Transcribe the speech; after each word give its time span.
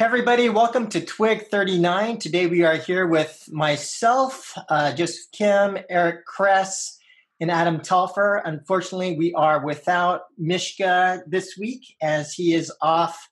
Hey 0.00 0.06
everybody, 0.06 0.48
welcome 0.48 0.86
to 0.88 1.04
Twig 1.04 1.48
39. 1.48 2.16
Today 2.16 2.46
we 2.46 2.62
are 2.62 2.76
here 2.76 3.06
with 3.06 3.46
myself, 3.52 4.54
uh, 4.70 4.94
Joseph 4.94 5.30
Kim, 5.30 5.76
Eric 5.90 6.24
Kress, 6.24 6.98
and 7.38 7.50
Adam 7.50 7.80
Telfer. 7.80 8.36
Unfortunately, 8.36 9.18
we 9.18 9.34
are 9.34 9.62
without 9.62 10.22
Mishka 10.38 11.22
this 11.26 11.54
week 11.58 11.96
as 12.00 12.32
he 12.32 12.54
is 12.54 12.72
off 12.80 13.28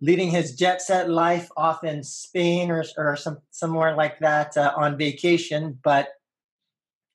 leading 0.00 0.30
his 0.30 0.54
jet 0.54 0.80
set 0.80 1.10
life 1.10 1.48
off 1.56 1.82
in 1.82 2.04
Spain 2.04 2.70
or, 2.70 2.84
or 2.96 3.16
some, 3.16 3.38
somewhere 3.50 3.96
like 3.96 4.20
that 4.20 4.56
uh, 4.56 4.72
on 4.76 4.96
vacation. 4.96 5.76
But 5.82 6.10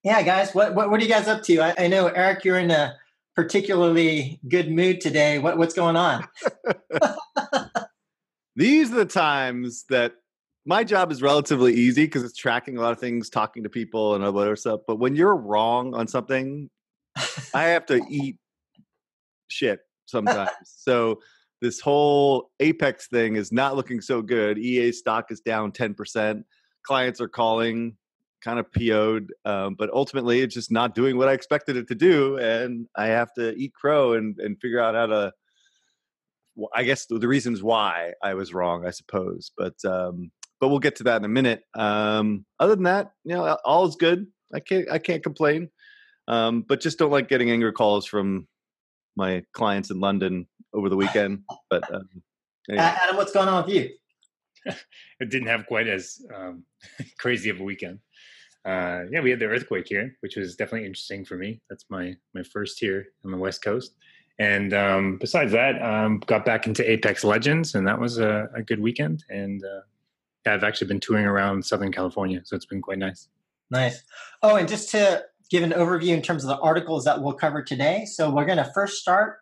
yeah, 0.04 0.21
guys, 0.21 0.54
what, 0.54 0.76
what, 0.76 0.89
what 0.89 1.00
are 1.00 1.04
you 1.04 1.10
guys 1.10 1.30
up 1.30 1.44
to? 1.44 1.62
I, 1.62 1.86
I 1.86 1.88
know, 1.88 2.08
Eric, 2.08 2.44
you're 2.44 2.60
in 2.60 2.71
a 2.71 2.98
particularly 3.38 4.42
good 4.50 4.70
mood 4.70 5.00
today. 5.00 5.39
What, 5.39 5.58
what's 5.58 5.76
going 5.76 5.96
on? 5.96 6.28
These 8.55 8.91
are 8.91 8.95
the 8.95 9.05
times 9.05 9.86
that 9.89 10.13
my 10.65 10.83
job 10.83 11.11
is 11.11 11.21
relatively 11.21 11.73
easy 11.73 12.05
because 12.05 12.23
it's 12.23 12.37
tracking 12.37 12.78
a 12.78 12.82
lot 12.82 12.92
of 12.92 13.00
things, 13.00 13.29
talking 13.29 13.64
to 13.64 13.69
people, 13.69 14.15
and 14.15 14.23
other 14.23 14.55
stuff. 14.55 14.82
But 14.87 14.97
when 14.97 15.15
you're 15.15 15.36
wrong 15.36 15.93
on 15.96 16.07
something, 16.07 16.69
I 17.54 17.64
have 17.64 17.86
to 17.87 18.01
eat 18.09 18.37
shit 19.47 19.79
sometimes. 20.06 20.51
so 20.65 21.19
this 21.61 21.79
whole 21.79 22.51
Apex 22.59 23.07
thing 23.07 23.36
is 23.36 23.51
not 23.51 23.75
looking 23.75 24.01
so 24.01 24.21
good. 24.21 24.57
EA 24.57 24.92
stock 24.92 25.31
is 25.31 25.39
down 25.39 25.71
10%. 25.71 26.43
Clients 26.83 27.21
are 27.21 27.28
calling, 27.28 27.95
kind 28.43 28.59
of 28.59 28.71
PO'd, 28.71 29.33
um, 29.45 29.75
but 29.75 29.89
ultimately 29.92 30.42
it's 30.42 30.56
just 30.56 30.71
not 30.71 30.95
doing 30.95 31.18
what 31.18 31.28
I 31.28 31.33
expected 31.33 31.78
it 31.78 31.87
to 31.89 31.95
do. 31.95 32.38
And 32.38 32.88
I 32.95 33.08
have 33.08 33.33
to 33.36 33.53
eat 33.56 33.73
crow 33.73 34.14
and, 34.14 34.39
and 34.39 34.59
figure 34.59 34.80
out 34.80 34.95
how 34.95 35.06
to 35.08 35.31
I 36.73 36.83
guess 36.83 37.06
the, 37.06 37.28
reasons 37.28 37.64
why 37.64 38.14
I 38.23 38.33
was 38.33 38.53
wrong, 38.53 38.86
I 38.86 38.92
suppose. 38.92 39.52
But 39.58 39.75
um, 39.86 40.31
but 40.59 40.70
we'll 40.70 40.80
get 40.80 40.95
to 40.97 41.03
that 41.06 41.17
in 41.17 41.25
a 41.25 41.30
minute. 41.30 41.64
Um, 41.73 42.45
other 42.59 42.76
than 42.76 42.84
that, 42.84 43.12
you 43.23 43.36
know, 43.36 43.58
all 43.66 43.88
is 43.88 43.95
good. 43.95 44.28
I 44.54 44.59
can't 44.59 44.89
I 44.89 45.00
can't 45.00 45.23
complain. 45.23 45.70
Um, 46.28 46.64
but 46.67 46.82
just 46.82 47.00
don't 47.00 47.12
like 47.12 47.30
getting 47.30 47.52
angry 47.52 47.73
calls 47.73 48.06
from 48.06 48.48
my 49.16 49.44
clients 49.54 49.89
in 49.92 50.00
London 50.00 50.48
over 50.73 50.89
the 50.89 50.95
weekend. 50.95 51.44
But 51.70 51.94
um, 51.94 52.08
anyway. 52.70 52.84
Adam, 52.84 53.17
what's 53.17 53.34
going 53.34 53.48
on 53.48 53.66
with 53.66 53.76
you? 53.76 53.89
it 55.20 55.30
didn't 55.30 55.48
have 55.48 55.66
quite 55.66 55.88
as 55.88 56.20
um, 56.34 56.64
crazy 57.20 57.50
of 57.50 57.59
a 57.59 57.64
weekend. 57.64 58.00
Uh, 58.64 59.06
yeah, 59.12 59.22
we 59.22 59.32
had 59.32 59.39
the 59.39 59.45
earthquake 59.45 59.88
here, 59.88 60.16
which 60.20 60.36
was 60.36 60.56
definitely 60.56 60.86
interesting 60.86 61.26
for 61.26 61.36
me. 61.36 61.59
That's 61.70 61.86
my 61.89 62.16
my 62.36 62.44
first 62.44 62.80
here 62.80 63.08
on 63.26 63.32
the 63.32 63.38
West 63.38 63.64
Coast. 63.64 63.95
And 64.42 64.73
um, 64.73 65.17
besides 65.17 65.52
that, 65.52 65.80
um, 65.84 66.17
got 66.25 66.45
back 66.45 66.66
into 66.66 66.89
Apex 66.89 67.23
Legends, 67.23 67.75
and 67.75 67.88
that 67.88 68.00
was 68.00 68.17
a, 68.17 68.50
a 68.56 68.64
good 68.64 68.80
weekend. 68.80 69.23
And 69.30 69.64
uh, 69.64 70.50
I've 70.50 70.64
actually 70.64 70.88
been 70.88 71.00
touring 71.00 71.28
around 71.28 71.64
Southern 71.64 71.92
California, 71.92 72.42
so 72.44 72.56
it's 72.56 72.66
been 72.66 72.81
quite 72.81 72.98
nice. 72.98 73.28
Nice. 73.70 74.02
Oh, 74.42 74.56
and 74.56 74.67
just 74.67 74.89
to 74.92 75.23
give 75.52 75.61
an 75.61 75.73
overview 75.73 76.16
in 76.16 76.23
terms 76.23 76.44
of 76.44 76.48
the 76.48 76.58
articles 76.58 77.06
that 77.06 77.22
we'll 77.22 77.33
cover 77.33 77.61
today. 77.61 78.06
So 78.06 78.31
we're 78.31 78.45
going 78.45 78.58
to 78.58 78.72
first 78.73 79.00
start 79.00 79.38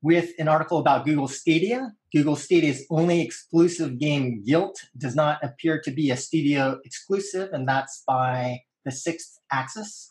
with 0.00 0.30
an 0.38 0.48
article 0.48 0.78
about 0.78 1.04
Google 1.04 1.28
Stadia. 1.28 1.92
Google 2.14 2.34
Stadia's 2.34 2.86
only 2.88 3.20
exclusive 3.20 3.98
game, 3.98 4.42
Gylt, 4.48 4.76
does 4.96 5.14
not 5.14 5.44
appear 5.44 5.78
to 5.78 5.90
be 5.90 6.10
a 6.10 6.16
studio 6.16 6.80
exclusive, 6.86 7.52
and 7.52 7.68
that's 7.68 8.02
by 8.06 8.62
the 8.86 8.92
Sixth 8.92 9.40
Axis. 9.52 10.10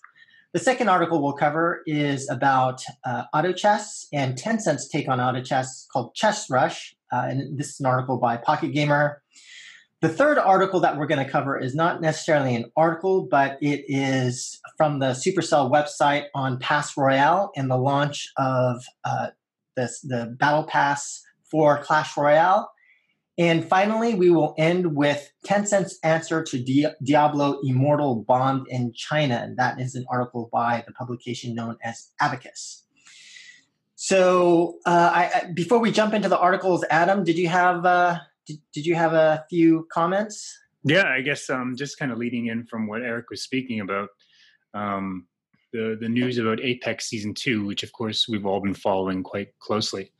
The 0.54 0.60
second 0.60 0.88
article 0.88 1.22
we'll 1.22 1.34
cover 1.34 1.82
is 1.86 2.30
about 2.30 2.82
uh, 3.06 3.24
auto 3.34 3.52
chess 3.52 4.08
and 4.14 4.38
Tencent's 4.38 4.88
take 4.88 5.10
on 5.10 5.20
auto 5.20 5.42
chess 5.44 5.86
called 5.92 6.16
Chess 6.16 6.50
Rush. 6.50 6.96
Uh, 7.12 7.26
and 7.30 7.60
this 7.60 7.68
is 7.68 7.80
an 7.82 7.86
article 7.86 8.18
by 8.18 8.38
Pocket 8.38 8.74
Gamer. 8.74 9.22
The 10.02 10.10
third 10.10 10.38
article 10.38 10.80
that 10.82 10.98
we're 10.98 11.08
going 11.08 11.24
to 11.24 11.30
cover 11.30 11.60
is 11.60 11.76
not 11.76 12.02
necessarily 12.02 12.56
an 12.56 12.72
article, 12.78 13.28
but 13.30 13.58
it 13.62 13.84
is 13.88 14.60
from 14.78 15.00
the 15.00 15.08
Supercell 15.08 15.70
website 15.70 16.26
on 16.34 16.60
Pass 16.60 16.96
Royale 16.96 17.52
and 17.56 17.70
the 17.70 17.78
launch 17.78 18.28
of 18.38 18.86
uh, 19.04 19.28
this, 19.76 20.00
the 20.02 20.34
Battle 20.40 20.64
Pass 20.64 21.24
for 21.52 21.82
Clash 21.84 22.16
Royale. 22.16 22.70
And 23.38 23.64
finally, 23.64 24.16
we 24.16 24.32
will 24.32 24.56
end 24.58 24.96
with 24.96 25.32
Tencent's 25.46 26.00
answer 26.04 26.44
to 26.44 26.58
Di- 26.58 26.88
Diablo 27.04 27.60
Immortal 27.64 28.24
Bond 28.28 28.66
in 28.70 28.94
China. 28.94 29.36
And 29.44 29.58
that 29.58 29.80
is 29.80 29.94
an 29.94 30.06
article 30.10 30.50
by 30.52 30.84
the 30.88 30.94
publication 30.94 31.54
known 31.54 31.78
as 31.84 32.10
Abacus. 32.20 32.84
So, 34.00 34.78
uh, 34.86 35.12
I, 35.14 35.52
before 35.54 35.80
we 35.80 35.92
jump 35.92 36.14
into 36.14 36.30
the 36.30 36.38
articles, 36.38 36.86
Adam, 36.90 37.24
did 37.24 37.38
you 37.38 37.48
have 37.48 37.84
uh, 37.86 38.20
did, 38.46 38.60
did 38.74 38.86
you 38.86 38.96
have 38.96 39.14
a 39.14 39.44
few 39.50 39.88
comments? 39.92 40.56
Yeah, 40.84 41.08
I 41.08 41.22
guess 41.22 41.50
um, 41.50 41.76
just 41.76 41.98
kind 41.98 42.12
of 42.12 42.20
leading 42.20 42.48
in 42.48 42.66
from 42.66 42.88
what 42.88 43.02
Eric 43.02 43.30
was 43.32 43.42
speaking 43.42 43.80
about, 43.80 44.10
um, 44.76 45.26
the 45.74 45.98
the 46.00 46.08
news 46.08 46.38
about 46.38 46.62
Apex 46.62 47.10
Season 47.10 47.34
Two, 47.34 47.66
which 47.66 47.82
of 47.82 47.92
course 47.92 48.28
we've 48.30 48.46
all 48.46 48.62
been 48.62 48.76
following 48.76 49.24
quite 49.24 49.58
closely. 49.58 50.12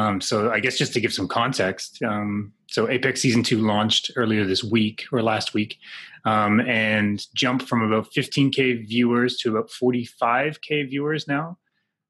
Um, 0.00 0.20
so 0.22 0.50
I 0.50 0.60
guess 0.60 0.78
just 0.78 0.94
to 0.94 1.00
give 1.00 1.12
some 1.12 1.28
context, 1.28 2.02
um, 2.02 2.52
so 2.68 2.88
Apex 2.88 3.20
Season 3.20 3.42
2 3.42 3.58
launched 3.58 4.10
earlier 4.16 4.46
this 4.46 4.64
week 4.64 5.04
or 5.12 5.22
last 5.22 5.52
week 5.52 5.76
um, 6.24 6.60
and 6.60 7.26
jumped 7.34 7.68
from 7.68 7.82
about 7.82 8.10
15K 8.16 8.88
viewers 8.88 9.36
to 9.38 9.50
about 9.50 9.68
45K 9.68 10.88
viewers 10.88 11.28
now, 11.28 11.58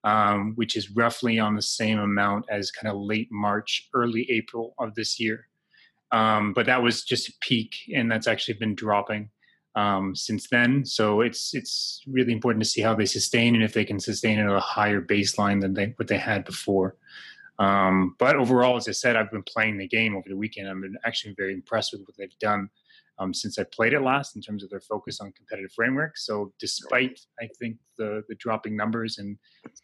um, 0.05 0.53
which 0.55 0.77
is 0.77 0.93
roughly 0.93 1.41
on 1.41 1.57
the 1.57 1.63
same 1.63 1.99
amount 1.99 2.45
as 2.49 2.71
kind 2.71 2.95
of 2.95 3.01
late 3.01 3.29
March, 3.33 3.89
early 3.93 4.31
April 4.31 4.75
of 4.79 4.95
this 4.95 5.19
year. 5.19 5.49
Um, 6.13 6.53
but 6.53 6.67
that 6.67 6.83
was 6.83 7.03
just 7.03 7.29
a 7.29 7.33
peak, 7.41 7.75
and 7.93 8.11
that's 8.11 8.29
actually 8.29 8.55
been 8.55 8.77
dropping 8.77 9.31
um, 9.75 10.15
since 10.15 10.49
then. 10.49 10.85
So 10.85 11.23
it's 11.23 11.55
it's 11.55 12.03
really 12.07 12.33
important 12.33 12.63
to 12.65 12.69
see 12.69 12.83
how 12.83 12.95
they 12.95 13.07
sustain 13.07 13.55
and 13.55 13.65
if 13.65 13.73
they 13.73 13.85
can 13.85 14.01
sustain 14.01 14.39
it 14.39 14.47
at 14.47 14.57
a 14.57 14.61
higher 14.61 15.01
baseline 15.01 15.61
than 15.61 15.75
they, 15.75 15.95
what 15.97 16.09
they 16.09 16.19
had 16.19 16.45
before. 16.45 16.97
Um, 17.61 18.17
but 18.19 18.37
overall, 18.37 18.77
as 18.77 18.89
I 18.89 18.93
said, 18.93 19.17
I've 19.17 19.31
been 19.31 19.43
playing 19.43 19.77
the 19.77 19.87
game 19.87 20.17
over 20.17 20.29
the 20.29 20.37
weekend. 20.37 20.69
I've 20.69 20.81
been 20.81 20.97
actually 21.05 21.35
very 21.37 21.53
impressed 21.53 21.93
with 21.93 22.01
what 22.01 22.17
they've 22.17 22.39
done 22.41 22.71
um, 23.19 23.35
since 23.35 23.59
I 23.59 23.65
played 23.65 23.93
it 23.93 24.01
last 24.01 24.35
in 24.35 24.41
terms 24.41 24.65
of 24.65 24.71
their 24.71 24.81
focus 24.81 25.21
on 25.21 25.31
competitive 25.33 25.71
framework. 25.73 26.17
So, 26.17 26.55
despite 26.59 27.21
I 27.39 27.49
think 27.59 27.77
the 27.99 28.25
the 28.29 28.35
dropping 28.37 28.77
numbers 28.77 29.19
and 29.19 29.37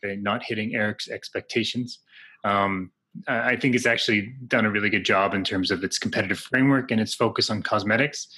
not 0.02 0.42
hitting 0.42 0.74
Eric's 0.74 1.10
expectations, 1.10 1.98
um, 2.44 2.90
I 3.28 3.56
think 3.56 3.74
it's 3.74 3.86
actually 3.86 4.34
done 4.46 4.64
a 4.64 4.70
really 4.70 4.88
good 4.88 5.04
job 5.04 5.34
in 5.34 5.44
terms 5.44 5.70
of 5.70 5.84
its 5.84 5.98
competitive 5.98 6.38
framework 6.38 6.90
and 6.90 7.00
its 7.00 7.14
focus 7.14 7.50
on 7.50 7.62
cosmetics. 7.62 8.28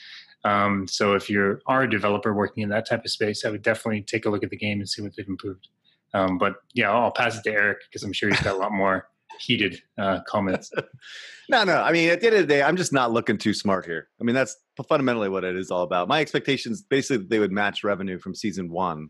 Um, 0.44 0.88
so, 0.88 1.15
if 1.15 1.31
you 1.31 1.60
are 1.66 1.84
a 1.84 1.91
developer 1.91 2.34
working 2.34 2.65
in 2.65 2.70
that 2.70 2.88
type 2.88 3.05
of 3.05 3.10
space, 3.12 3.44
I 3.44 3.50
would 3.50 3.62
definitely 3.62 4.03
take 4.03 4.26
a 4.26 4.31
look 4.31 4.43
at 4.43 4.50
the 4.50 4.56
game 4.56 4.81
and 4.81 4.88
see 4.88 5.00
what 5.00 5.15
they've 5.16 5.28
improved. 5.28 5.69
Um, 6.12 6.38
but 6.38 6.56
yeah, 6.75 6.91
I'll 6.91 7.12
pass 7.12 7.38
it 7.38 7.44
to 7.44 7.53
Eric 7.53 7.78
because 7.88 8.03
I'm 8.03 8.12
sure 8.12 8.31
he's 8.31 8.41
got 8.41 8.56
a 8.56 8.59
lot 8.59 8.72
more 8.72 9.06
heated 9.41 9.81
uh, 9.99 10.21
comments. 10.26 10.71
no, 11.49 11.65
no. 11.65 11.82
I 11.82 11.93
mean, 11.93 12.10
at 12.10 12.21
the 12.21 12.26
end 12.26 12.37
of 12.37 12.43
the 12.43 12.47
day, 12.47 12.62
I'm 12.62 12.76
just 12.76 12.93
not 12.93 13.12
looking 13.12 13.38
too 13.38 13.54
smart 13.54 13.84
here. 13.87 14.09
I 14.21 14.25
mean, 14.25 14.34
that's 14.34 14.56
fundamentally 14.88 15.28
what 15.28 15.44
it 15.44 15.56
is 15.56 15.71
all 15.71 15.82
about. 15.82 16.09
My 16.09 16.21
expectations 16.21 16.82
basically 16.82 17.26
they 17.26 17.38
would 17.38 17.53
match 17.53 17.84
revenue 17.84 18.19
from 18.19 18.34
season 18.34 18.71
one, 18.71 19.09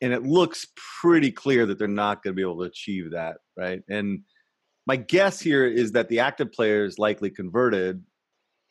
and 0.00 0.12
it 0.12 0.22
looks 0.22 0.66
pretty 1.00 1.30
clear 1.30 1.66
that 1.66 1.78
they're 1.78 1.88
not 1.88 2.22
going 2.22 2.32
to 2.32 2.36
be 2.36 2.42
able 2.42 2.58
to 2.58 2.64
achieve 2.64 3.12
that, 3.12 3.38
right? 3.56 3.82
And 3.88 4.20
my 4.86 4.96
guess 4.96 5.40
here 5.40 5.66
is 5.66 5.92
that 5.92 6.08
the 6.08 6.20
active 6.20 6.52
players 6.52 6.98
likely 6.98 7.30
converted, 7.30 8.02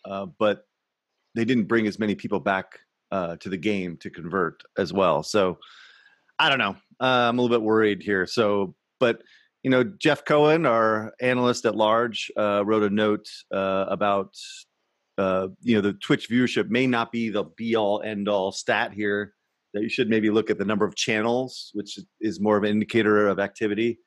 uh, 0.06 0.26
but 0.40 0.64
they 1.36 1.46
didn't 1.46 1.66
bring 1.66 1.86
as 1.86 2.00
many 2.00 2.16
people 2.16 2.40
back 2.40 2.80
uh, 3.12 3.36
to 3.38 3.50
the 3.50 3.58
game 3.58 3.98
to 3.98 4.09
convert 4.09 4.64
as 4.78 4.92
well. 4.92 5.22
So 5.24 5.59
I 6.40 6.50
don't 6.50 6.59
know. 6.59 6.76
Uh, 7.00 7.30
I'm 7.30 7.38
a 7.38 7.42
little 7.42 7.56
bit 7.56 7.64
worried 7.64 8.02
here. 8.02 8.26
So, 8.26 8.76
but 9.00 9.22
you 9.67 9.72
know, 9.72 9.83
Jeff 9.83 10.23
Cohen, 10.23 10.66
our 10.66 11.13
analyst 11.19 11.66
at 11.66 11.75
large, 11.75 12.31
uh, 12.38 12.63
wrote 12.66 12.83
a 12.83 12.89
note 12.89 13.28
uh, 13.53 13.85
about 13.89 14.33
uh, 15.17 15.49
you 15.61 15.75
know 15.75 15.81
the 15.81 15.91
Twitch 15.91 16.29
viewership 16.29 16.69
may 16.69 16.87
not 16.87 17.11
be 17.11 17.28
the 17.28 17.43
be 17.58 17.75
all 17.75 18.02
end 18.02 18.29
all 18.29 18.53
stat 18.53 18.93
here. 18.93 19.34
That 19.73 19.84
you 19.84 19.90
should 19.90 20.09
maybe 20.09 20.29
look 20.29 20.49
at 20.49 20.58
the 20.58 20.64
number 20.64 20.85
of 20.85 20.96
channels, 20.96 21.72
which 21.73 21.99
is 22.22 22.40
more 22.40 22.55
of 22.55 22.64
an 22.64 22.69
indicator 22.69 23.28
of 23.28 23.40
activity 23.40 23.99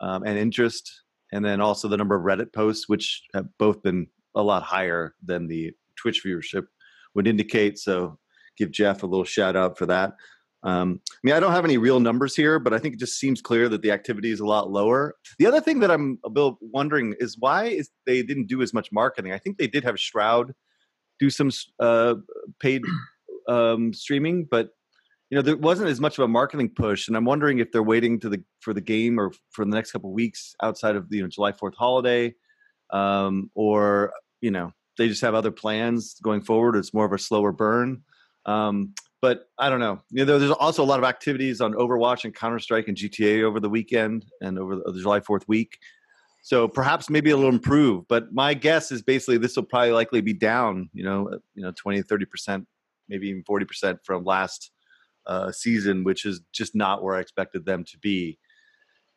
um, 0.00 0.22
and 0.22 0.38
interest, 0.38 0.90
and 1.30 1.44
then 1.44 1.60
also 1.60 1.88
the 1.88 1.98
number 1.98 2.16
of 2.16 2.24
Reddit 2.24 2.50
posts, 2.54 2.88
which 2.88 3.22
have 3.34 3.48
both 3.58 3.82
been 3.82 4.06
a 4.34 4.42
lot 4.42 4.62
higher 4.62 5.14
than 5.22 5.46
the 5.46 5.72
Twitch 5.94 6.24
viewership 6.24 6.64
would 7.14 7.28
indicate. 7.28 7.78
So, 7.78 8.18
give 8.56 8.70
Jeff 8.70 9.02
a 9.02 9.06
little 9.06 9.26
shout 9.26 9.56
out 9.56 9.76
for 9.76 9.84
that. 9.84 10.14
Um, 10.64 11.00
I 11.10 11.18
mean, 11.24 11.34
I 11.34 11.40
don't 11.40 11.52
have 11.52 11.64
any 11.64 11.76
real 11.76 11.98
numbers 11.98 12.36
here, 12.36 12.58
but 12.58 12.72
I 12.72 12.78
think 12.78 12.94
it 12.94 13.00
just 13.00 13.18
seems 13.18 13.42
clear 13.42 13.68
that 13.68 13.82
the 13.82 13.90
activity 13.90 14.30
is 14.30 14.40
a 14.40 14.46
lot 14.46 14.70
lower. 14.70 15.16
The 15.38 15.46
other 15.46 15.60
thing 15.60 15.80
that 15.80 15.90
I'm 15.90 16.18
a 16.24 16.30
bit 16.30 16.54
wondering 16.60 17.14
is 17.18 17.36
why 17.38 17.64
is 17.64 17.90
they 18.06 18.22
didn't 18.22 18.46
do 18.46 18.62
as 18.62 18.72
much 18.72 18.92
marketing. 18.92 19.32
I 19.32 19.38
think 19.38 19.58
they 19.58 19.66
did 19.66 19.82
have 19.84 19.98
Shroud 19.98 20.54
do 21.18 21.30
some 21.30 21.50
uh, 21.80 22.14
paid 22.60 22.82
um, 23.48 23.92
streaming, 23.92 24.46
but 24.50 24.70
you 25.30 25.36
know 25.36 25.42
there 25.42 25.56
wasn't 25.56 25.88
as 25.88 26.00
much 26.00 26.18
of 26.18 26.24
a 26.24 26.28
marketing 26.28 26.68
push. 26.68 27.08
And 27.08 27.16
I'm 27.16 27.24
wondering 27.24 27.58
if 27.58 27.72
they're 27.72 27.82
waiting 27.82 28.20
to 28.20 28.28
the 28.28 28.42
for 28.60 28.74
the 28.74 28.80
game 28.80 29.18
or 29.18 29.32
for 29.50 29.64
the 29.64 29.70
next 29.70 29.92
couple 29.92 30.12
weeks 30.12 30.54
outside 30.62 30.94
of 30.94 31.08
the 31.08 31.16
you 31.16 31.22
know, 31.22 31.28
July 31.28 31.52
Fourth 31.52 31.74
holiday, 31.76 32.34
um, 32.90 33.50
or 33.54 34.12
you 34.40 34.50
know 34.50 34.72
they 34.98 35.08
just 35.08 35.22
have 35.22 35.34
other 35.34 35.50
plans 35.50 36.16
going 36.22 36.42
forward. 36.42 36.76
It's 36.76 36.94
more 36.94 37.06
of 37.06 37.12
a 37.12 37.18
slower 37.18 37.52
burn. 37.52 38.02
Um, 38.44 38.94
but 39.22 39.48
I 39.56 39.70
don't 39.70 39.78
know. 39.78 40.02
You 40.10 40.24
know, 40.26 40.38
there's 40.38 40.50
also 40.50 40.82
a 40.82 40.84
lot 40.84 40.98
of 40.98 41.04
activities 41.04 41.60
on 41.60 41.74
Overwatch 41.74 42.24
and 42.24 42.34
Counter 42.34 42.58
Strike 42.58 42.88
and 42.88 42.96
GTA 42.96 43.44
over 43.44 43.60
the 43.60 43.70
weekend 43.70 44.26
and 44.40 44.58
over 44.58 44.74
the, 44.76 44.92
the 44.92 45.00
July 45.00 45.20
Fourth 45.20 45.46
week. 45.48 45.78
So 46.42 46.66
perhaps 46.66 47.08
maybe 47.08 47.30
it'll 47.30 47.48
improve. 47.48 48.08
But 48.08 48.34
my 48.34 48.52
guess 48.52 48.90
is 48.90 49.00
basically 49.00 49.38
this 49.38 49.54
will 49.54 49.62
probably 49.62 49.92
likely 49.92 50.20
be 50.20 50.32
down. 50.32 50.90
You 50.92 51.04
know, 51.04 51.28
uh, 51.28 51.38
you 51.54 51.62
know, 51.62 51.72
20, 51.76 52.02
30 52.02 52.24
percent, 52.24 52.66
maybe 53.08 53.28
even 53.28 53.44
forty 53.44 53.64
percent 53.64 54.00
from 54.04 54.24
last 54.24 54.72
uh, 55.26 55.52
season, 55.52 56.02
which 56.02 56.26
is 56.26 56.40
just 56.52 56.74
not 56.74 57.04
where 57.04 57.14
I 57.14 57.20
expected 57.20 57.64
them 57.64 57.84
to 57.84 57.98
be. 57.98 58.40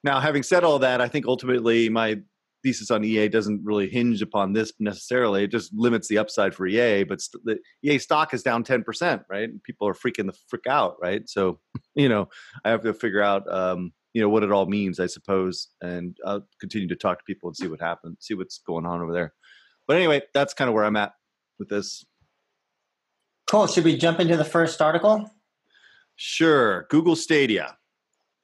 Now, 0.03 0.19
having 0.19 0.43
said 0.43 0.63
all 0.63 0.77
that, 0.79 1.01
I 1.01 1.07
think 1.07 1.25
ultimately 1.25 1.89
my 1.89 2.21
thesis 2.65 2.89
on 2.89 3.03
EA 3.03 3.27
doesn't 3.27 3.61
really 3.63 3.87
hinge 3.87 4.23
upon 4.23 4.53
this 4.53 4.73
necessarily. 4.79 5.43
It 5.43 5.51
just 5.51 5.71
limits 5.75 6.07
the 6.07 6.17
upside 6.17 6.55
for 6.55 6.65
EA, 6.65 7.03
but 7.03 7.21
st- 7.21 7.45
the 7.45 7.59
EA 7.83 7.99
stock 7.99 8.33
is 8.33 8.41
down 8.41 8.63
10%, 8.63 9.23
right? 9.29 9.47
And 9.47 9.61
people 9.61 9.87
are 9.87 9.93
freaking 9.93 10.25
the 10.25 10.35
frick 10.49 10.65
out, 10.67 10.95
right? 10.99 11.29
So, 11.29 11.59
you 11.95 12.09
know, 12.09 12.27
I 12.65 12.71
have 12.71 12.81
to 12.81 12.93
figure 12.95 13.21
out, 13.21 13.47
um, 13.53 13.93
you 14.13 14.21
know, 14.21 14.29
what 14.29 14.41
it 14.41 14.51
all 14.51 14.65
means, 14.65 14.99
I 14.99 15.05
suppose, 15.05 15.67
and 15.79 16.17
I'll 16.25 16.47
continue 16.59 16.87
to 16.87 16.95
talk 16.95 17.19
to 17.19 17.23
people 17.25 17.49
and 17.49 17.55
see 17.55 17.67
what 17.67 17.79
happens, 17.79 18.17
see 18.21 18.33
what's 18.33 18.57
going 18.57 18.87
on 18.87 18.99
over 18.99 19.13
there. 19.13 19.33
But 19.87 19.97
anyway, 19.97 20.23
that's 20.33 20.55
kind 20.55 20.67
of 20.67 20.73
where 20.73 20.85
I'm 20.85 20.95
at 20.95 21.13
with 21.59 21.69
this. 21.69 22.03
Cool. 23.47 23.67
Should 23.67 23.83
we 23.83 23.95
jump 23.95 24.19
into 24.19 24.37
the 24.37 24.43
first 24.43 24.81
article? 24.81 25.29
Sure. 26.15 26.87
Google 26.89 27.15
Stadia, 27.15 27.77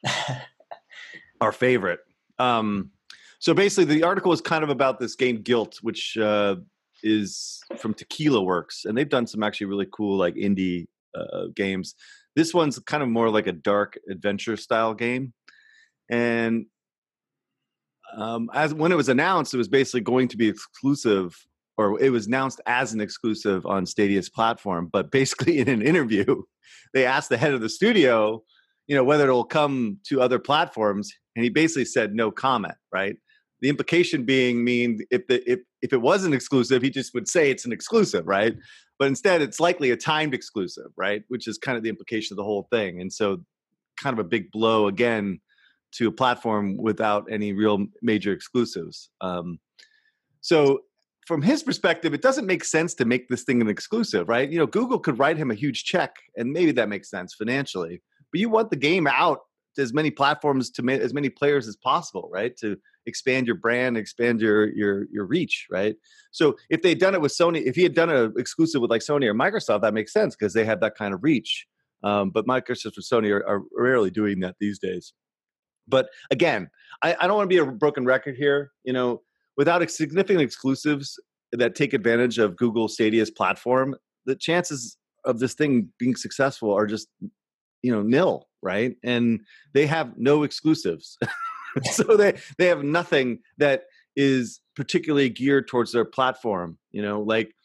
our 1.41 1.51
favorite. 1.51 2.01
Um, 2.37 2.91
so 3.41 3.55
basically, 3.55 3.95
the 3.95 4.03
article 4.03 4.31
is 4.31 4.39
kind 4.39 4.63
of 4.63 4.69
about 4.69 4.99
this 4.99 5.15
game 5.15 5.41
Gylt, 5.41 5.77
which 5.81 6.15
uh, 6.15 6.57
is 7.01 7.59
from 7.79 7.95
Tequila 7.95 8.39
Works, 8.39 8.85
and 8.85 8.95
they've 8.95 9.09
done 9.09 9.25
some 9.25 9.41
actually 9.41 9.65
really 9.65 9.87
cool 9.91 10.15
like 10.15 10.35
indie 10.35 10.85
uh, 11.15 11.47
games. 11.55 11.95
This 12.35 12.53
one's 12.53 12.77
kind 12.77 13.01
of 13.01 13.09
more 13.09 13.31
like 13.31 13.47
a 13.47 13.51
dark 13.51 13.97
adventure 14.07 14.57
style 14.57 14.93
game, 14.93 15.33
and 16.07 16.67
um, 18.15 18.51
as 18.53 18.75
when 18.75 18.91
it 18.91 18.95
was 18.95 19.09
announced, 19.09 19.55
it 19.55 19.57
was 19.57 19.67
basically 19.67 20.01
going 20.01 20.27
to 20.27 20.37
be 20.37 20.47
exclusive, 20.47 21.35
or 21.77 21.99
it 21.99 22.11
was 22.11 22.27
announced 22.27 22.61
as 22.67 22.93
an 22.93 23.01
exclusive 23.01 23.65
on 23.65 23.87
Stadia's 23.87 24.29
platform. 24.29 24.87
But 24.93 25.09
basically, 25.09 25.57
in 25.61 25.67
an 25.67 25.81
interview, 25.81 26.43
they 26.93 27.07
asked 27.07 27.29
the 27.29 27.37
head 27.37 27.55
of 27.55 27.61
the 27.61 27.69
studio, 27.69 28.43
you 28.85 28.95
know, 28.95 29.03
whether 29.03 29.23
it'll 29.23 29.45
come 29.45 29.97
to 30.09 30.21
other 30.21 30.37
platforms, 30.37 31.11
and 31.35 31.43
he 31.43 31.49
basically 31.49 31.85
said 31.85 32.13
no 32.13 32.29
comment. 32.29 32.75
Right? 32.93 33.15
The 33.61 33.69
implication 33.69 34.25
being 34.25 34.63
mean 34.63 34.99
if 35.11 35.27
the 35.27 35.49
if 35.49 35.59
if 35.81 35.93
it 35.93 36.01
wasn't 36.01 36.33
exclusive, 36.33 36.81
he 36.81 36.89
just 36.89 37.13
would 37.13 37.27
say 37.27 37.49
it's 37.49 37.65
an 37.65 37.71
exclusive, 37.71 38.27
right? 38.27 38.55
But 38.97 39.07
instead, 39.07 39.41
it's 39.41 39.59
likely 39.59 39.91
a 39.91 39.97
timed 39.97 40.33
exclusive, 40.33 40.91
right? 40.97 41.23
Which 41.27 41.47
is 41.47 41.57
kind 41.57 41.77
of 41.77 41.83
the 41.83 41.89
implication 41.89 42.33
of 42.33 42.37
the 42.37 42.43
whole 42.43 42.67
thing, 42.71 43.01
and 43.01 43.11
so 43.11 43.43
kind 44.01 44.17
of 44.17 44.25
a 44.25 44.27
big 44.27 44.51
blow 44.51 44.87
again 44.87 45.39
to 45.93 46.07
a 46.07 46.11
platform 46.11 46.77
without 46.77 47.27
any 47.29 47.53
real 47.53 47.85
major 48.01 48.31
exclusives. 48.31 49.09
Um, 49.19 49.59
so 50.39 50.81
from 51.27 51.41
his 51.41 51.61
perspective, 51.61 52.13
it 52.13 52.21
doesn't 52.21 52.47
make 52.47 52.63
sense 52.63 52.93
to 52.95 53.05
make 53.05 53.29
this 53.29 53.43
thing 53.43 53.61
an 53.61 53.67
exclusive, 53.67 54.27
right? 54.27 54.49
You 54.49 54.59
know, 54.59 54.65
Google 54.65 54.99
could 54.99 55.19
write 55.19 55.37
him 55.37 55.51
a 55.51 55.55
huge 55.55 55.83
check, 55.83 56.15
and 56.35 56.51
maybe 56.51 56.71
that 56.73 56.89
makes 56.89 57.09
sense 57.09 57.33
financially. 57.33 58.01
But 58.31 58.39
you 58.39 58.49
want 58.49 58.69
the 58.69 58.77
game 58.77 59.07
out 59.07 59.41
as 59.77 59.93
many 59.93 60.11
platforms 60.11 60.69
to 60.71 60.83
ma- 60.83 60.93
as 60.93 61.13
many 61.13 61.29
players 61.29 61.67
as 61.67 61.75
possible, 61.75 62.29
right? 62.31 62.55
To 62.57 62.77
expand 63.05 63.47
your 63.47 63.55
brand, 63.55 63.97
expand 63.97 64.41
your 64.41 64.69
your 64.73 65.05
your 65.11 65.25
reach, 65.25 65.67
right? 65.69 65.95
So 66.31 66.57
if 66.69 66.81
they'd 66.81 66.99
done 66.99 67.15
it 67.15 67.21
with 67.21 67.31
Sony, 67.31 67.63
if 67.65 67.75
he 67.75 67.83
had 67.83 67.93
done 67.93 68.09
an 68.09 68.33
exclusive 68.37 68.81
with 68.81 68.91
like 68.91 69.01
Sony 69.01 69.25
or 69.25 69.33
Microsoft, 69.33 69.81
that 69.81 69.93
makes 69.93 70.13
sense 70.13 70.35
because 70.35 70.53
they 70.53 70.65
have 70.65 70.79
that 70.81 70.95
kind 70.95 71.13
of 71.13 71.23
reach. 71.23 71.67
Um, 72.03 72.31
but 72.31 72.47
Microsoft 72.47 72.97
and 72.97 73.05
Sony 73.05 73.29
are, 73.29 73.47
are, 73.47 73.61
rarely 73.77 74.09
doing 74.09 74.39
that 74.39 74.55
these 74.59 74.79
days. 74.79 75.13
But 75.87 76.09
again, 76.31 76.69
I, 77.03 77.15
I 77.19 77.27
don't 77.27 77.37
want 77.37 77.47
to 77.49 77.55
be 77.55 77.59
a 77.59 77.65
broken 77.65 78.05
record 78.05 78.35
here. 78.35 78.71
You 78.83 78.93
know, 78.93 79.21
without 79.55 79.87
significant 79.91 80.41
exclusives 80.41 81.19
that 81.51 81.75
take 81.75 81.93
advantage 81.93 82.39
of 82.39 82.55
Google 82.55 82.87
Stadia's 82.87 83.29
platform, 83.29 83.95
the 84.25 84.35
chances 84.35 84.97
of 85.25 85.39
this 85.39 85.53
thing 85.53 85.89
being 85.99 86.15
successful 86.15 86.73
are 86.73 86.87
just 86.87 87.07
you 87.81 87.91
know 87.91 88.01
nil 88.01 88.47
right? 88.63 88.95
And 89.03 89.41
they 89.73 89.87
have 89.87 90.17
no 90.17 90.43
exclusives. 90.43 91.17
So 91.89 92.17
they 92.17 92.37
they 92.57 92.67
have 92.67 92.83
nothing 92.83 93.39
that 93.57 93.83
is 94.17 94.59
particularly 94.75 95.29
geared 95.29 95.69
towards 95.69 95.93
their 95.93 96.03
platform 96.03 96.77
you 96.91 97.01
know? 97.01 97.21
Like 97.21 97.55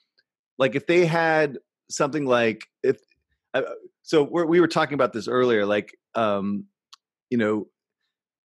like 0.58 0.76
if 0.76 0.86
they 0.86 1.06
had 1.06 1.58
something 1.90 2.24
like 2.24 2.66
if 2.84 3.00
uh, 3.52 3.62
so 4.02 4.22
we're, 4.22 4.46
we 4.46 4.60
were 4.60 4.68
talking 4.68 4.94
about 4.94 5.12
this 5.12 5.26
earlier 5.26 5.66
like 5.66 5.98
um 6.14 6.66
you 7.30 7.38
know 7.38 7.66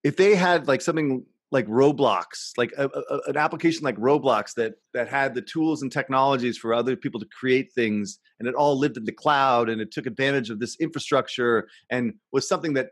if 0.03 0.17
they 0.17 0.35
had 0.35 0.67
like 0.67 0.81
something 0.81 1.25
like 1.51 1.67
roblox 1.67 2.51
like 2.57 2.71
a, 2.77 2.87
a, 2.87 3.19
an 3.27 3.37
application 3.37 3.83
like 3.83 3.97
roblox 3.97 4.53
that 4.55 4.75
that 4.93 5.07
had 5.09 5.35
the 5.35 5.41
tools 5.41 5.81
and 5.81 5.91
technologies 5.91 6.57
for 6.57 6.73
other 6.73 6.95
people 6.95 7.19
to 7.19 7.27
create 7.37 7.71
things 7.73 8.19
and 8.39 8.47
it 8.47 8.55
all 8.55 8.77
lived 8.77 8.97
in 8.97 9.05
the 9.05 9.11
cloud 9.11 9.69
and 9.69 9.81
it 9.81 9.91
took 9.91 10.05
advantage 10.05 10.49
of 10.49 10.59
this 10.59 10.77
infrastructure 10.79 11.67
and 11.89 12.13
was 12.31 12.47
something 12.47 12.73
that 12.73 12.89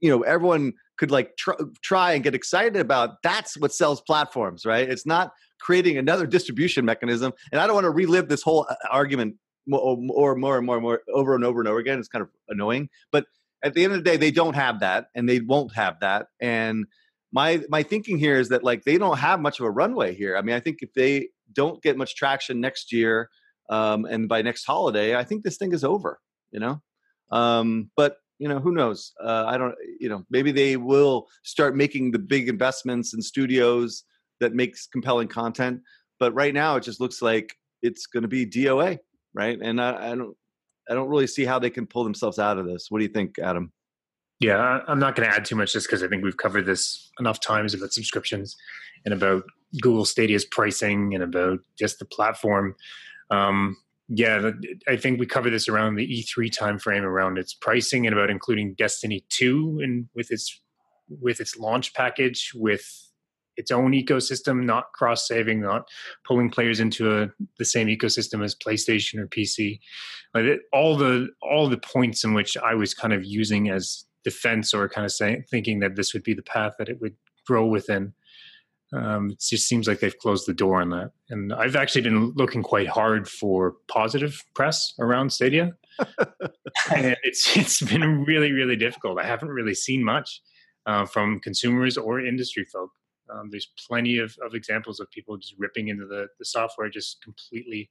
you 0.00 0.08
know 0.08 0.22
everyone 0.22 0.72
could 0.96 1.10
like 1.10 1.36
tr- 1.36 1.50
try 1.82 2.12
and 2.12 2.22
get 2.22 2.34
excited 2.34 2.76
about 2.76 3.22
that's 3.22 3.58
what 3.58 3.74
sells 3.74 4.00
platforms 4.00 4.64
right? 4.64 4.88
It's 4.88 5.06
not 5.06 5.32
creating 5.60 5.98
another 5.98 6.26
distribution 6.26 6.84
mechanism 6.84 7.32
and 7.50 7.60
i 7.60 7.66
don't 7.66 7.74
want 7.74 7.84
to 7.84 7.90
relive 7.90 8.28
this 8.28 8.42
whole 8.42 8.66
uh, 8.70 8.74
argument 8.90 9.34
more, 9.66 9.96
more, 9.98 10.34
more 10.36 10.56
and 10.56 10.66
more 10.66 10.76
and 10.76 10.82
more 10.82 11.00
over 11.12 11.34
and 11.34 11.44
over 11.44 11.60
and 11.60 11.68
over 11.68 11.78
again 11.78 11.98
it's 11.98 12.08
kind 12.08 12.22
of 12.22 12.28
annoying 12.48 12.88
but 13.10 13.26
at 13.64 13.74
the 13.74 13.82
end 13.82 13.92
of 13.92 13.98
the 13.98 14.08
day 14.08 14.16
they 14.16 14.30
don't 14.30 14.54
have 14.54 14.80
that 14.80 15.08
and 15.16 15.28
they 15.28 15.40
won't 15.40 15.74
have 15.74 15.98
that 16.00 16.28
and 16.40 16.86
my 17.32 17.62
my 17.68 17.82
thinking 17.82 18.18
here 18.18 18.36
is 18.36 18.48
that 18.48 18.64
like 18.64 18.84
they 18.84 18.98
don't 18.98 19.18
have 19.18 19.40
much 19.40 19.60
of 19.60 19.66
a 19.66 19.70
runway 19.70 20.14
here. 20.14 20.36
I 20.36 20.42
mean 20.42 20.54
i 20.54 20.60
think 20.60 20.78
if 20.82 20.92
they 20.94 21.28
don't 21.52 21.82
get 21.82 21.96
much 21.96 22.14
traction 22.14 22.60
next 22.60 22.92
year 22.92 23.30
um, 23.70 24.04
and 24.04 24.28
by 24.28 24.42
next 24.42 24.64
holiday 24.64 25.16
i 25.16 25.24
think 25.24 25.42
this 25.42 25.56
thing 25.56 25.72
is 25.72 25.84
over 25.84 26.20
you 26.50 26.60
know? 26.60 26.80
Um, 27.30 27.90
but 27.96 28.16
you 28.38 28.48
know 28.48 28.58
who 28.58 28.72
knows? 28.72 29.12
Uh, 29.22 29.44
i 29.46 29.58
don't 29.58 29.74
you 30.00 30.08
know 30.08 30.24
maybe 30.30 30.52
they 30.52 30.76
will 30.76 31.28
start 31.42 31.76
making 31.76 32.10
the 32.10 32.18
big 32.18 32.48
investments 32.48 33.14
in 33.14 33.20
studios 33.20 34.04
that 34.40 34.54
makes 34.54 34.86
compelling 34.86 35.28
content. 35.28 35.80
But 36.20 36.32
right 36.32 36.54
now 36.54 36.76
it 36.76 36.84
just 36.84 37.00
looks 37.00 37.20
like 37.20 37.56
it's 37.82 38.06
going 38.06 38.22
to 38.22 38.28
be 38.28 38.46
doa 38.46 38.98
right? 39.34 39.58
And 39.60 39.80
I, 39.80 40.12
I 40.12 40.14
don't 40.14 40.36
i 40.90 40.94
don't 40.94 41.08
really 41.08 41.26
see 41.26 41.44
how 41.44 41.58
they 41.58 41.70
can 41.70 41.86
pull 41.86 42.04
themselves 42.04 42.38
out 42.38 42.58
of 42.58 42.66
this. 42.66 42.86
What 42.90 42.98
do 42.98 43.04
you 43.04 43.12
think 43.12 43.38
adam 43.38 43.72
yeah 44.40 44.80
i'm 44.86 44.98
not 44.98 45.14
going 45.14 45.28
to 45.28 45.34
add 45.34 45.44
too 45.44 45.56
much 45.56 45.72
just 45.72 45.86
because 45.86 46.02
i 46.02 46.08
think 46.08 46.22
we've 46.22 46.36
covered 46.36 46.66
this 46.66 47.10
enough 47.18 47.40
times 47.40 47.74
about 47.74 47.92
subscriptions 47.92 48.56
and 49.04 49.14
about 49.14 49.44
google 49.82 50.04
stadia's 50.04 50.44
pricing 50.44 51.14
and 51.14 51.22
about 51.22 51.58
just 51.78 51.98
the 51.98 52.04
platform 52.04 52.74
um, 53.30 53.76
yeah, 54.08 54.52
I 54.88 54.96
think 54.96 55.20
we 55.20 55.26
covered 55.26 55.50
this 55.50 55.68
around 55.68 55.96
the 55.96 56.06
E3 56.06 56.50
timeframe, 56.50 57.02
around 57.02 57.36
its 57.36 57.52
pricing 57.52 58.06
and 58.06 58.14
about 58.14 58.30
including 58.30 58.74
Destiny 58.74 59.24
2 59.28 59.80
and 59.82 60.08
with 60.14 60.30
its 60.30 60.60
with 61.20 61.40
its 61.40 61.58
launch 61.58 61.94
package, 61.94 62.52
with 62.54 62.86
its 63.56 63.70
own 63.70 63.92
ecosystem, 63.92 64.64
not 64.64 64.92
cross 64.94 65.26
saving, 65.26 65.60
not 65.60 65.88
pulling 66.26 66.50
players 66.50 66.80
into 66.80 67.22
a, 67.22 67.28
the 67.58 67.64
same 67.64 67.88
ecosystem 67.88 68.44
as 68.44 68.54
PlayStation 68.54 69.18
or 69.18 69.26
PC. 69.26 69.78
Like 70.32 70.44
it, 70.44 70.60
all 70.72 70.96
the 70.96 71.28
all 71.42 71.68
the 71.68 71.78
points 71.78 72.24
in 72.24 72.32
which 72.32 72.56
I 72.56 72.74
was 72.74 72.94
kind 72.94 73.12
of 73.12 73.24
using 73.24 73.68
as 73.68 74.04
defense 74.24 74.74
or 74.74 74.88
kind 74.88 75.04
of 75.04 75.12
saying 75.12 75.44
thinking 75.50 75.80
that 75.80 75.96
this 75.96 76.12
would 76.12 76.22
be 76.22 76.34
the 76.34 76.42
path 76.42 76.74
that 76.78 76.88
it 76.88 77.00
would 77.00 77.14
grow 77.46 77.66
within 77.66 78.12
um, 78.92 79.30
it 79.30 79.40
just 79.40 79.68
seems 79.68 79.86
like 79.86 80.00
they've 80.00 80.18
closed 80.18 80.46
the 80.46 80.54
door 80.54 80.80
on 80.80 80.90
that. 80.90 81.10
And 81.28 81.52
I've 81.52 81.76
actually 81.76 82.02
been 82.02 82.32
looking 82.36 82.62
quite 82.62 82.88
hard 82.88 83.28
for 83.28 83.76
positive 83.88 84.42
press 84.54 84.94
around 84.98 85.30
Stadia, 85.30 85.72
and 86.94 87.16
it's 87.22 87.56
it's 87.56 87.82
been 87.82 88.24
really 88.24 88.52
really 88.52 88.76
difficult. 88.76 89.18
I 89.18 89.26
haven't 89.26 89.50
really 89.50 89.74
seen 89.74 90.02
much 90.02 90.40
uh, 90.86 91.04
from 91.04 91.40
consumers 91.40 91.98
or 91.98 92.20
industry 92.20 92.64
folk. 92.64 92.90
Um, 93.30 93.50
there's 93.50 93.70
plenty 93.86 94.18
of, 94.18 94.34
of 94.42 94.54
examples 94.54 95.00
of 95.00 95.10
people 95.10 95.36
just 95.36 95.54
ripping 95.58 95.88
into 95.88 96.06
the, 96.06 96.28
the 96.38 96.46
software, 96.46 96.88
just 96.88 97.22
completely 97.22 97.90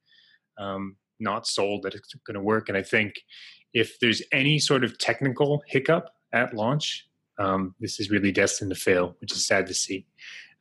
um, 0.58 0.96
not 1.20 1.46
sold 1.46 1.84
that 1.84 1.94
it's 1.94 2.16
going 2.26 2.34
to 2.34 2.42
work. 2.42 2.70
And 2.70 2.78
I 2.78 2.82
think 2.82 3.22
if 3.72 4.00
there's 4.00 4.24
any 4.32 4.58
sort 4.58 4.84
of 4.84 4.98
technical 4.98 5.62
hiccup 5.68 6.10
at 6.34 6.54
launch, 6.54 7.08
um, 7.40 7.76
this 7.80 8.00
is 8.00 8.10
really 8.10 8.32
destined 8.32 8.72
to 8.72 8.80
fail, 8.80 9.16
which 9.20 9.32
is 9.32 9.46
sad 9.46 9.68
to 9.68 9.74
see 9.74 10.06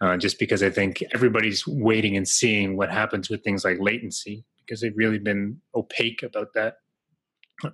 uh, 0.00 0.16
just 0.16 0.38
because 0.38 0.62
I 0.62 0.70
think 0.70 1.02
everybody's 1.14 1.66
waiting 1.66 2.16
and 2.16 2.28
seeing 2.28 2.76
what 2.76 2.90
happens 2.90 3.30
with 3.30 3.42
things 3.42 3.64
like 3.64 3.78
latency 3.80 4.44
because 4.60 4.80
they've 4.80 4.96
really 4.96 5.18
been 5.18 5.60
opaque 5.74 6.22
about 6.22 6.48
that. 6.54 6.76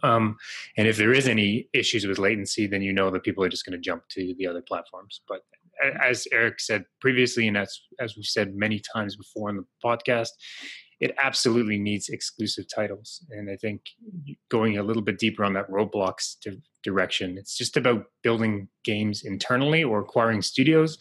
Um, 0.04 0.36
and 0.76 0.86
if 0.86 0.96
there 0.96 1.12
is 1.12 1.26
any 1.26 1.68
issues 1.72 2.06
with 2.06 2.18
latency, 2.18 2.68
then 2.68 2.82
you 2.82 2.92
know 2.92 3.10
that 3.10 3.24
people 3.24 3.42
are 3.42 3.48
just 3.48 3.66
going 3.66 3.72
to 3.72 3.82
jump 3.82 4.04
to 4.10 4.34
the 4.38 4.46
other 4.46 4.62
platforms. 4.62 5.22
But 5.28 5.40
as 6.00 6.28
Eric 6.30 6.60
said 6.60 6.84
previously, 7.00 7.48
and 7.48 7.56
as 7.56 7.80
as 7.98 8.14
we've 8.14 8.24
said 8.24 8.54
many 8.54 8.80
times 8.94 9.16
before 9.16 9.50
in 9.50 9.56
the 9.56 9.66
podcast, 9.84 10.28
it 11.02 11.12
absolutely 11.20 11.78
needs 11.78 12.08
exclusive 12.08 12.64
titles. 12.72 13.26
And 13.30 13.50
I 13.50 13.56
think 13.56 13.80
going 14.48 14.78
a 14.78 14.84
little 14.84 15.02
bit 15.02 15.18
deeper 15.18 15.44
on 15.44 15.52
that 15.54 15.68
Roblox 15.68 16.36
direction, 16.84 17.36
it's 17.36 17.58
just 17.58 17.76
about 17.76 18.04
building 18.22 18.68
games 18.84 19.24
internally 19.24 19.82
or 19.82 19.98
acquiring 19.98 20.42
studios 20.42 20.98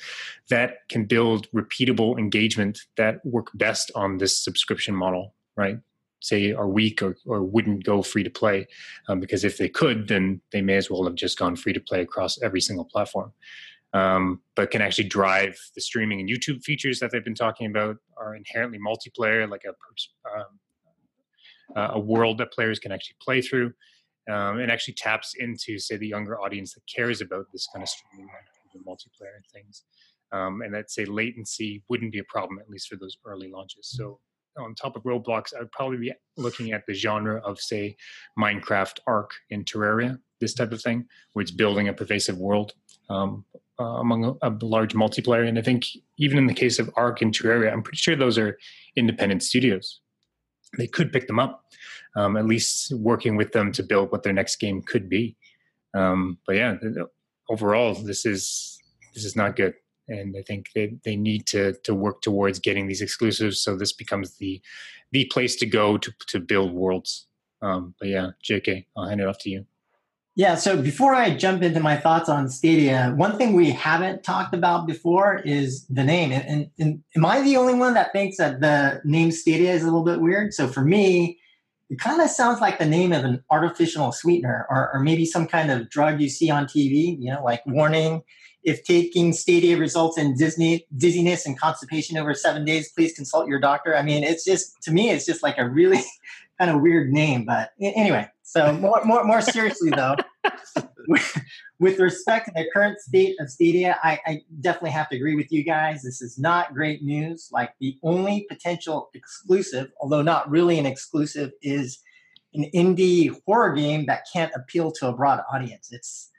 that 0.49 0.77
can 0.89 1.05
build 1.05 1.47
repeatable 1.51 2.17
engagement 2.17 2.79
that 2.97 3.23
work 3.23 3.51
best 3.53 3.91
on 3.93 4.17
this 4.17 4.43
subscription 4.43 4.95
model, 4.95 5.35
right? 5.55 5.77
Say 6.19 6.51
are 6.51 6.67
weak 6.67 7.03
or, 7.03 7.15
or 7.27 7.43
wouldn't 7.43 7.83
go 7.83 8.01
free 8.01 8.23
to 8.23 8.29
play, 8.31 8.67
um, 9.07 9.19
because 9.19 9.43
if 9.43 9.59
they 9.59 9.69
could, 9.69 10.07
then 10.07 10.41
they 10.51 10.61
may 10.63 10.77
as 10.77 10.89
well 10.89 11.03
have 11.03 11.15
just 11.15 11.37
gone 11.37 11.55
free 11.55 11.73
to 11.73 11.79
play 11.79 12.01
across 12.01 12.41
every 12.41 12.61
single 12.61 12.85
platform 12.85 13.33
um, 13.93 14.41
but 14.55 14.71
can 14.71 14.81
actually 14.81 15.07
drive 15.07 15.57
the 15.75 15.81
streaming 15.81 16.19
and 16.19 16.29
YouTube 16.29 16.63
features 16.63 16.99
that 16.99 17.11
they've 17.11 17.23
been 17.23 17.35
talking 17.35 17.67
about 17.67 17.97
are 18.17 18.35
inherently 18.35 18.79
multiplayer, 18.79 19.49
like 19.49 19.63
a 19.65 19.73
um, 20.29 20.45
a 21.93 21.99
world 21.99 22.37
that 22.37 22.51
players 22.51 22.79
can 22.79 22.91
actually 22.91 23.15
play 23.21 23.41
through, 23.41 23.73
um, 24.29 24.59
and 24.59 24.71
actually 24.71 24.93
taps 24.93 25.35
into 25.35 25.79
say 25.79 25.97
the 25.97 26.07
younger 26.07 26.39
audience 26.39 26.73
that 26.73 26.83
cares 26.93 27.21
about 27.21 27.45
this 27.51 27.67
kind 27.73 27.83
of 27.83 27.89
streaming 27.89 28.29
and 28.73 28.85
multiplayer 28.85 29.35
and 29.35 29.45
things. 29.53 29.83
Um, 30.31 30.61
and 30.61 30.73
that 30.73 30.89
say 30.89 31.03
latency 31.05 31.83
wouldn't 31.89 32.13
be 32.13 32.19
a 32.19 32.23
problem 32.23 32.59
at 32.59 32.69
least 32.69 32.87
for 32.87 32.95
those 32.95 33.17
early 33.25 33.49
launches. 33.49 33.87
So 33.89 34.19
on 34.57 34.75
top 34.75 34.95
of 34.95 35.03
Roblox, 35.03 35.53
I'd 35.59 35.71
probably 35.71 35.97
be 35.97 36.13
looking 36.37 36.71
at 36.71 36.85
the 36.85 36.93
genre 36.93 37.41
of 37.41 37.59
say 37.59 37.95
Minecraft, 38.39 38.99
Ark, 39.07 39.31
and 39.49 39.65
Terraria, 39.65 40.19
this 40.39 40.53
type 40.53 40.71
of 40.71 40.81
thing, 40.81 41.05
where 41.33 41.41
it's 41.43 41.51
building 41.51 41.87
a 41.87 41.93
pervasive 41.93 42.37
world 42.37 42.73
um, 43.09 43.45
uh, 43.81 43.99
among 43.99 44.25
a, 44.25 44.49
a, 44.49 44.51
large 44.61 44.93
multiplayer. 44.93 45.47
And 45.47 45.57
I 45.57 45.61
think 45.63 45.85
even 46.17 46.37
in 46.37 46.45
the 46.45 46.53
case 46.53 46.77
of 46.77 46.89
Ark 46.95 47.21
and 47.21 47.33
Terraria, 47.33 47.71
I'm 47.71 47.81
pretty 47.81 47.97
sure 47.97 48.15
those 48.15 48.37
are 48.37 48.57
independent 48.95 49.41
studios. 49.41 50.01
They 50.77 50.87
could 50.87 51.11
pick 51.11 51.27
them 51.27 51.39
up, 51.39 51.65
um, 52.15 52.37
at 52.37 52.45
least 52.45 52.93
working 52.95 53.35
with 53.35 53.53
them 53.53 53.71
to 53.73 53.83
build 53.83 54.11
what 54.11 54.23
their 54.23 54.33
next 54.33 54.57
game 54.57 54.81
could 54.83 55.09
be. 55.09 55.35
Um, 55.95 56.37
but 56.45 56.57
yeah, 56.57 56.75
overall, 57.49 57.95
this 57.95 58.25
is 58.25 58.79
this 59.13 59.25
is 59.25 59.35
not 59.35 59.57
good, 59.57 59.73
and 60.07 60.35
I 60.37 60.43
think 60.43 60.67
they, 60.73 60.93
they 61.03 61.17
need 61.17 61.47
to 61.47 61.73
to 61.83 61.93
work 61.93 62.21
towards 62.21 62.59
getting 62.59 62.87
these 62.87 63.01
exclusives 63.01 63.59
so 63.59 63.75
this 63.75 63.91
becomes 63.91 64.37
the 64.37 64.61
the 65.11 65.25
place 65.25 65.57
to 65.57 65.65
go 65.65 65.97
to 65.97 66.13
to 66.27 66.39
build 66.39 66.71
worlds. 66.71 67.27
Um, 67.61 67.93
but 67.99 68.07
yeah, 68.07 68.29
JK, 68.43 68.85
I'll 68.95 69.09
hand 69.09 69.19
it 69.19 69.27
off 69.27 69.39
to 69.39 69.49
you. 69.49 69.65
Yeah, 70.41 70.55
so 70.55 70.81
before 70.81 71.13
I 71.13 71.35
jump 71.35 71.61
into 71.61 71.79
my 71.79 71.95
thoughts 71.97 72.27
on 72.27 72.49
Stadia, 72.49 73.13
one 73.15 73.37
thing 73.37 73.53
we 73.53 73.69
haven't 73.69 74.23
talked 74.23 74.55
about 74.55 74.87
before 74.87 75.35
is 75.45 75.85
the 75.85 76.03
name. 76.03 76.31
And, 76.31 76.43
and, 76.47 76.69
and, 76.79 77.03
am 77.15 77.25
I 77.27 77.43
the 77.43 77.57
only 77.57 77.75
one 77.75 77.93
that 77.93 78.11
thinks 78.11 78.37
that 78.37 78.59
the 78.59 79.01
name 79.05 79.29
Stadia 79.29 79.71
is 79.71 79.83
a 79.83 79.85
little 79.85 80.03
bit 80.03 80.19
weird? 80.19 80.51
So 80.55 80.67
for 80.67 80.81
me, 80.81 81.37
it 81.91 81.99
kind 81.99 82.19
of 82.19 82.27
sounds 82.31 82.59
like 82.59 82.79
the 82.79 82.87
name 82.87 83.13
of 83.13 83.23
an 83.23 83.43
artificial 83.51 84.11
sweetener 84.11 84.65
or, 84.67 84.89
or 84.91 84.99
maybe 84.99 85.27
some 85.27 85.45
kind 85.45 85.69
of 85.69 85.91
drug 85.91 86.19
you 86.19 86.27
see 86.27 86.49
on 86.49 86.65
TV, 86.65 87.17
you 87.19 87.31
know, 87.31 87.43
like 87.43 87.61
warning 87.67 88.23
if 88.63 88.83
taking 88.83 89.33
Stadia 89.33 89.77
results 89.77 90.17
in 90.17 90.35
Disney 90.35 90.85
dizziness 90.95 91.45
and 91.45 91.59
constipation 91.59 92.17
over 92.17 92.33
seven 92.33 92.65
days, 92.65 92.91
please 92.91 93.13
consult 93.13 93.47
your 93.47 93.59
doctor. 93.59 93.95
I 93.95 94.03
mean, 94.03 94.23
it's 94.23 94.43
just 94.43 94.81
to 94.83 94.91
me, 94.91 95.09
it's 95.09 95.25
just 95.25 95.43
like 95.43 95.57
a 95.57 95.67
really 95.67 96.01
kind 96.59 96.71
of 96.71 96.81
weird 96.81 97.11
name. 97.11 97.45
But 97.45 97.71
anyway, 97.81 98.27
so 98.43 98.73
more 98.73 99.01
more 99.03 99.23
more 99.23 99.41
seriously 99.41 99.91
though, 99.91 100.15
with 101.79 101.99
respect 101.99 102.45
to 102.45 102.51
the 102.55 102.65
current 102.73 102.99
state 102.99 103.35
of 103.39 103.49
Stadia, 103.49 103.97
I, 104.03 104.19
I, 104.25 104.41
definitely 104.61 104.91
have 104.91 105.09
to 105.09 105.15
agree 105.15 105.35
with 105.35 105.51
you 105.51 105.63
guys. 105.63 106.03
This 106.03 106.21
is 106.21 106.37
not 106.37 106.73
great 106.73 107.01
news. 107.01 107.49
Like 107.51 107.73
the 107.79 107.97
only 108.03 108.45
potential 108.49 109.09
exclusive, 109.13 109.91
although 109.99 110.21
not 110.21 110.49
really 110.49 110.77
an 110.77 110.85
exclusive, 110.85 111.51
is 111.61 111.99
an 112.53 112.69
indie 112.75 113.35
horror 113.45 113.73
game 113.73 114.05
that 114.05 114.25
can't 114.31 114.51
appeal 114.55 114.91
to 114.91 115.07
a 115.07 115.13
broad 115.13 115.41
audience. 115.51 115.89
It's 115.91 116.29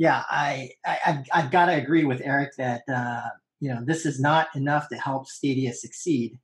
yeah, 0.00 0.22
I, 0.30 0.70
I 0.86 0.98
have 1.02 1.26
I've 1.30 1.50
got 1.50 1.66
to 1.66 1.74
agree 1.74 2.04
with 2.04 2.22
Eric 2.24 2.52
that 2.56 2.80
uh, 2.90 3.28
you 3.60 3.68
know 3.68 3.82
this 3.84 4.06
is 4.06 4.18
not 4.18 4.48
enough 4.54 4.88
to 4.88 4.96
help 4.96 5.26
Stadia 5.28 5.74
succeed. 5.74 6.38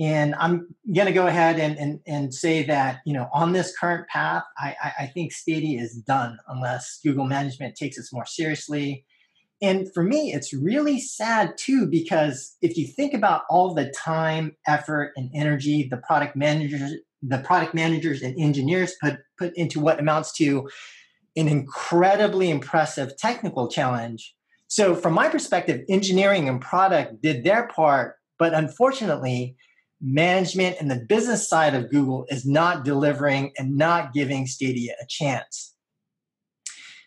And 0.00 0.34
I'm 0.34 0.74
going 0.92 1.06
to 1.06 1.12
go 1.12 1.26
ahead 1.26 1.60
and, 1.60 1.76
and, 1.76 2.00
and 2.06 2.32
say 2.32 2.62
that, 2.64 3.00
you 3.04 3.12
know, 3.12 3.28
on 3.34 3.52
this 3.52 3.76
current 3.76 4.08
path, 4.08 4.44
I, 4.56 4.74
I 4.98 5.06
think 5.06 5.30
Stadia 5.30 5.78
is 5.78 5.94
done 5.94 6.38
unless 6.48 7.00
Google 7.04 7.26
management 7.26 7.76
takes 7.76 7.98
us 7.98 8.10
more 8.10 8.24
seriously. 8.24 9.04
And 9.60 9.92
for 9.92 10.02
me, 10.02 10.32
it's 10.32 10.54
really 10.54 10.98
sad 10.98 11.52
too, 11.58 11.86
because 11.86 12.56
if 12.62 12.78
you 12.78 12.86
think 12.86 13.12
about 13.12 13.42
all 13.50 13.74
the 13.74 13.92
time, 13.94 14.56
effort, 14.66 15.12
and 15.16 15.30
energy 15.34 15.86
the 15.90 15.98
product 15.98 16.34
managers, 16.34 16.94
the 17.22 17.38
product 17.38 17.74
managers 17.74 18.22
and 18.22 18.34
engineers 18.40 18.94
put, 19.02 19.18
put 19.38 19.52
into 19.54 19.80
what 19.80 20.00
amounts 20.00 20.32
to 20.38 20.66
an 21.36 21.48
incredibly 21.48 22.50
impressive 22.50 23.16
technical 23.16 23.68
challenge. 23.68 24.34
So, 24.68 24.94
from 24.94 25.14
my 25.14 25.28
perspective, 25.28 25.82
engineering 25.88 26.48
and 26.48 26.60
product 26.60 27.22
did 27.22 27.44
their 27.44 27.66
part, 27.68 28.16
but 28.38 28.54
unfortunately, 28.54 29.56
management 30.00 30.76
and 30.80 30.90
the 30.90 31.04
business 31.08 31.48
side 31.48 31.74
of 31.74 31.90
Google 31.90 32.24
is 32.28 32.46
not 32.46 32.84
delivering 32.84 33.52
and 33.58 33.76
not 33.76 34.12
giving 34.12 34.46
Stadia 34.46 34.94
a 35.00 35.06
chance. 35.08 35.74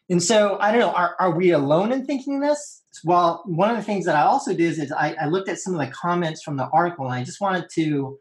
And 0.10 0.22
so 0.22 0.58
I 0.60 0.72
don't 0.72 0.82
know, 0.82 0.92
are, 0.92 1.16
are 1.20 1.36
we 1.36 1.52
alone 1.52 1.92
in 1.92 2.06
thinking 2.06 2.40
this? 2.40 2.84
Well, 3.04 3.42
one 3.46 3.72
of 3.72 3.78
the 3.78 3.84
things 3.84 4.06
that 4.06 4.16
I 4.16 4.24
also 4.24 4.52
did 4.52 4.78
is 4.78 4.92
I, 4.92 5.16
I 5.20 5.28
looked 5.28 5.50
at 5.50 5.58
some 5.58 5.74
of 5.74 5.80
the 5.80 5.92
comments 5.92 6.44
from 6.44 6.58
the 6.58 6.70
article 6.72 7.06
and 7.06 7.16
I 7.16 7.24
just 7.24 7.42
wanted 7.42 7.66
to 7.76 8.18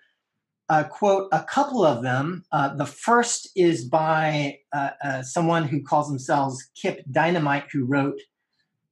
uh, 0.73 0.85
quote 0.85 1.29
a 1.33 1.43
couple 1.43 1.85
of 1.85 2.03
them. 2.03 2.45
Uh, 2.51 2.75
the 2.75 2.87
first 2.87 3.51
is 3.55 3.85
by 3.85 4.59
uh, 4.73 4.91
uh 5.05 5.23
someone 5.23 5.65
who 5.69 5.83
calls 5.83 6.09
themselves 6.09 6.71
Kip 6.75 7.05
Dynamite, 7.11 7.67
who 7.71 7.85
wrote, 7.85 8.19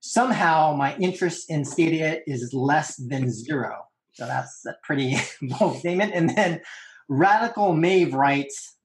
Somehow 0.00 0.74
my 0.76 0.94
interest 0.96 1.50
in 1.50 1.64
Stadia 1.64 2.20
is 2.26 2.52
less 2.52 2.96
than 2.96 3.30
zero. 3.30 3.86
So 4.12 4.26
that's 4.26 4.66
a 4.66 4.74
pretty 4.82 5.16
bold 5.42 5.78
statement. 5.78 6.12
And 6.14 6.28
then 6.36 6.60
Radical 7.08 7.72
Mave 7.72 8.12
writes, 8.12 8.76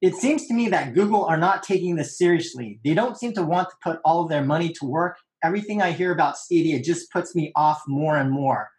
it 0.00 0.14
seems 0.16 0.46
to 0.46 0.54
me 0.54 0.68
that 0.70 0.94
Google 0.94 1.24
are 1.26 1.36
not 1.36 1.62
taking 1.62 1.94
this 1.94 2.18
seriously. 2.18 2.80
They 2.84 2.94
don't 2.94 3.18
seem 3.18 3.32
to 3.34 3.42
want 3.42 3.68
to 3.70 3.76
put 3.82 4.00
all 4.04 4.22
of 4.24 4.28
their 4.28 4.44
money 4.44 4.72
to 4.80 4.86
work. 4.86 5.18
Everything 5.44 5.82
I 5.82 5.92
hear 5.92 6.10
about 6.12 6.38
Stadia 6.38 6.80
just 6.80 7.12
puts 7.12 7.34
me 7.34 7.52
off 7.54 7.82
more 7.86 8.16
and 8.16 8.30
more. 8.30 8.70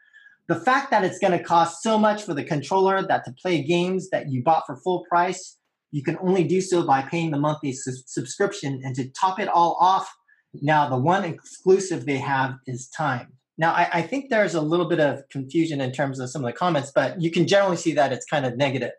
The 0.51 0.60
fact 0.60 0.91
that 0.91 1.05
it's 1.05 1.17
going 1.17 1.31
to 1.31 1.41
cost 1.41 1.81
so 1.81 1.98
much 1.98 2.24
for 2.24 2.34
the 2.34 2.43
controller 2.43 3.08
that 3.08 3.24
to 3.24 3.31
play 3.41 3.63
games 3.63 4.10
that 4.10 4.29
you 4.29 4.43
bought 4.43 4.63
for 4.67 4.75
full 4.75 5.05
price, 5.08 5.58
you 5.91 6.03
can 6.03 6.17
only 6.20 6.43
do 6.43 6.60
so 6.60 6.86
by 6.86 7.03
paying 7.03 7.31
the 7.31 7.38
monthly 7.38 7.72
su- 7.72 8.03
subscription. 8.05 8.81
And 8.84 8.93
to 8.96 9.10
top 9.12 9.39
it 9.39 9.48
all 9.48 9.77
off, 9.79 10.13
now 10.55 10.89
the 10.89 10.98
one 10.98 11.24
exclusive 11.24 12.05
they 12.05 12.17
have 12.17 12.55
is 12.67 12.89
time. 12.89 13.31
Now, 13.58 13.72
I, 13.72 13.89
I, 13.93 14.01
think 14.01 14.29
there's 14.29 14.53
a 14.53 14.60
little 14.60 14.89
bit 14.89 15.00
of 15.00 15.24
confusion 15.29 15.79
in 15.79 15.93
terms 15.93 16.20
of 16.20 16.29
some 16.29 16.43
of 16.43 16.51
the 16.51 16.58
comments, 16.58 16.91
but 16.93 17.22
you 17.22 17.31
can 17.31 17.48
generally 17.48 17.77
see 17.77 17.93
that 17.93 18.12
it's 18.12 18.25
kind 18.25 18.46
of 18.46 18.58
negative. 18.58 18.91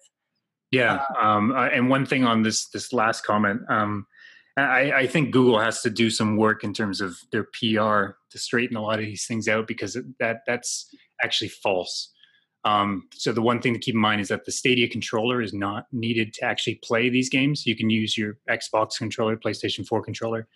Yeah, 0.71 1.05
uh, 1.21 1.23
um, 1.23 1.53
uh, 1.53 1.67
and 1.67 1.91
one 1.91 2.07
thing 2.07 2.25
on 2.25 2.45
this 2.45 2.69
this 2.71 2.95
last 2.95 3.27
comment, 3.27 3.61
um, 3.69 4.07
I, 4.57 4.93
I, 4.93 5.07
think 5.07 5.33
Google 5.33 5.59
has 5.59 5.83
to 5.83 5.91
do 5.91 6.11
some 6.11 6.37
work 6.37 6.63
in 6.63 6.75
terms 6.75 7.01
of 7.01 7.17
their 7.31 7.45
PR 7.45 8.17
to 8.31 8.39
straighten 8.39 8.77
a 8.77 8.83
lot 8.83 8.99
of 8.99 9.05
these 9.05 9.27
things 9.27 9.49
out 9.49 9.67
because 9.67 9.99
that 10.19 10.41
that's 10.47 10.89
actually 11.23 11.49
false. 11.49 12.13
Um, 12.65 13.09
so 13.13 13.33
the 13.33 13.43
one 13.43 13.61
thing 13.61 13.75
to 13.75 13.81
keep 13.81 13.95
in 13.95 14.01
mind 14.01 14.21
is 14.21 14.29
that 14.29 14.45
the 14.45 14.53
Stadia 14.53 14.89
controller 14.89 15.43
is 15.43 15.53
not 15.53 15.87
needed 15.91 16.33
to 16.35 16.45
actually 16.45 16.77
play 16.85 17.09
these 17.09 17.29
games. 17.29 17.67
You 17.67 17.75
can 17.75 17.91
use 17.91 18.17
your 18.17 18.39
Xbox 18.49 18.99
controller, 18.99 19.37
PlayStation 19.37 19.87
4 19.87 20.03
controller. 20.03 20.47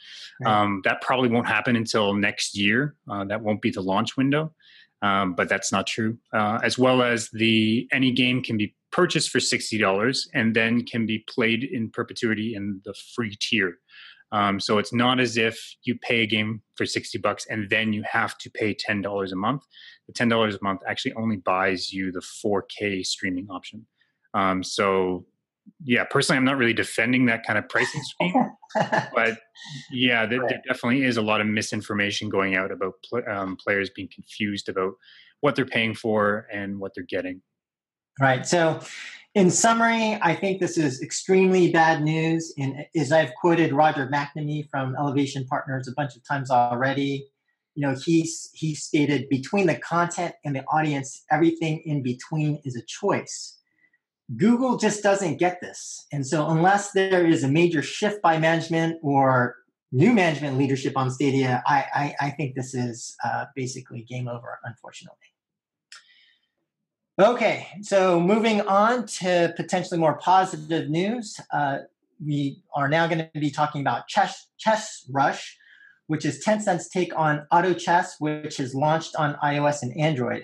Right. 0.40 0.62
Um, 0.62 0.82
that 0.84 1.00
probably 1.00 1.28
won't 1.28 1.48
happen 1.48 1.74
until 1.74 2.14
next 2.14 2.56
year. 2.56 2.94
Uh, 3.10 3.24
that 3.24 3.40
won't 3.40 3.60
be 3.60 3.70
the 3.70 3.80
launch 3.80 4.16
window, 4.16 4.54
um, 5.02 5.34
but 5.34 5.48
that's 5.48 5.72
not 5.72 5.86
true. 5.86 6.16
Uh, 6.32 6.60
as 6.62 6.78
well 6.78 7.02
as 7.02 7.28
the 7.30 7.88
any 7.92 8.12
game 8.12 8.40
can 8.40 8.56
be 8.56 8.74
purchased 8.92 9.30
for 9.30 9.40
sixty 9.40 9.76
dollars 9.76 10.28
and 10.32 10.54
then 10.54 10.84
can 10.84 11.06
be 11.06 11.24
played 11.28 11.64
in 11.64 11.90
perpetuity 11.90 12.54
in 12.54 12.80
the 12.84 12.94
free 13.14 13.36
tier. 13.40 13.78
Um, 14.32 14.58
so 14.58 14.78
it's 14.78 14.92
not 14.92 15.20
as 15.20 15.36
if 15.36 15.58
you 15.84 15.96
pay 15.96 16.22
a 16.22 16.26
game 16.26 16.62
for 16.74 16.84
60 16.84 17.18
bucks 17.18 17.46
and 17.48 17.70
then 17.70 17.92
you 17.92 18.02
have 18.10 18.36
to 18.38 18.50
pay 18.50 18.74
$10 18.74 19.32
a 19.32 19.36
month. 19.36 19.62
The 20.08 20.12
$10 20.12 20.54
a 20.54 20.58
month 20.62 20.80
actually 20.86 21.14
only 21.14 21.36
buys 21.36 21.92
you 21.92 22.10
the 22.10 22.22
4K 22.44 23.04
streaming 23.06 23.48
option. 23.50 23.86
Um, 24.34 24.62
so 24.62 25.26
yeah, 25.84 26.04
personally, 26.04 26.38
I'm 26.38 26.44
not 26.44 26.58
really 26.58 26.72
defending 26.72 27.26
that 27.26 27.44
kind 27.44 27.58
of 27.58 27.68
pricing 27.68 28.02
scheme, 28.02 28.50
but 29.14 29.38
yeah, 29.90 30.26
there, 30.26 30.40
right. 30.40 30.48
there, 30.48 30.62
definitely 30.66 31.04
is 31.04 31.16
a 31.16 31.22
lot 31.22 31.40
of 31.40 31.46
misinformation 31.46 32.28
going 32.28 32.54
out 32.54 32.70
about 32.70 32.94
pl- 33.08 33.28
um, 33.28 33.56
players 33.56 33.90
being 33.90 34.08
confused 34.12 34.68
about 34.68 34.92
what 35.40 35.56
they're 35.56 35.66
paying 35.66 35.94
for 35.94 36.46
and 36.52 36.78
what 36.78 36.92
they're 36.94 37.04
getting. 37.04 37.42
Right. 38.20 38.46
So 38.46 38.80
in 39.36 39.50
summary, 39.50 40.18
I 40.22 40.34
think 40.34 40.60
this 40.60 40.78
is 40.78 41.02
extremely 41.02 41.70
bad 41.70 42.02
news. 42.02 42.54
And 42.56 42.86
as 42.96 43.12
I've 43.12 43.34
quoted 43.34 43.70
Roger 43.70 44.08
McNamee 44.08 44.66
from 44.70 44.96
Elevation 44.96 45.44
Partners 45.44 45.86
a 45.86 45.92
bunch 45.92 46.16
of 46.16 46.26
times 46.26 46.50
already, 46.50 47.28
you 47.74 47.86
know, 47.86 47.94
he's 48.02 48.48
he 48.54 48.74
stated 48.74 49.28
between 49.28 49.66
the 49.66 49.74
content 49.74 50.34
and 50.46 50.56
the 50.56 50.64
audience, 50.72 51.22
everything 51.30 51.82
in 51.84 52.02
between 52.02 52.62
is 52.64 52.76
a 52.76 52.82
choice. 52.86 53.58
Google 54.38 54.78
just 54.78 55.02
doesn't 55.02 55.36
get 55.36 55.60
this. 55.60 56.06
And 56.10 56.26
so, 56.26 56.48
unless 56.48 56.92
there 56.92 57.26
is 57.26 57.44
a 57.44 57.48
major 57.48 57.82
shift 57.82 58.22
by 58.22 58.38
management 58.38 58.96
or 59.02 59.56
new 59.92 60.14
management 60.14 60.56
leadership 60.56 60.96
on 60.96 61.10
Stadia, 61.10 61.62
I, 61.66 61.84
I, 61.94 62.14
I 62.22 62.30
think 62.30 62.54
this 62.54 62.74
is 62.74 63.14
uh, 63.22 63.44
basically 63.54 64.02
game 64.02 64.28
over, 64.28 64.58
unfortunately. 64.64 65.35
Okay, 67.18 67.68
so 67.80 68.20
moving 68.20 68.60
on 68.60 69.06
to 69.06 69.54
potentially 69.56 69.98
more 69.98 70.18
positive 70.18 70.90
news. 70.90 71.40
Uh, 71.50 71.78
we 72.22 72.58
are 72.74 72.88
now 72.88 73.06
going 73.06 73.26
to 73.32 73.40
be 73.40 73.50
talking 73.50 73.80
about 73.80 74.06
Chess, 74.06 74.48
Chess 74.58 75.06
Rush, 75.10 75.56
which 76.08 76.26
is 76.26 76.44
Tencent's 76.44 76.90
take 76.90 77.16
on 77.16 77.46
Auto 77.50 77.72
Chess, 77.72 78.16
which 78.18 78.60
is 78.60 78.74
launched 78.74 79.16
on 79.16 79.34
iOS 79.36 79.80
and 79.80 79.98
Android. 79.98 80.42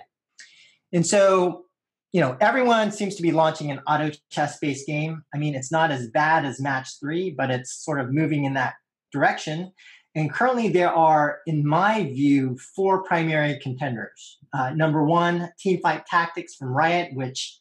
And 0.91 1.05
so, 1.05 1.65
you 2.11 2.19
know, 2.19 2.37
everyone 2.41 2.91
seems 2.91 3.13
to 3.17 3.21
be 3.21 3.31
launching 3.31 3.69
an 3.69 3.79
auto 3.87 4.09
chess 4.31 4.57
based 4.57 4.87
game. 4.87 5.23
I 5.31 5.37
mean, 5.37 5.53
it's 5.53 5.71
not 5.71 5.91
as 5.91 6.09
bad 6.09 6.43
as 6.43 6.59
Match 6.59 6.99
3, 6.99 7.35
but 7.37 7.51
it's 7.51 7.71
sort 7.71 7.99
of 7.99 8.11
moving 8.11 8.45
in 8.45 8.55
that 8.55 8.73
direction. 9.11 9.73
And 10.15 10.31
currently, 10.31 10.67
there 10.67 10.93
are, 10.93 11.39
in 11.47 11.65
my 11.65 12.03
view, 12.03 12.57
four 12.75 13.03
primary 13.03 13.59
contenders. 13.59 14.37
Uh, 14.53 14.69
number 14.71 15.03
one, 15.03 15.49
Teamfight 15.63 16.03
Tactics 16.05 16.53
from 16.55 16.69
Riot, 16.69 17.11
which 17.13 17.59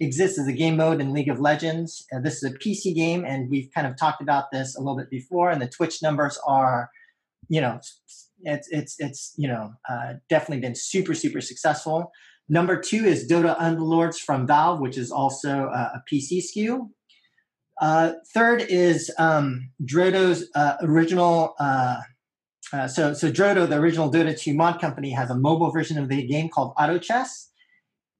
exists 0.00 0.38
as 0.38 0.48
a 0.48 0.52
game 0.52 0.76
mode 0.76 1.00
in 1.00 1.12
League 1.12 1.28
of 1.28 1.38
Legends. 1.38 2.04
Uh, 2.12 2.18
this 2.18 2.42
is 2.42 2.50
a 2.50 2.58
PC 2.58 2.94
game, 2.94 3.24
and 3.24 3.48
we've 3.48 3.70
kind 3.72 3.86
of 3.86 3.96
talked 3.96 4.20
about 4.20 4.50
this 4.50 4.76
a 4.76 4.80
little 4.80 4.96
bit 4.96 5.10
before. 5.10 5.50
And 5.50 5.62
the 5.62 5.68
Twitch 5.68 6.02
numbers 6.02 6.38
are, 6.46 6.90
you 7.48 7.60
know, 7.60 7.78
it's 8.44 8.68
it's 8.70 8.96
it's 8.98 9.34
you 9.36 9.46
know 9.46 9.72
uh, 9.88 10.14
definitely 10.28 10.60
been 10.60 10.74
super 10.74 11.14
super 11.14 11.40
successful. 11.40 12.10
Number 12.48 12.78
two 12.80 13.04
is 13.04 13.30
Dota 13.30 13.56
Underlords 13.58 14.18
from 14.18 14.46
Valve, 14.46 14.80
which 14.80 14.98
is 14.98 15.10
also 15.12 15.66
a, 15.66 15.92
a 15.94 16.02
PC 16.12 16.42
SKU. 16.42 16.88
Uh, 17.80 18.12
third 18.34 18.64
is 18.68 19.10
um, 19.18 19.70
Drodo's 19.84 20.48
uh, 20.54 20.74
original. 20.82 21.54
Uh, 21.58 22.00
uh, 22.72 22.88
so, 22.88 23.12
so 23.12 23.30
Drodo, 23.30 23.68
the 23.68 23.76
original 23.76 24.10
Dota 24.10 24.38
2 24.38 24.54
mod 24.54 24.80
company, 24.80 25.10
has 25.10 25.30
a 25.30 25.36
mobile 25.36 25.70
version 25.70 25.98
of 25.98 26.08
the 26.08 26.26
game 26.26 26.48
called 26.48 26.72
Auto 26.78 26.98
Chess, 26.98 27.50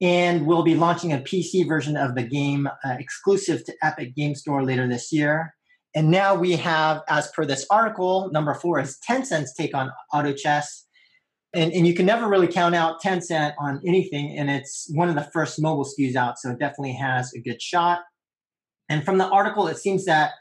and 0.00 0.46
will 0.46 0.62
be 0.62 0.74
launching 0.74 1.12
a 1.12 1.18
PC 1.18 1.66
version 1.66 1.96
of 1.96 2.14
the 2.14 2.22
game 2.22 2.66
uh, 2.66 2.96
exclusive 2.98 3.64
to 3.64 3.74
Epic 3.82 4.14
Game 4.14 4.34
Store 4.34 4.64
later 4.64 4.88
this 4.88 5.12
year. 5.12 5.54
And 5.94 6.10
now 6.10 6.34
we 6.34 6.52
have, 6.52 7.02
as 7.08 7.30
per 7.32 7.44
this 7.44 7.66
article, 7.70 8.30
number 8.32 8.54
four 8.54 8.80
is 8.80 8.98
Tencent's 9.08 9.54
take 9.54 9.74
on 9.74 9.90
Auto 10.12 10.32
Chess. 10.32 10.86
And, 11.54 11.70
and 11.72 11.86
you 11.86 11.94
can 11.94 12.06
never 12.06 12.28
really 12.28 12.48
count 12.48 12.74
out 12.74 13.02
Tencent 13.02 13.52
on 13.58 13.80
anything, 13.86 14.38
and 14.38 14.50
it's 14.50 14.90
one 14.94 15.10
of 15.10 15.14
the 15.14 15.28
first 15.34 15.60
mobile 15.60 15.84
SKUs 15.84 16.16
out, 16.16 16.38
so 16.38 16.50
it 16.50 16.58
definitely 16.58 16.94
has 16.94 17.32
a 17.34 17.40
good 17.40 17.60
shot. 17.60 18.00
And 18.92 19.02
from 19.02 19.16
the 19.16 19.26
article, 19.26 19.68
it 19.68 19.78
seems 19.78 20.04
that 20.04 20.32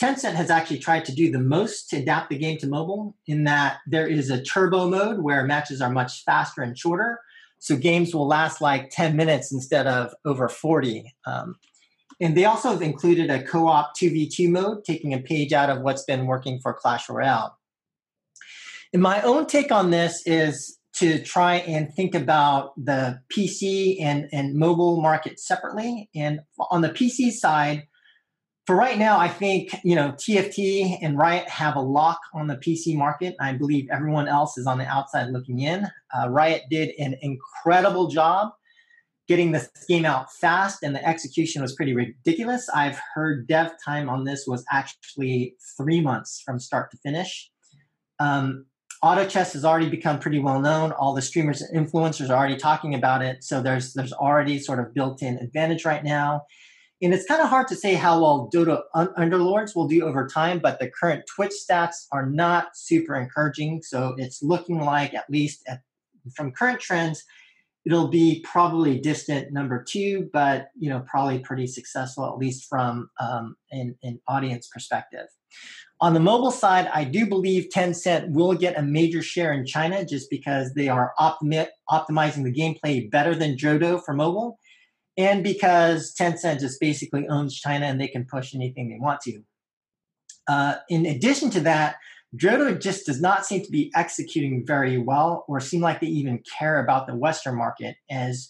Tencent 0.00 0.34
has 0.34 0.50
actually 0.50 0.80
tried 0.80 1.04
to 1.04 1.14
do 1.14 1.30
the 1.30 1.38
most 1.38 1.88
to 1.90 1.98
adapt 1.98 2.28
the 2.28 2.36
game 2.36 2.58
to 2.58 2.66
mobile 2.66 3.16
in 3.28 3.44
that 3.44 3.78
there 3.86 4.08
is 4.08 4.30
a 4.30 4.42
turbo 4.42 4.88
mode 4.88 5.20
where 5.20 5.44
matches 5.44 5.80
are 5.80 5.90
much 5.90 6.24
faster 6.24 6.62
and 6.62 6.76
shorter. 6.76 7.20
So 7.60 7.76
games 7.76 8.12
will 8.12 8.26
last 8.26 8.60
like 8.60 8.90
10 8.90 9.14
minutes 9.14 9.52
instead 9.52 9.86
of 9.86 10.12
over 10.24 10.48
40. 10.48 11.14
Um, 11.24 11.54
and 12.20 12.36
they 12.36 12.46
also 12.46 12.70
have 12.70 12.82
included 12.82 13.30
a 13.30 13.44
co 13.44 13.68
op 13.68 13.92
2v2 13.96 14.50
mode, 14.50 14.84
taking 14.84 15.14
a 15.14 15.20
page 15.20 15.52
out 15.52 15.70
of 15.70 15.82
what's 15.82 16.02
been 16.02 16.26
working 16.26 16.58
for 16.58 16.74
Clash 16.74 17.08
Royale. 17.08 17.56
And 18.92 19.00
my 19.00 19.22
own 19.22 19.46
take 19.46 19.70
on 19.70 19.92
this 19.92 20.26
is 20.26 20.78
to 20.94 21.22
try 21.22 21.56
and 21.56 21.92
think 21.92 22.14
about 22.14 22.72
the 22.76 23.20
PC 23.32 24.00
and, 24.00 24.28
and 24.32 24.54
mobile 24.54 25.00
market 25.00 25.40
separately. 25.40 26.08
And 26.14 26.40
on 26.70 26.82
the 26.82 26.90
PC 26.90 27.32
side, 27.32 27.88
for 28.66 28.76
right 28.76 28.98
now, 28.98 29.18
I 29.18 29.28
think 29.28 29.74
you 29.84 29.94
know 29.94 30.12
TFT 30.12 30.96
and 31.02 31.18
Riot 31.18 31.48
have 31.48 31.76
a 31.76 31.80
lock 31.80 32.20
on 32.32 32.46
the 32.46 32.56
PC 32.56 32.96
market. 32.96 33.36
I 33.38 33.52
believe 33.52 33.88
everyone 33.92 34.26
else 34.26 34.56
is 34.56 34.66
on 34.66 34.78
the 34.78 34.86
outside 34.86 35.28
looking 35.30 35.60
in. 35.60 35.86
Uh, 36.16 36.30
Riot 36.30 36.62
did 36.70 36.94
an 36.98 37.14
incredible 37.20 38.08
job 38.08 38.52
getting 39.28 39.52
this 39.52 39.68
game 39.86 40.04
out 40.04 40.32
fast, 40.32 40.82
and 40.82 40.94
the 40.94 41.06
execution 41.06 41.60
was 41.60 41.74
pretty 41.74 41.94
ridiculous. 41.94 42.68
I've 42.70 42.98
heard 43.14 43.46
dev 43.46 43.72
time 43.84 44.08
on 44.08 44.24
this 44.24 44.44
was 44.46 44.64
actually 44.70 45.56
three 45.76 46.00
months 46.00 46.42
from 46.44 46.58
start 46.58 46.90
to 46.92 46.96
finish. 46.98 47.50
Um, 48.18 48.66
auto 49.04 49.26
chess 49.26 49.52
has 49.52 49.66
already 49.66 49.90
become 49.90 50.18
pretty 50.18 50.38
well 50.38 50.60
known. 50.60 50.90
All 50.92 51.12
the 51.12 51.20
streamers 51.20 51.60
and 51.60 51.86
influencers 51.86 52.30
are 52.30 52.36
already 52.36 52.56
talking 52.56 52.94
about 52.94 53.20
it. 53.20 53.44
So 53.44 53.60
there's 53.60 53.92
there's 53.92 54.14
already 54.14 54.58
sort 54.58 54.80
of 54.80 54.94
built-in 54.94 55.36
advantage 55.38 55.84
right 55.84 56.02
now. 56.02 56.42
And 57.02 57.12
it's 57.12 57.26
kind 57.26 57.42
of 57.42 57.50
hard 57.50 57.68
to 57.68 57.76
say 57.76 57.94
how 57.94 58.18
well 58.22 58.48
Dota 58.52 58.80
Underlords 58.94 59.76
will 59.76 59.86
do 59.86 60.06
over 60.06 60.26
time, 60.26 60.58
but 60.58 60.78
the 60.78 60.88
current 60.88 61.24
Twitch 61.26 61.52
stats 61.52 62.06
are 62.12 62.24
not 62.24 62.68
super 62.76 63.14
encouraging. 63.14 63.82
So 63.82 64.14
it's 64.16 64.42
looking 64.42 64.80
like, 64.80 65.12
at 65.12 65.28
least 65.28 65.64
at, 65.68 65.80
from 66.34 66.52
current 66.52 66.80
trends, 66.80 67.22
it'll 67.86 68.08
be 68.08 68.40
probably 68.44 68.98
distant 68.98 69.52
number 69.52 69.82
two, 69.82 70.30
but 70.32 70.68
you 70.78 70.88
know 70.88 71.04
probably 71.08 71.38
pretty 71.38 71.66
successful 71.66 72.26
at 72.26 72.38
least 72.38 72.66
from 72.68 73.10
um, 73.20 73.56
an, 73.70 73.96
an 74.02 74.20
audience 74.28 74.68
perspective. 74.68 75.26
On 76.00 76.12
the 76.12 76.20
mobile 76.20 76.50
side, 76.50 76.90
I 76.92 77.04
do 77.04 77.26
believe 77.26 77.68
Tencent 77.74 78.30
will 78.30 78.54
get 78.54 78.78
a 78.78 78.82
major 78.82 79.22
share 79.22 79.52
in 79.52 79.64
China 79.64 80.04
just 80.04 80.28
because 80.28 80.74
they 80.74 80.88
are 80.88 81.14
optimi- 81.18 81.68
optimizing 81.88 82.42
the 82.44 82.52
gameplay 82.52 83.08
better 83.10 83.34
than 83.34 83.56
Drodo 83.56 84.02
for 84.02 84.14
mobile, 84.14 84.58
and 85.16 85.44
because 85.44 86.14
Tencent 86.14 86.60
just 86.60 86.80
basically 86.80 87.28
owns 87.28 87.54
China 87.54 87.86
and 87.86 88.00
they 88.00 88.08
can 88.08 88.24
push 88.24 88.54
anything 88.54 88.88
they 88.88 88.98
want 88.98 89.20
to. 89.22 89.42
Uh, 90.46 90.74
in 90.90 91.06
addition 91.06 91.48
to 91.50 91.60
that, 91.60 91.96
Drodo 92.36 92.80
just 92.80 93.06
does 93.06 93.20
not 93.20 93.46
seem 93.46 93.62
to 93.62 93.70
be 93.70 93.92
executing 93.94 94.64
very 94.66 94.98
well 94.98 95.44
or 95.48 95.60
seem 95.60 95.80
like 95.80 96.00
they 96.00 96.06
even 96.06 96.42
care 96.58 96.82
about 96.82 97.06
the 97.06 97.14
Western 97.14 97.56
market. 97.56 97.96
As 98.10 98.48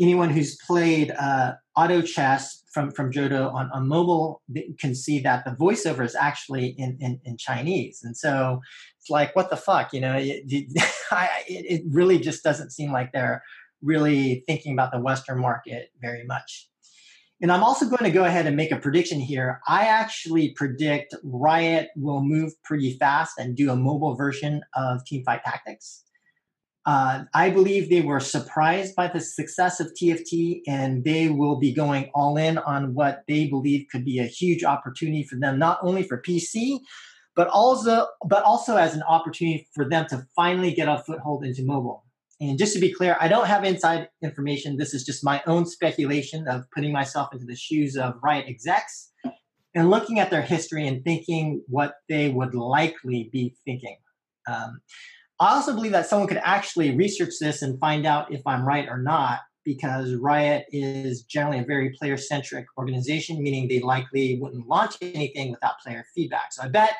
anyone 0.00 0.30
who's 0.30 0.56
played 0.66 1.12
uh, 1.12 1.52
auto 1.76 2.02
chess 2.02 2.62
from 2.72 2.90
from 2.90 3.12
Drodo 3.12 3.52
on, 3.52 3.70
on 3.72 3.86
mobile 3.86 4.42
can 4.78 4.94
see 4.94 5.20
that 5.20 5.44
the 5.44 5.52
voiceover 5.52 6.04
is 6.04 6.14
actually 6.14 6.74
in, 6.78 6.96
in, 7.00 7.20
in 7.24 7.36
Chinese, 7.36 8.00
and 8.02 8.16
so 8.16 8.60
it's 8.98 9.10
like 9.10 9.36
what 9.36 9.50
the 9.50 9.56
fuck, 9.56 9.92
you 9.92 10.00
know? 10.00 10.16
It, 10.16 10.44
it 10.48 11.82
really 11.90 12.18
just 12.18 12.42
doesn't 12.42 12.70
seem 12.70 12.92
like 12.92 13.12
they're 13.12 13.42
really 13.82 14.42
thinking 14.46 14.72
about 14.72 14.92
the 14.92 15.00
Western 15.00 15.40
market 15.40 15.90
very 16.00 16.24
much. 16.24 16.68
And 17.42 17.50
I'm 17.50 17.64
also 17.64 17.86
going 17.86 18.04
to 18.04 18.10
go 18.10 18.24
ahead 18.24 18.46
and 18.46 18.56
make 18.56 18.70
a 18.70 18.78
prediction 18.78 19.18
here. 19.18 19.60
I 19.66 19.86
actually 19.86 20.50
predict 20.50 21.12
Riot 21.24 21.88
will 21.96 22.22
move 22.22 22.52
pretty 22.62 22.96
fast 22.98 23.36
and 23.36 23.56
do 23.56 23.72
a 23.72 23.76
mobile 23.76 24.14
version 24.14 24.62
of 24.76 25.00
Teamfight 25.04 25.42
Tactics. 25.42 26.04
Uh, 26.86 27.24
I 27.34 27.50
believe 27.50 27.90
they 27.90 28.00
were 28.00 28.20
surprised 28.20 28.94
by 28.94 29.08
the 29.08 29.20
success 29.20 29.80
of 29.80 29.88
TFT, 29.88 30.62
and 30.68 31.04
they 31.04 31.28
will 31.28 31.56
be 31.56 31.72
going 31.72 32.10
all 32.14 32.36
in 32.36 32.58
on 32.58 32.94
what 32.94 33.22
they 33.26 33.48
believe 33.48 33.86
could 33.90 34.04
be 34.04 34.20
a 34.20 34.24
huge 34.24 34.62
opportunity 34.62 35.24
for 35.24 35.36
them, 35.36 35.58
not 35.58 35.78
only 35.82 36.04
for 36.04 36.22
PC, 36.22 36.78
but 37.34 37.48
also 37.48 38.06
but 38.28 38.44
also 38.44 38.76
as 38.76 38.94
an 38.94 39.02
opportunity 39.02 39.68
for 39.74 39.88
them 39.88 40.06
to 40.10 40.26
finally 40.36 40.72
get 40.72 40.88
a 40.88 40.98
foothold 40.98 41.44
into 41.44 41.64
mobile. 41.64 42.04
And 42.48 42.58
just 42.58 42.74
to 42.74 42.80
be 42.80 42.92
clear, 42.92 43.16
I 43.20 43.28
don't 43.28 43.46
have 43.46 43.62
inside 43.62 44.08
information. 44.20 44.76
This 44.76 44.94
is 44.94 45.04
just 45.04 45.24
my 45.24 45.42
own 45.46 45.64
speculation 45.64 46.48
of 46.48 46.64
putting 46.74 46.92
myself 46.92 47.28
into 47.32 47.46
the 47.46 47.54
shoes 47.54 47.96
of 47.96 48.14
Riot 48.20 48.46
execs 48.48 49.12
and 49.76 49.90
looking 49.90 50.18
at 50.18 50.30
their 50.30 50.42
history 50.42 50.88
and 50.88 51.04
thinking 51.04 51.62
what 51.68 51.94
they 52.08 52.30
would 52.30 52.54
likely 52.54 53.30
be 53.32 53.54
thinking. 53.64 53.96
Um, 54.48 54.80
I 55.38 55.54
also 55.54 55.72
believe 55.72 55.92
that 55.92 56.06
someone 56.06 56.26
could 56.26 56.40
actually 56.42 56.96
research 56.96 57.34
this 57.40 57.62
and 57.62 57.78
find 57.78 58.06
out 58.06 58.32
if 58.32 58.42
I'm 58.44 58.66
right 58.66 58.88
or 58.88 59.00
not, 59.00 59.38
because 59.64 60.14
Riot 60.14 60.64
is 60.72 61.22
generally 61.22 61.60
a 61.60 61.64
very 61.64 61.90
player 61.90 62.16
centric 62.16 62.66
organization, 62.76 63.40
meaning 63.40 63.68
they 63.68 63.78
likely 63.78 64.40
wouldn't 64.40 64.66
launch 64.66 64.96
anything 65.00 65.52
without 65.52 65.78
player 65.78 66.04
feedback. 66.12 66.52
So 66.52 66.64
I 66.64 66.68
bet 66.68 66.94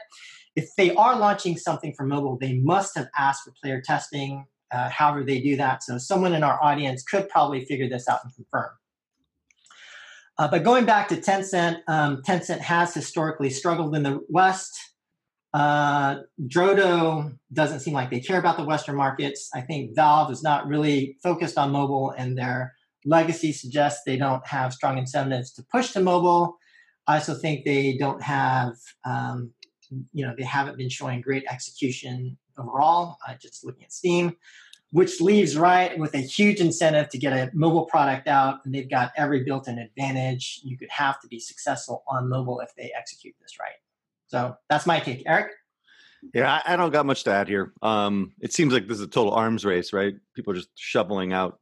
if 0.54 0.68
they 0.78 0.94
are 0.94 1.18
launching 1.18 1.56
something 1.56 1.94
for 1.96 2.06
mobile, 2.06 2.38
they 2.40 2.54
must 2.54 2.96
have 2.96 3.08
asked 3.18 3.42
for 3.42 3.52
player 3.60 3.80
testing, 3.80 4.46
uh, 4.72 4.88
however 4.88 5.22
they 5.24 5.40
do 5.40 5.56
that. 5.56 5.82
So 5.82 5.98
someone 5.98 6.34
in 6.34 6.42
our 6.42 6.62
audience 6.62 7.02
could 7.02 7.28
probably 7.28 7.64
figure 7.64 7.88
this 7.88 8.08
out 8.08 8.20
and 8.24 8.34
confirm. 8.34 8.70
Uh, 10.38 10.48
but 10.48 10.64
going 10.64 10.86
back 10.86 11.08
to 11.08 11.16
Tencent, 11.16 11.80
um, 11.88 12.22
Tencent 12.22 12.58
has 12.60 12.94
historically 12.94 13.50
struggled 13.50 13.94
in 13.94 14.02
the 14.02 14.20
West. 14.28 14.72
Uh, 15.52 16.20
Drodo 16.46 17.36
doesn't 17.52 17.80
seem 17.80 17.92
like 17.92 18.10
they 18.10 18.20
care 18.20 18.38
about 18.38 18.56
the 18.56 18.64
Western 18.64 18.96
markets. 18.96 19.50
I 19.54 19.60
think 19.60 19.94
Valve 19.94 20.32
is 20.32 20.42
not 20.42 20.66
really 20.66 21.18
focused 21.22 21.58
on 21.58 21.70
mobile, 21.70 22.14
and 22.16 22.36
their 22.36 22.72
legacy 23.04 23.52
suggests 23.52 24.02
they 24.06 24.16
don't 24.16 24.46
have 24.46 24.72
strong 24.72 24.96
incentives 24.96 25.52
to 25.54 25.64
push 25.70 25.90
to 25.90 26.00
mobile. 26.00 26.56
I 27.06 27.16
also 27.16 27.34
think 27.34 27.64
they 27.64 27.96
don't 27.98 28.22
have, 28.22 28.74
um, 29.04 29.52
you 30.12 30.24
know, 30.24 30.34
they 30.38 30.44
haven't 30.44 30.78
been 30.78 30.88
showing 30.88 31.20
great 31.20 31.44
execution 31.50 32.38
overall. 32.58 33.16
Uh, 33.26 33.34
just 33.40 33.64
looking 33.64 33.84
at 33.84 33.92
Steam. 33.92 34.36
which 34.90 35.22
leaves 35.22 35.56
Riot 35.56 35.98
with 35.98 36.14
a 36.14 36.18
huge 36.18 36.60
incentive 36.60 37.08
to 37.08 37.18
get 37.18 37.32
a 37.32 37.50
mobile 37.54 37.86
product 37.86 38.28
out, 38.28 38.60
and 38.64 38.74
they've 38.74 38.90
got 38.90 39.10
every 39.16 39.42
built-in 39.42 39.78
advantage 39.78 40.60
you 40.62 40.76
could 40.76 40.90
have 40.90 41.18
to 41.22 41.28
be 41.28 41.40
successful 41.40 42.04
on 42.06 42.28
mobile 42.28 42.60
if 42.60 42.74
they 42.76 42.92
execute 42.96 43.34
this 43.40 43.58
right. 43.58 43.72
So 44.26 44.54
that's 44.68 44.84
my 44.86 45.00
take, 45.00 45.22
Eric. 45.26 45.52
Yeah, 46.34 46.60
I, 46.66 46.74
I 46.74 46.76
don't 46.76 46.92
got 46.92 47.06
much 47.06 47.24
to 47.24 47.32
add 47.32 47.48
here. 47.48 47.72
Um, 47.80 48.32
it 48.40 48.52
seems 48.52 48.72
like 48.72 48.86
this 48.86 48.98
is 48.98 49.04
a 49.04 49.08
total 49.08 49.32
arms 49.32 49.64
race, 49.64 49.92
right? 49.92 50.14
People 50.36 50.52
are 50.52 50.56
just 50.56 50.68
shoveling 50.76 51.32
out 51.32 51.58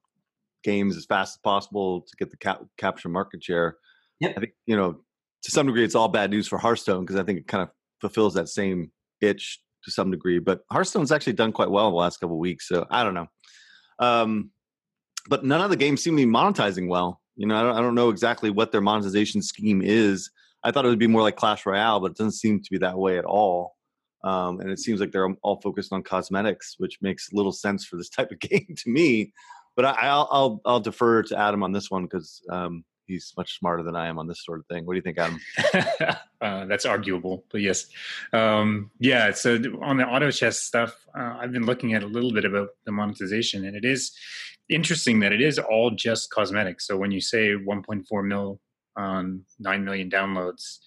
games 0.65 0.97
as 0.97 1.07
fast 1.07 1.37
as 1.37 1.39
possible 1.39 2.03
to 2.03 2.17
get 2.19 2.31
the 2.31 2.37
cap- 2.37 2.65
capture 2.77 3.09
market 3.09 3.43
share. 3.43 3.79
Yep. 4.21 4.35
I 4.37 4.41
think 4.41 4.53
you 4.67 4.77
know 4.77 5.01
to 5.43 5.51
some 5.51 5.67
degree 5.67 5.85
it's 5.85 5.95
all 5.95 6.09
bad 6.09 6.31
news 6.31 6.47
for 6.47 6.59
Hearthstone 6.59 7.07
because 7.07 7.17
I 7.17 7.23
think 7.23 7.39
it 7.39 7.47
kind 7.47 7.63
of 7.63 7.71
fulfills 8.01 8.35
that 8.35 8.49
same 8.49 8.91
itch 9.21 9.63
to 9.85 9.91
some 9.91 10.11
degree. 10.11 10.39
But 10.39 10.61
Hearthstone's 10.71 11.13
actually 11.13 11.35
done 11.35 11.53
quite 11.53 11.71
well 11.71 11.87
in 11.87 11.93
the 11.93 11.99
last 11.99 12.19
couple 12.19 12.39
weeks, 12.39 12.69
so 12.69 12.87
I 12.91 13.05
don't 13.05 13.15
know. 13.15 13.27
Um, 13.99 14.51
but 15.29 15.45
none 15.45 15.61
of 15.61 15.71
the 15.71 15.77
games 15.77 16.03
seem 16.03 16.17
to 16.17 16.25
be 16.25 16.31
monetizing 16.31 16.89
well. 16.89 17.21
You 17.37 17.47
know, 17.47 17.57
I 17.57 17.63
don't, 17.63 17.77
I 17.77 17.81
don't 17.81 17.95
know 17.95 18.11
exactly 18.11 18.51
what 18.51 18.73
their 18.73 18.81
monetization 18.81 19.43
scheme 19.43 19.83
is. 19.83 20.31
I 20.63 20.71
thought 20.71 20.85
it 20.85 20.89
would 20.89 20.99
be 20.99 21.07
more 21.07 21.23
like 21.23 21.37
Clash 21.37 21.65
Royale, 21.65 22.01
but 22.01 22.13
it 22.13 22.17
doesn't 22.17 22.33
seem 22.33 22.61
to 22.61 22.71
be 22.71 22.79
that 22.79 22.99
way 22.99 23.19
at 23.19 23.25
all. 23.25 23.77
Um, 24.23 24.61
and 24.61 24.71
it 24.71 24.79
seems 24.79 25.01
like 25.01 25.13
they're 25.13 25.29
all 25.43 25.61
focused 25.63 25.93
on 25.93 26.03
cosmetics, 26.03 26.75
which 26.79 26.99
makes 27.01 27.33
little 27.33 27.53
sense 27.53 27.87
for 27.87 27.97
this 27.97 28.11
type 28.11 28.31
of 28.31 28.39
game 28.41 28.75
to 28.77 28.91
me. 28.91 29.33
But 29.77 29.85
I, 29.85 30.15
will 30.15 30.29
I'll 30.31 30.61
I'll 30.67 30.81
defer 30.81 31.23
to 31.23 31.39
Adam 31.39 31.63
on 31.63 31.73
this 31.73 31.91
one 31.91 32.03
because 32.03 32.43
um, 32.51 32.85
he's 33.11 33.35
much 33.37 33.59
smarter 33.59 33.83
than 33.83 33.97
I 33.97 34.09
am 34.09 34.19
on 34.19 34.27
this 34.27 34.45
sort 34.45 34.61
of 34.61 34.67
thing. 34.67 34.87
What 34.87 34.95
do 34.95 34.97
you 34.97 35.03
think, 35.03 35.19
Adam? 35.19 35.41
uh, 36.41 36.65
that's 36.67 36.87
arguable, 36.87 37.45
but 37.51 37.61
yes, 37.61 37.87
um, 38.33 38.91
yeah. 38.99 39.33
So 39.33 39.59
on 39.83 39.99
the 39.99 40.07
auto 40.07 40.31
chess 40.31 40.61
stuff, 40.61 40.95
uh, 41.19 41.37
I've 41.41 41.53
been 41.53 41.67
looking 41.67 41.95
at 41.95 42.03
a 42.03 42.07
little 42.07 42.33
bit 42.33 42.45
about 42.45 42.71
the 42.87 42.93
monetization, 42.93 43.65
and 43.65 43.77
it 43.77 43.85
is 43.85 44.13
interesting 44.69 45.21
that 45.21 45.33
it 45.33 45.41
is 45.41 45.59
all 45.59 45.91
just 45.91 46.31
cosmetics. 46.31 46.87
So 46.87 46.97
when 46.97 47.11
you 47.11 47.21
say 47.21 47.49
1.4 47.49 48.27
mil 48.27 48.61
on 48.97 49.45
9 49.59 49.85
million 49.85 50.11
downloads. 50.11 50.79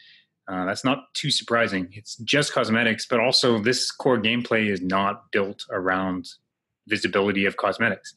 Uh, 0.48 0.66
that's 0.66 0.84
not 0.84 1.14
too 1.14 1.32
surprising. 1.32 1.90
It's 1.94 2.18
just 2.18 2.54
cosmetics, 2.54 3.06
but 3.06 3.20
also 3.20 3.60
this 3.60 3.92
core 3.92 4.20
gameplay 4.20 4.70
is 4.70 4.82
not 4.82 5.32
built 5.32 5.64
around 5.72 6.28
visibility 6.88 7.46
of 7.46 7.56
cosmetics. 7.56 8.14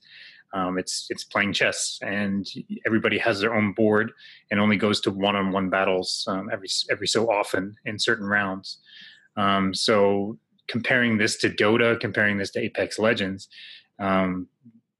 Um, 0.52 0.78
it's 0.78 1.06
it's 1.10 1.24
playing 1.24 1.52
chess, 1.52 1.98
and 2.02 2.46
everybody 2.86 3.18
has 3.18 3.40
their 3.40 3.54
own 3.54 3.72
board, 3.72 4.12
and 4.50 4.60
only 4.60 4.76
goes 4.76 5.00
to 5.02 5.10
one-on-one 5.10 5.70
battles 5.70 6.24
um, 6.28 6.48
every 6.52 6.68
every 6.90 7.06
so 7.06 7.30
often 7.30 7.76
in 7.84 7.98
certain 7.98 8.26
rounds. 8.26 8.78
Um, 9.36 9.74
so 9.74 10.38
comparing 10.68 11.18
this 11.18 11.36
to 11.38 11.50
Dota, 11.50 11.98
comparing 11.98 12.38
this 12.38 12.50
to 12.52 12.60
Apex 12.60 12.98
Legends, 12.98 13.48
um, 13.98 14.48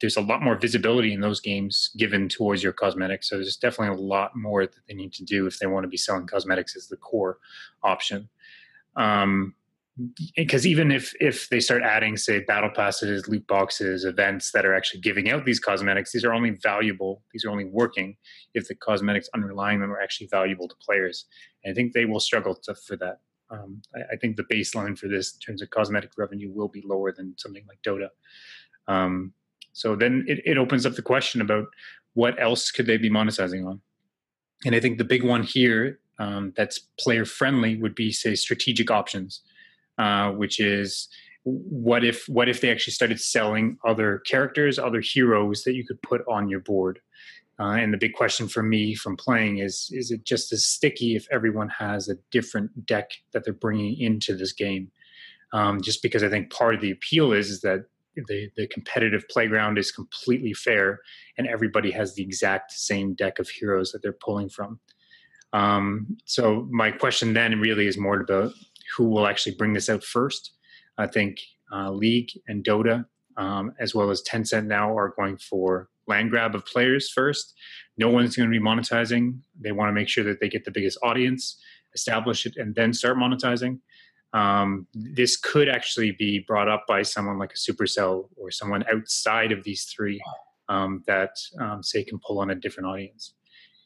there's 0.00 0.16
a 0.16 0.20
lot 0.20 0.42
more 0.42 0.56
visibility 0.59 1.12
in 1.12 1.20
those 1.20 1.40
games 1.40 1.90
given 1.96 2.28
towards 2.28 2.62
your 2.62 2.72
cosmetics. 2.72 3.28
So 3.28 3.37
there's 3.37 3.56
definitely 3.56 3.96
a 3.96 4.00
lot 4.00 4.37
more 4.37 4.66
that 4.66 4.74
they 4.88 4.94
need 4.94 5.12
to 5.14 5.24
do 5.24 5.46
if 5.46 5.59
they 5.59 5.66
want 5.66 5.85
to 5.85 5.88
be 5.88 5.96
selling 5.96 6.26
cosmetics 6.26 6.76
as 6.76 6.88
the 6.88 6.96
core 6.96 7.38
option. 7.82 8.28
Um, 8.96 9.54
because 10.35 10.66
even 10.66 10.90
if 10.90 11.14
if 11.20 11.48
they 11.48 11.59
start 11.59 11.82
adding 11.82 12.18
say 12.18 12.40
battle 12.40 12.70
passes 12.74 13.26
loot 13.28 13.46
boxes 13.46 14.04
events 14.04 14.52
that 14.52 14.66
are 14.66 14.74
actually 14.74 15.00
giving 15.00 15.30
out 15.30 15.46
these 15.46 15.59
cosmetics 15.59 16.12
these 16.12 16.22
are 16.22 16.35
only 16.35 16.50
valuable 16.50 17.22
these 17.32 17.46
are 17.46 17.50
only 17.50 17.64
working 17.64 18.14
if 18.56 18.66
the 18.68 18.74
cosmetics 18.74 19.28
underlying 19.35 19.80
them 19.80 19.92
are 19.92 20.00
actually 20.00 20.26
valuable 20.28 20.66
to 20.66 20.74
players. 20.85 21.26
And 21.62 21.70
i 21.70 21.74
think 21.74 21.92
they 21.92 22.06
will 22.06 22.20
struggle 22.20 22.54
to, 22.64 22.74
for 22.74 22.96
that. 22.96 23.20
Um, 23.50 23.82
I, 23.94 24.14
I, 24.14 24.16
think 24.16 24.37
the 24.37 24.44
baseline 24.44 24.98
for 24.98 25.06
this 25.06 25.35
in 25.35 25.38
terms 25.38 25.62
of 25.62 25.70
cosmetic 25.70 26.11
revenue 26.18 26.50
will 26.52 26.66
be 26.66 26.82
lower 26.85 27.12
than 27.12 27.35
something 27.38 27.64
like 27.68 27.78
dota. 27.87 28.09
Um, 28.88 29.35
so 29.72 29.94
then 29.94 30.24
it, 30.26 30.40
it 30.44 30.59
opens 30.59 30.85
up 30.85 30.94
the 30.94 31.02
question 31.02 31.40
about 31.40 31.66
what 32.14 32.40
else 32.42 32.72
could 32.72 32.87
they 32.87 32.96
be 32.96 33.11
monetizing 33.11 33.64
on? 33.64 33.80
And 34.64 34.74
I 34.74 34.80
think 34.80 34.98
the 34.98 35.04
big 35.04 35.22
one 35.22 35.44
here 35.44 36.00
um, 36.18 36.54
that's 36.56 36.80
player 36.98 37.24
friendly 37.24 37.76
would 37.76 37.94
be 37.94 38.11
say 38.11 38.35
strategic 38.35 38.90
options, 38.90 39.42
uh, 39.98 40.30
which 40.32 40.61
is 40.61 41.09
what 41.44 42.04
if 42.04 42.28
what 42.28 42.48
if 42.48 42.61
they 42.61 42.70
actually 42.70 42.92
started 42.92 43.20
selling 43.20 43.78
other 43.85 44.18
characters, 44.20 44.78
other 44.78 45.00
heroes 45.00 45.62
that 45.62 45.74
you 45.74 45.87
could 45.87 46.00
put 46.02 46.22
on 46.28 46.48
your 46.48 46.61
board? 46.61 47.00
Uh, 47.59 47.72
and 47.72 47.92
the 47.92 47.98
big 47.98 48.12
question 48.12 48.48
for 48.48 48.62
me 48.62 48.94
from 48.94 49.16
playing 49.16 49.59
is 49.59 49.88
is 49.92 50.11
it 50.11 50.24
just 50.24 50.52
as 50.52 50.66
sticky 50.66 51.16
if 51.16 51.26
everyone 51.30 51.68
has 51.68 52.09
a 52.09 52.16
different 52.30 52.85
deck 52.85 53.11
that 53.32 53.44
they're 53.44 53.54
bringing 53.54 53.98
into 53.98 54.37
this 54.37 54.52
game? 54.52 54.90
Um, 55.52 55.80
just 55.80 56.02
because 56.02 56.22
I 56.22 56.28
think 56.28 56.52
part 56.52 56.74
of 56.74 56.80
the 56.80 56.90
appeal 56.90 57.32
is, 57.32 57.48
is 57.48 57.61
that 57.61 57.87
the, 58.16 58.50
the 58.56 58.66
competitive 58.66 59.24
playground 59.28 59.78
is 59.78 59.92
completely 59.92 60.52
fair 60.54 61.00
and 61.38 61.46
everybody 61.46 61.90
has 61.90 62.14
the 62.14 62.22
exact 62.22 62.72
same 62.72 63.14
deck 63.14 63.38
of 63.38 63.48
heroes 63.48 63.92
that 63.92 64.02
they're 64.02 64.12
pulling 64.12 64.48
from. 64.48 64.80
Um, 65.52 66.16
so 66.24 66.66
my 66.70 66.90
question 66.90 67.32
then 67.32 67.61
really 67.61 67.87
is 67.87 67.96
more 67.96 68.20
about 68.20 68.52
who 68.96 69.05
will 69.05 69.27
actually 69.27 69.55
bring 69.57 69.72
this 69.72 69.88
out 69.88 70.05
first. 70.05 70.53
I 70.99 71.07
think 71.07 71.40
uh, 71.72 71.90
League 71.90 72.31
and 72.46 72.64
Dota, 72.64 73.07
um, 73.37 73.72
as 73.79 73.94
well 73.94 74.11
as 74.11 74.22
Tencent 74.22 74.66
now, 74.66 74.96
are 74.96 75.14
going 75.16 75.38
for 75.38 75.88
land 76.07 76.31
grab 76.31 76.55
of 76.55 76.64
players 76.64 77.11
first. 77.11 77.55
No 77.99 78.09
one's 78.09 78.37
going 78.37 78.51
to 78.51 78.59
be 78.59 78.64
monetizing. 78.64 79.38
They 79.61 79.72
want 79.72 79.88
to 79.88 79.92
make 79.92 80.09
sure 80.09 80.25
that 80.25 80.40
they 80.40 80.49
get 80.49 80.64
the 80.64 80.70
biggest 80.70 80.99
audience, 81.03 81.61
establish 81.94 82.46
it, 82.46 82.57
and 82.57 82.75
then 82.75 82.92
start 82.92 83.16
monetizing 83.16 83.81
um, 84.33 84.87
this 84.92 85.37
could 85.37 85.68
actually 85.68 86.12
be 86.12 86.40
brought 86.40 86.68
up 86.68 86.85
by 86.87 87.03
someone 87.03 87.38
like 87.38 87.53
a 87.53 87.57
supercell 87.57 88.29
or 88.37 88.51
someone 88.51 88.85
outside 88.92 89.51
of 89.51 89.64
these 89.64 89.85
three 89.85 90.20
um, 90.68 91.03
that 91.07 91.31
um, 91.61 91.83
say 91.83 92.05
can 92.05 92.18
pull 92.18 92.40
on 92.40 92.51
a 92.51 92.55
different 92.55 92.88
audience 92.88 93.35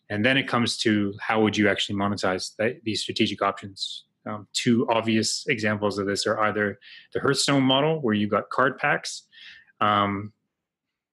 and 0.09 0.25
then 0.25 0.37
it 0.37 0.49
comes 0.49 0.77
to 0.79 1.15
how 1.21 1.41
would 1.41 1.57
you 1.57 1.69
actually 1.69 1.97
monetize 1.97 2.57
that, 2.57 2.83
these 2.85 3.01
strategic 3.01 3.43
options 3.43 4.05
um, 4.27 4.47
two 4.53 4.87
obvious 4.91 5.45
examples 5.49 5.99
of 5.99 6.07
this 6.07 6.27
are 6.27 6.41
either 6.41 6.79
the 7.15 7.21
hearthstone 7.21 7.63
model 7.63 8.01
where 8.01 8.15
you 8.15 8.29
got 8.29 8.51
card 8.51 8.79
packs 8.79 9.25
um, 9.81 10.33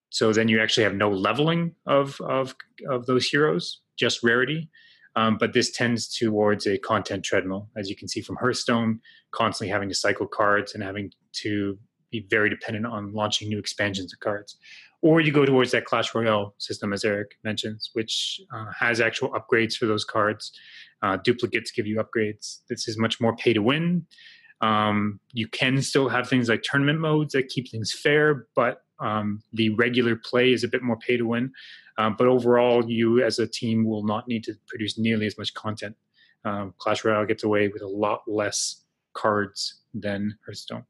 so 0.09 0.33
then 0.33 0.47
you 0.47 0.59
actually 0.61 0.83
have 0.83 0.95
no 0.95 1.09
leveling 1.09 1.75
of, 1.85 2.19
of, 2.21 2.55
of 2.89 3.05
those 3.05 3.27
heroes 3.27 3.81
just 3.97 4.23
rarity 4.23 4.69
um, 5.17 5.35
but 5.39 5.51
this 5.51 5.71
tends 5.71 6.07
towards 6.07 6.67
a 6.67 6.77
content 6.77 7.25
treadmill, 7.25 7.67
as 7.75 7.89
you 7.89 7.95
can 7.95 8.07
see 8.07 8.21
from 8.21 8.35
Hearthstone, 8.35 9.01
constantly 9.31 9.71
having 9.71 9.89
to 9.89 9.95
cycle 9.95 10.27
cards 10.27 10.75
and 10.75 10.83
having 10.83 11.11
to 11.41 11.79
be 12.11 12.27
very 12.29 12.51
dependent 12.51 12.85
on 12.85 13.11
launching 13.13 13.49
new 13.49 13.57
expansions 13.57 14.13
of 14.13 14.19
cards. 14.19 14.57
Or 15.01 15.21
you 15.21 15.31
go 15.31 15.45
towards 15.45 15.71
that 15.71 15.85
Clash 15.85 16.13
Royale 16.15 16.55
system, 16.57 16.91
as 16.91 17.05
Eric 17.05 17.37
mentions, 17.43 17.91
which 17.93 18.41
uh, 18.53 18.65
has 18.77 18.99
actual 18.99 19.29
upgrades 19.29 19.75
for 19.75 19.85
those 19.85 20.03
cards. 20.03 20.51
Uh, 21.03 21.17
duplicates 21.23 21.71
give 21.71 21.85
you 21.85 22.01
upgrades. 22.03 22.61
This 22.67 22.87
is 22.87 22.97
much 22.97 23.21
more 23.21 23.35
pay 23.35 23.53
to 23.53 23.61
win. 23.61 24.07
Um, 24.61 25.19
you 25.33 25.47
can 25.47 25.81
still 25.81 26.09
have 26.09 26.27
things 26.27 26.49
like 26.49 26.63
tournament 26.63 26.99
modes 26.99 27.33
that 27.33 27.49
keep 27.49 27.69
things 27.69 27.93
fair, 27.93 28.47
but 28.55 28.81
um, 28.99 29.43
the 29.53 29.69
regular 29.75 30.15
play 30.15 30.51
is 30.51 30.63
a 30.63 30.67
bit 30.67 30.81
more 30.81 30.97
pay 30.97 31.17
to 31.17 31.27
win. 31.27 31.51
Um, 31.99 32.15
but 32.17 32.27
overall, 32.27 32.89
you 32.89 33.23
as 33.23 33.39
a 33.39 33.47
team 33.47 33.85
will 33.85 34.03
not 34.03 34.27
need 34.27 34.43
to 34.45 34.53
produce 34.67 34.97
nearly 34.97 35.27
as 35.27 35.37
much 35.37 35.53
content. 35.53 35.95
Um, 36.45 36.73
Clash 36.77 37.03
Royale 37.03 37.25
gets 37.25 37.43
away 37.43 37.67
with 37.67 37.81
a 37.81 37.87
lot 37.87 38.21
less 38.27 38.83
cards 39.13 39.81
than 39.93 40.37
Hearthstone. 40.45 40.85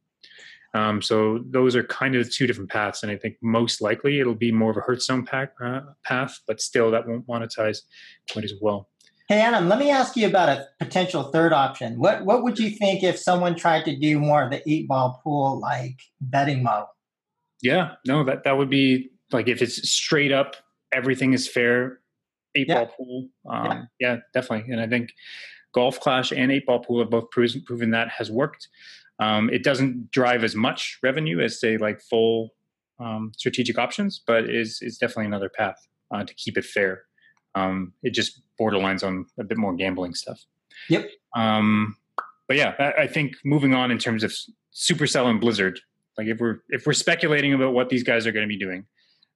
Um, 0.74 1.02
so 1.02 1.44
those 1.50 1.76
are 1.76 1.84
kind 1.84 2.16
of 2.16 2.26
the 2.26 2.30
two 2.30 2.48
different 2.48 2.70
paths, 2.70 3.04
and 3.04 3.12
I 3.12 3.18
think 3.18 3.38
most 3.42 3.82
likely 3.82 4.20
it'll 4.20 4.36
be 4.36 4.52
more 4.52 4.72
of 4.72 4.78
a 4.78 4.82
Hearthstone 4.82 5.26
pack, 5.26 5.54
uh, 5.64 5.82
path, 6.04 6.40
but 6.48 6.62
still 6.62 6.92
that 6.92 7.08
won't 7.08 7.28
monetize 7.28 7.82
quite 8.32 8.46
as 8.46 8.54
well. 8.62 8.90
Hey 9.28 9.42
Adam, 9.42 9.68
let 9.68 9.80
me 9.80 9.90
ask 9.90 10.16
you 10.16 10.26
about 10.26 10.48
a 10.48 10.68
potential 10.80 11.24
third 11.24 11.52
option. 11.52 12.00
What 12.00 12.24
what 12.24 12.44
would 12.44 12.58
you 12.58 12.70
think 12.70 13.04
if 13.04 13.20
someone 13.20 13.56
tried 13.56 13.84
to 13.86 13.96
do 13.96 14.20
more 14.20 14.44
of 14.44 14.52
the 14.52 14.62
eight 14.70 14.88
ball 14.88 15.20
pool 15.22 15.60
like 15.60 16.00
betting 16.22 16.64
model? 16.64 16.88
Yeah, 17.62 17.96
no, 18.06 18.24
that 18.24 18.46
that 18.46 18.58
would 18.58 18.70
be 18.70 19.10
like 19.32 19.50
if 19.50 19.62
it's 19.62 19.90
straight 19.90 20.32
up 20.32 20.56
everything 20.94 21.34
is 21.34 21.48
fair. 21.48 22.00
Eight 22.56 22.68
yeah. 22.68 22.86
ball 22.86 22.94
pool, 22.98 23.30
um, 23.50 23.66
yeah. 23.66 23.84
yeah. 24.00 24.18
definitely. 24.34 24.72
And 24.72 24.82
I 24.82 24.88
think 24.88 25.12
golf 25.74 26.00
clash 26.00 26.32
and 26.32 26.52
eight 26.52 26.66
ball 26.66 26.80
pool 26.80 27.00
have 27.00 27.10
both 27.10 27.30
proven, 27.30 27.62
proven 27.66 27.92
that 27.92 28.10
has 28.10 28.32
worked. 28.32 28.68
Um, 29.20 29.50
it 29.50 29.64
doesn't 29.64 30.12
drive 30.12 30.44
as 30.44 30.56
much 30.56 31.00
revenue 31.02 31.40
as 31.40 31.60
say 31.60 31.78
like 31.78 32.02
full 32.02 32.52
um, 33.00 33.32
strategic 33.38 33.78
options, 33.78 34.22
but 34.26 34.50
is 34.50 34.80
is 34.82 34.98
definitely 34.98 35.26
another 35.26 35.50
path 35.50 35.78
uh, 36.14 36.24
to 36.24 36.34
keep 36.36 36.58
it 36.58 36.66
fair. 36.66 37.04
Um, 37.56 37.94
it 38.04 38.14
just 38.14 38.42
borderlines 38.60 39.06
on 39.06 39.26
a 39.40 39.44
bit 39.44 39.58
more 39.58 39.74
gambling 39.74 40.14
stuff. 40.14 40.44
Yep. 40.90 41.10
Um, 41.36 41.96
but 42.48 42.58
yeah, 42.58 42.74
I, 42.78 43.04
I, 43.04 43.08
think 43.08 43.36
moving 43.44 43.74
on 43.74 43.90
in 43.92 43.98
terms 43.98 44.24
of 44.24 44.34
Supercell 44.74 45.26
and 45.26 45.42
Blizzard, 45.42 45.80
like 46.18 46.28
if 46.28 46.40
we're 46.40 46.60
if 46.70 46.86
we're 46.86 46.94
speculating 46.94 47.54
about 47.54 47.74
what 47.74 47.90
these 47.90 48.04
guys 48.04 48.28
are 48.28 48.32
going 48.32 48.48
to 48.48 48.54
be 48.54 48.60
doing, 48.60 48.86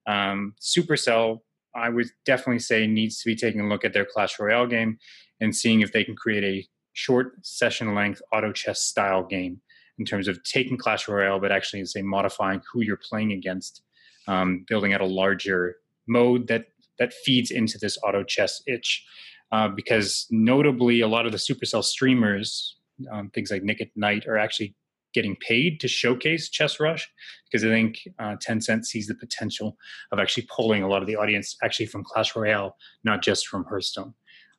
um, 0.08 0.54
Supercell, 0.62 1.40
I 1.76 1.90
would 1.90 2.08
definitely 2.26 2.60
say 2.60 2.88
needs 2.88 3.22
to 3.22 3.26
be 3.30 3.36
taking 3.36 3.62
a 3.62 3.68
look 3.68 3.84
at 3.84 3.94
their 3.94 4.06
Clash 4.06 4.40
Royale 4.40 4.68
game 4.68 4.98
and 5.40 5.56
seeing 5.56 5.82
if 5.82 5.92
they 5.92 6.04
can 6.04 6.16
create 6.16 6.44
a 6.44 6.68
short 6.94 7.34
session 7.42 7.96
length 7.96 8.22
auto 8.34 8.52
chess 8.52 8.82
style 8.82 9.24
game 9.24 9.62
in 10.02 10.06
terms 10.06 10.28
of 10.28 10.44
taking 10.44 10.78
Clash 10.78 11.08
Royale, 11.08 11.40
but 11.40 11.52
actually 11.52 11.86
say 11.86 12.02
modifying 12.02 12.60
who 12.74 12.82
you're 12.82 12.98
playing 12.98 13.32
against 13.32 13.84
um, 14.28 14.66
building 14.68 14.94
out 14.94 15.02
a 15.02 15.06
larger 15.06 15.76
mode 16.08 16.48
that 16.48 16.66
that 16.98 17.14
feeds 17.14 17.52
into 17.52 17.78
this 17.78 18.00
auto 18.04 18.24
chess 18.24 18.64
itch. 18.66 19.06
Uh, 19.52 19.68
because 19.68 20.26
notably, 20.32 21.02
a 21.02 21.08
lot 21.08 21.28
of 21.28 21.32
the 21.32 21.38
Supercell 21.38 21.84
streamers, 21.84 22.78
um, 23.12 23.30
things 23.30 23.52
like 23.52 23.62
Nickatnyte, 23.62 24.28
are 24.28 24.38
actually 24.38 24.74
getting 25.14 25.36
paid 25.36 25.80
to 25.82 25.88
showcase 25.88 26.50
Chess 26.50 26.80
Rush 26.80 27.08
because 27.46 27.64
I 27.64 27.68
think 27.68 28.00
uh, 28.18 28.38
Tencent 28.38 28.86
sees 28.86 29.08
the 29.08 29.16
potential 29.16 29.78
of 30.12 30.20
actually 30.20 30.48
pulling 30.56 30.82
a 30.82 30.88
lot 30.88 31.02
of 31.02 31.08
the 31.08 31.18
audience 31.18 31.58
actually 31.62 31.88
from 31.88 32.04
Clash 32.04 32.36
Royale, 32.36 32.76
not 33.04 33.22
just 33.22 33.46
from 33.48 33.66
Hearthstone. 33.66 34.14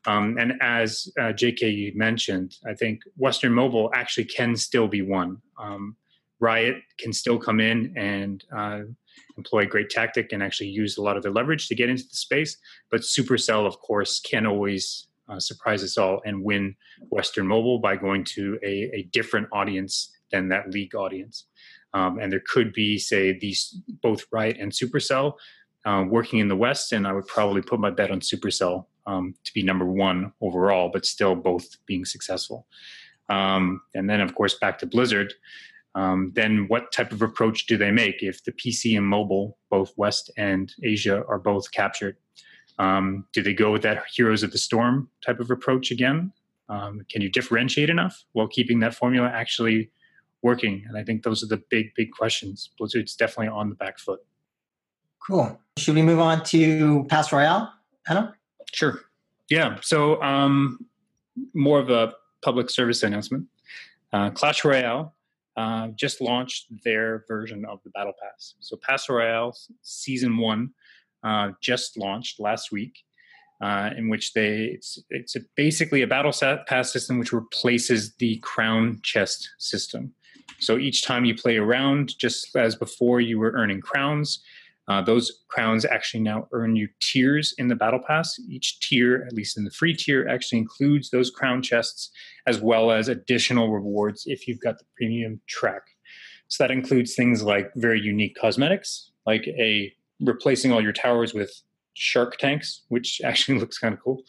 Um, 0.06 0.36
and 0.38 0.54
as 0.60 1.08
uh, 1.18 1.32
JK 1.32 1.94
mentioned, 1.94 2.56
I 2.66 2.74
think 2.74 3.02
Western 3.16 3.52
Mobile 3.52 3.90
actually 3.94 4.24
can 4.24 4.56
still 4.56 4.88
be 4.88 5.02
won. 5.02 5.40
Um, 5.58 5.96
Riot 6.40 6.82
can 6.98 7.12
still 7.12 7.38
come 7.38 7.60
in 7.60 7.96
and 7.96 8.44
uh, 8.54 8.80
employ 9.36 9.66
great 9.66 9.90
tactic 9.90 10.32
and 10.32 10.42
actually 10.42 10.68
use 10.68 10.96
a 10.96 11.02
lot 11.02 11.16
of 11.16 11.22
their 11.22 11.32
leverage 11.32 11.68
to 11.68 11.74
get 11.76 11.88
into 11.88 12.02
the 12.02 12.16
space. 12.16 12.56
But 12.90 13.02
Supercell, 13.02 13.64
of 13.64 13.78
course, 13.78 14.18
can 14.20 14.44
always 14.44 15.06
uh, 15.28 15.38
surprise 15.38 15.84
us 15.84 15.96
all 15.96 16.20
and 16.24 16.42
win 16.42 16.74
Western 17.10 17.46
Mobile 17.46 17.78
by 17.78 17.96
going 17.96 18.24
to 18.24 18.58
a, 18.64 18.90
a 18.92 19.02
different 19.12 19.48
audience 19.52 20.10
than 20.32 20.48
that 20.48 20.70
league 20.70 20.96
audience. 20.96 21.46
Um, 21.94 22.18
and 22.18 22.32
there 22.32 22.42
could 22.46 22.72
be, 22.72 22.98
say, 22.98 23.38
these 23.38 23.80
both 24.02 24.24
Riot 24.32 24.56
and 24.58 24.72
Supercell 24.72 25.34
uh, 25.84 26.04
working 26.08 26.38
in 26.38 26.48
the 26.48 26.56
West, 26.56 26.92
and 26.92 27.06
I 27.06 27.12
would 27.12 27.26
probably 27.26 27.62
put 27.62 27.80
my 27.80 27.90
bet 27.90 28.10
on 28.10 28.20
Supercell 28.20 28.86
um, 29.06 29.34
to 29.44 29.52
be 29.52 29.62
number 29.62 29.84
one 29.84 30.32
overall, 30.40 30.90
but 30.92 31.06
still 31.06 31.34
both 31.34 31.76
being 31.86 32.04
successful. 32.04 32.66
Um, 33.28 33.80
and 33.94 34.08
then, 34.08 34.20
of 34.20 34.34
course, 34.34 34.54
back 34.54 34.78
to 34.80 34.86
Blizzard. 34.86 35.34
Um, 35.94 36.32
then, 36.34 36.66
what 36.68 36.92
type 36.92 37.12
of 37.12 37.22
approach 37.22 37.66
do 37.66 37.76
they 37.76 37.90
make 37.90 38.22
if 38.22 38.44
the 38.44 38.52
PC 38.52 38.96
and 38.96 39.06
mobile, 39.06 39.58
both 39.70 39.92
West 39.96 40.30
and 40.36 40.72
Asia, 40.82 41.24
are 41.28 41.38
both 41.38 41.70
captured? 41.72 42.16
Um, 42.78 43.26
do 43.32 43.42
they 43.42 43.52
go 43.52 43.70
with 43.70 43.82
that 43.82 44.04
Heroes 44.14 44.42
of 44.42 44.52
the 44.52 44.58
Storm 44.58 45.08
type 45.24 45.40
of 45.40 45.50
approach 45.50 45.90
again? 45.90 46.32
Um, 46.68 47.02
can 47.10 47.20
you 47.20 47.28
differentiate 47.28 47.90
enough 47.90 48.24
while 48.32 48.48
keeping 48.48 48.80
that 48.80 48.94
formula 48.94 49.28
actually 49.28 49.90
working? 50.42 50.84
And 50.88 50.96
I 50.96 51.04
think 51.04 51.22
those 51.22 51.42
are 51.42 51.46
the 51.46 51.62
big, 51.68 51.94
big 51.94 52.12
questions. 52.12 52.70
Blizzard's 52.78 53.14
definitely 53.14 53.48
on 53.48 53.68
the 53.68 53.74
back 53.74 53.98
foot. 53.98 54.20
Cool. 55.26 55.60
Should 55.76 55.94
we 55.94 56.02
move 56.02 56.18
on 56.18 56.42
to 56.44 57.04
Pass 57.08 57.30
Royale, 57.30 57.72
Anna? 58.08 58.34
Sure. 58.72 59.00
Yeah. 59.50 59.78
So, 59.82 60.22
um, 60.22 60.86
more 61.54 61.78
of 61.78 61.90
a 61.90 62.14
public 62.42 62.70
service 62.70 63.02
announcement. 63.02 63.46
Uh, 64.12 64.30
Clash 64.30 64.64
Royale 64.64 65.14
uh, 65.56 65.88
just 65.88 66.20
launched 66.20 66.66
their 66.84 67.24
version 67.28 67.64
of 67.64 67.80
the 67.84 67.90
Battle 67.90 68.12
Pass. 68.20 68.54
So, 68.60 68.76
Pass 68.76 69.08
Royale 69.08 69.56
Season 69.82 70.36
One 70.36 70.70
uh, 71.22 71.50
just 71.60 71.96
launched 71.96 72.40
last 72.40 72.72
week. 72.72 72.98
Uh, 73.60 73.90
in 73.96 74.08
which 74.08 74.32
they 74.32 74.64
it's 74.74 74.98
it's 75.08 75.36
a, 75.36 75.40
basically 75.54 76.02
a 76.02 76.06
battle 76.06 76.32
pass 76.66 76.92
system 76.92 77.20
which 77.20 77.32
replaces 77.32 78.12
the 78.16 78.36
crown 78.38 78.98
chest 79.04 79.48
system. 79.58 80.12
So 80.58 80.78
each 80.78 81.02
time 81.02 81.24
you 81.24 81.34
play 81.34 81.56
a 81.56 81.62
round, 81.62 82.16
just 82.18 82.54
as 82.56 82.76
before, 82.76 83.20
you 83.20 83.38
were 83.38 83.52
earning 83.52 83.80
crowns. 83.80 84.42
Uh, 84.88 85.00
those 85.00 85.44
crowns 85.48 85.84
actually 85.84 86.20
now 86.20 86.48
earn 86.52 86.74
you 86.74 86.88
tiers 87.00 87.54
in 87.58 87.68
the 87.68 87.76
battle 87.76 88.00
pass. 88.06 88.38
Each 88.48 88.80
tier, 88.80 89.24
at 89.26 89.32
least 89.32 89.56
in 89.56 89.64
the 89.64 89.70
free 89.70 89.94
tier, 89.94 90.26
actually 90.28 90.58
includes 90.58 91.10
those 91.10 91.30
crown 91.30 91.62
chests 91.62 92.10
as 92.46 92.60
well 92.60 92.90
as 92.90 93.08
additional 93.08 93.70
rewards 93.70 94.24
if 94.26 94.48
you've 94.48 94.60
got 94.60 94.78
the 94.78 94.84
premium 94.96 95.40
track. 95.48 95.82
So 96.48 96.64
that 96.64 96.70
includes 96.70 97.14
things 97.14 97.42
like 97.42 97.70
very 97.76 98.00
unique 98.00 98.36
cosmetics, 98.38 99.10
like 99.24 99.46
a 99.46 99.92
replacing 100.20 100.72
all 100.72 100.82
your 100.82 100.92
towers 100.92 101.32
with 101.32 101.50
shark 101.94 102.36
tanks, 102.38 102.82
which 102.88 103.20
actually 103.24 103.58
looks 103.58 103.78
kind 103.78 103.94
of 103.94 104.00
cool, 104.00 104.22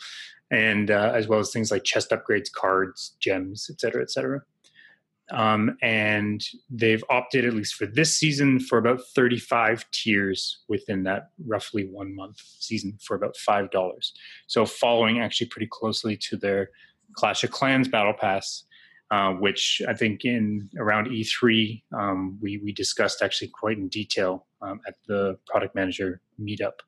and 0.52 0.92
uh, 0.92 1.12
as 1.16 1.28
well 1.28 1.40
as 1.40 1.52
things 1.52 1.72
like 1.72 1.84
chest 1.84 2.12
upgrades, 2.12 2.52
cards, 2.52 3.16
gems, 3.20 3.70
etc., 3.70 4.04
etc. 4.04 4.42
Um, 5.32 5.78
and 5.82 6.44
they've 6.70 7.04
opted, 7.10 7.46
at 7.46 7.54
least 7.54 7.76
for 7.76 7.86
this 7.86 8.18
season, 8.18 8.60
for 8.60 8.78
about 8.78 9.02
35 9.16 9.86
tiers 9.92 10.60
within 10.68 11.04
that 11.04 11.30
roughly 11.46 11.88
one 11.88 12.14
month 12.14 12.42
season 12.60 12.98
for 13.02 13.16
about 13.16 13.36
$5. 13.36 14.12
So, 14.48 14.66
following 14.66 15.20
actually 15.20 15.48
pretty 15.48 15.70
closely 15.72 16.18
to 16.18 16.38
their 16.38 16.70
Clash 17.14 17.44
of 17.44 17.52
Clans 17.52 17.88
Battle 17.88 18.14
Pass, 18.14 18.66
uh, 19.12 19.32
which 19.34 19.82
I 19.88 19.94
think 19.94 20.26
in 20.26 20.70
around 20.78 21.08
E3, 21.08 21.84
um, 21.98 22.38
we, 22.42 22.58
we 22.58 22.74
discussed 22.74 23.22
actually 23.22 23.50
quite 23.50 23.78
in 23.78 23.88
detail 23.88 24.46
um, 24.62 24.82
at 24.88 24.96
the 25.08 25.38
product 25.48 25.76
manager 25.76 26.22
meetup. 26.42 26.80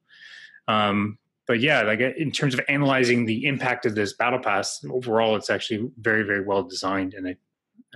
Um, 0.67 1.17
but 1.47 1.59
yeah, 1.59 1.83
like 1.83 1.99
in 1.99 2.31
terms 2.31 2.55
of 2.55 2.61
analyzing 2.67 3.25
the 3.25 3.45
impact 3.45 3.85
of 3.85 3.93
this 3.93 4.13
battle 4.13 4.39
pass, 4.39 4.83
overall, 4.89 5.35
it's 5.35 5.49
actually 5.49 5.89
very, 5.99 6.23
very 6.23 6.43
well 6.43 6.63
designed, 6.63 7.13
and 7.13 7.27
I 7.27 7.37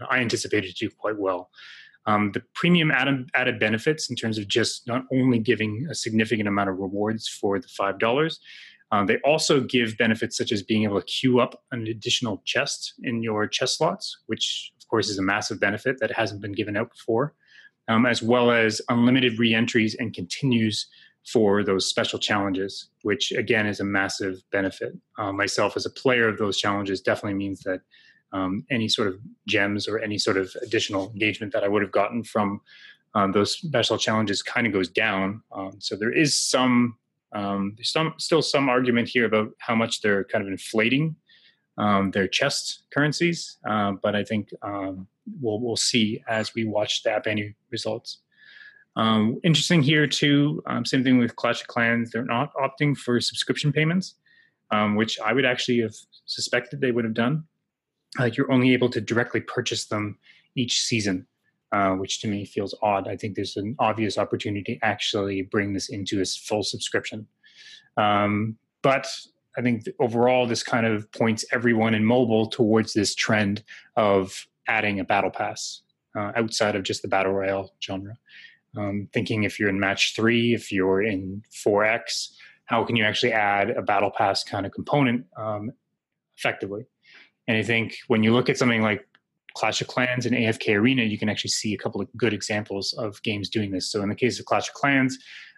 I 0.09 0.19
anticipated 0.19 0.75
to 0.75 0.87
do 0.87 0.93
quite 0.95 1.17
well. 1.17 1.49
Um, 2.05 2.31
the 2.31 2.43
premium 2.55 2.91
added, 2.91 3.29
added 3.35 3.59
benefits 3.59 4.09
in 4.09 4.15
terms 4.15 4.37
of 4.37 4.47
just 4.47 4.87
not 4.87 5.03
only 5.13 5.37
giving 5.37 5.85
a 5.91 5.95
significant 5.95 6.47
amount 6.47 6.69
of 6.69 6.77
rewards 6.77 7.27
for 7.27 7.59
the 7.59 7.67
five 7.67 7.99
dollars, 7.99 8.39
um, 8.91 9.05
they 9.05 9.17
also 9.17 9.61
give 9.61 9.97
benefits 9.97 10.35
such 10.37 10.51
as 10.51 10.63
being 10.63 10.83
able 10.83 10.99
to 10.99 11.05
queue 11.05 11.39
up 11.39 11.61
an 11.71 11.85
additional 11.87 12.41
chest 12.45 12.93
in 13.03 13.21
your 13.21 13.47
chest 13.47 13.77
slots, 13.77 14.17
which 14.25 14.71
of 14.81 14.87
course 14.87 15.09
is 15.09 15.19
a 15.19 15.21
massive 15.23 15.59
benefit 15.59 15.97
that 15.99 16.11
hasn't 16.11 16.41
been 16.41 16.53
given 16.53 16.75
out 16.75 16.89
before, 16.89 17.35
um, 17.87 18.05
as 18.05 18.23
well 18.23 18.51
as 18.51 18.81
unlimited 18.89 19.37
re-entries 19.37 19.95
and 19.95 20.13
continues 20.13 20.87
for 21.31 21.63
those 21.63 21.87
special 21.87 22.17
challenges, 22.17 22.89
which 23.03 23.31
again 23.33 23.67
is 23.67 23.79
a 23.79 23.83
massive 23.83 24.41
benefit. 24.51 24.93
Uh, 25.19 25.31
myself 25.31 25.75
as 25.75 25.85
a 25.85 25.91
player 25.91 26.27
of 26.27 26.37
those 26.39 26.57
challenges 26.57 27.01
definitely 27.01 27.37
means 27.37 27.59
that 27.61 27.81
um, 28.31 28.65
any 28.69 28.87
sort 28.87 29.07
of 29.07 29.19
gems 29.47 29.87
or 29.87 29.99
any 29.99 30.17
sort 30.17 30.37
of 30.37 30.55
additional 30.61 31.09
engagement 31.11 31.53
that 31.53 31.63
I 31.63 31.67
would 31.67 31.81
have 31.81 31.91
gotten 31.91 32.23
from 32.23 32.61
um, 33.15 33.31
those 33.31 33.53
special 33.53 33.97
challenges 33.97 34.41
kind 34.41 34.67
of 34.67 34.73
goes 34.73 34.89
down. 34.89 35.41
Um, 35.51 35.73
so 35.79 35.95
there 35.95 36.11
is 36.11 36.37
some 36.37 36.95
um, 37.31 37.73
there's 37.77 37.91
some 37.91 38.13
still 38.17 38.41
some 38.41 38.69
argument 38.69 39.07
here 39.07 39.25
about 39.25 39.49
how 39.59 39.75
much 39.75 40.01
they're 40.01 40.23
kind 40.23 40.43
of 40.43 40.47
inflating 40.47 41.15
um, 41.77 42.11
their 42.11 42.27
chest 42.27 42.83
currencies, 42.91 43.57
uh, 43.69 43.93
but 44.01 44.15
I 44.15 44.23
think 44.23 44.49
um, 44.61 45.07
we'll 45.39 45.59
we'll 45.59 45.75
see 45.75 46.21
as 46.27 46.53
we 46.53 46.65
watch 46.65 47.03
the 47.03 47.11
App 47.11 47.27
Annie 47.27 47.55
results. 47.71 48.19
interesting 49.43 49.81
here 49.81 50.07
too. 50.07 50.61
same 50.85 51.03
thing 51.03 51.17
with 51.17 51.35
Clash 51.35 51.61
of 51.61 51.67
Clans. 51.67 52.11
They're 52.11 52.25
not 52.25 52.51
opting 52.55 52.97
for 52.97 53.21
subscription 53.21 53.71
payments, 53.71 54.15
which 54.95 55.19
I 55.19 55.33
would 55.33 55.45
actually 55.45 55.81
have 55.81 55.95
suspected 56.25 56.81
they 56.81 56.91
would 56.91 57.05
have 57.05 57.13
done 57.13 57.43
uh, 58.19 58.29
you're 58.33 58.51
only 58.51 58.73
able 58.73 58.89
to 58.89 59.01
directly 59.01 59.41
purchase 59.41 59.85
them 59.85 60.17
each 60.55 60.81
season, 60.81 61.27
uh, 61.71 61.91
which 61.91 62.21
to 62.21 62.27
me 62.27 62.45
feels 62.45 62.73
odd. 62.81 63.07
I 63.07 63.15
think 63.15 63.35
there's 63.35 63.57
an 63.57 63.75
obvious 63.79 64.17
opportunity 64.17 64.75
to 64.75 64.85
actually 64.85 65.43
bring 65.43 65.73
this 65.73 65.89
into 65.89 66.21
a 66.21 66.25
full 66.25 66.63
subscription. 66.63 67.27
Um, 67.97 68.57
but 68.81 69.07
I 69.57 69.61
think 69.61 69.83
overall, 69.99 70.47
this 70.47 70.63
kind 70.63 70.85
of 70.85 71.11
points 71.11 71.45
everyone 71.51 71.93
in 71.93 72.05
mobile 72.05 72.47
towards 72.47 72.93
this 72.93 73.13
trend 73.13 73.63
of 73.95 74.47
adding 74.67 74.99
a 74.99 75.03
battle 75.03 75.31
pass 75.31 75.81
uh, 76.17 76.31
outside 76.35 76.75
of 76.75 76.83
just 76.83 77.01
the 77.01 77.07
battle 77.07 77.33
royale 77.33 77.73
genre. 77.83 78.17
Um, 78.77 79.09
thinking 79.13 79.43
if 79.43 79.59
you're 79.59 79.69
in 79.69 79.79
match 79.79 80.15
three, 80.15 80.53
if 80.53 80.71
you're 80.71 81.01
in 81.01 81.43
4X, 81.51 82.29
how 82.65 82.83
can 82.83 82.95
you 82.95 83.03
actually 83.03 83.33
add 83.33 83.71
a 83.71 83.81
battle 83.81 84.11
pass 84.11 84.43
kind 84.43 84.65
of 84.65 84.71
component 84.71 85.25
um, 85.35 85.71
effectively? 86.37 86.85
And 87.49 87.57
I 87.57 87.63
think 87.63 87.97
when 88.07 88.21
you 88.21 88.31
look 88.31 88.47
at 88.47 88.59
something 88.59 88.83
like 88.83 89.07
Clash 89.55 89.81
of 89.81 89.87
Clans 89.87 90.27
and 90.27 90.35
AFK 90.35 90.75
Arena, 90.75 91.01
you 91.01 91.17
can 91.17 91.29
actually 91.29 91.49
see 91.49 91.73
a 91.73 91.77
couple 91.77 91.99
of 91.99 92.07
good 92.15 92.31
examples 92.31 92.93
of 92.93 93.19
games 93.23 93.49
doing 93.49 93.71
this. 93.71 93.91
So 93.91 94.03
in 94.03 94.09
the 94.09 94.15
case 94.15 94.39
of 94.39 94.45
Clash 94.45 94.69
of 94.69 94.75
Clans, 94.75 95.17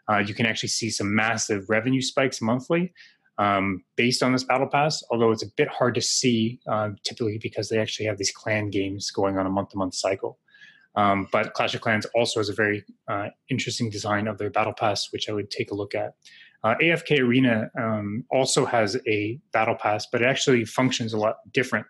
uh, 0.10 0.19
you 0.19 0.34
can 0.34 0.45
actually 0.45 0.69
see 0.69 0.89
some 0.89 1.13
massive 1.13 1.69
revenue 1.69 2.01
spikes 2.01 2.41
monthly 2.41 2.93
um, 3.38 3.84
based 3.97 4.23
on 4.23 4.32
this 4.32 4.45
battle 4.45 4.67
pass. 4.67 5.04
Although 5.12 5.32
it's 5.32 5.43
a 5.43 5.51
bit 5.58 5.67
hard 5.67 5.93
to 5.95 6.01
see, 6.01 6.62
uh, 6.65 6.91
typically 7.04 7.38
because 7.38 7.67
they 7.67 7.77
actually 7.77 8.06
have 8.06 8.17
these 8.17 8.32
clan 8.32 8.69
games 8.69 9.12
going 9.12 9.38
on 9.38 9.45
a 9.45 9.49
month-to-month 9.49 9.93
cycle. 9.93 10.39
Um, 10.95 11.27
but 11.32 11.54
Clash 11.54 11.73
of 11.73 11.82
Clans 11.82 12.06
also 12.15 12.39
has 12.39 12.49
a 12.49 12.54
very 12.54 12.84
uh, 13.08 13.27
interesting 13.49 13.89
design 13.89 14.27
of 14.27 14.38
their 14.38 14.49
battle 14.49 14.73
pass, 14.73 15.12
which 15.12 15.30
I 15.30 15.34
would 15.34 15.49
take 15.49 15.71
a 15.71 15.75
look 15.75 15.95
at. 15.95 16.15
Uh, 16.63 16.75
AFK 16.82 17.19
Arena 17.19 17.71
um, 17.80 18.23
also 18.30 18.65
has 18.65 18.97
a 19.08 19.39
battle 19.51 19.75
pass, 19.75 20.06
but 20.12 20.21
it 20.21 20.25
actually 20.25 20.65
functions 20.65 21.13
a 21.13 21.17
lot 21.17 21.38
different 21.54 21.88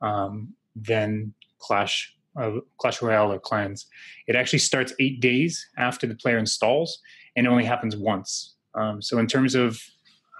um, 0.00 0.54
than 0.74 1.34
Clash 1.58 2.14
uh, 2.36 2.58
Clash 2.78 3.00
Royale 3.00 3.32
or 3.32 3.38
Clans. 3.38 3.86
It 4.26 4.34
actually 4.34 4.58
starts 4.58 4.92
eight 4.98 5.20
days 5.20 5.68
after 5.76 6.06
the 6.06 6.16
player 6.16 6.38
installs, 6.38 6.98
and 7.36 7.46
it 7.46 7.50
only 7.50 7.64
happens 7.64 7.96
once. 7.96 8.54
Um, 8.74 9.00
so 9.00 9.18
in 9.18 9.26
terms 9.26 9.54
of 9.54 9.80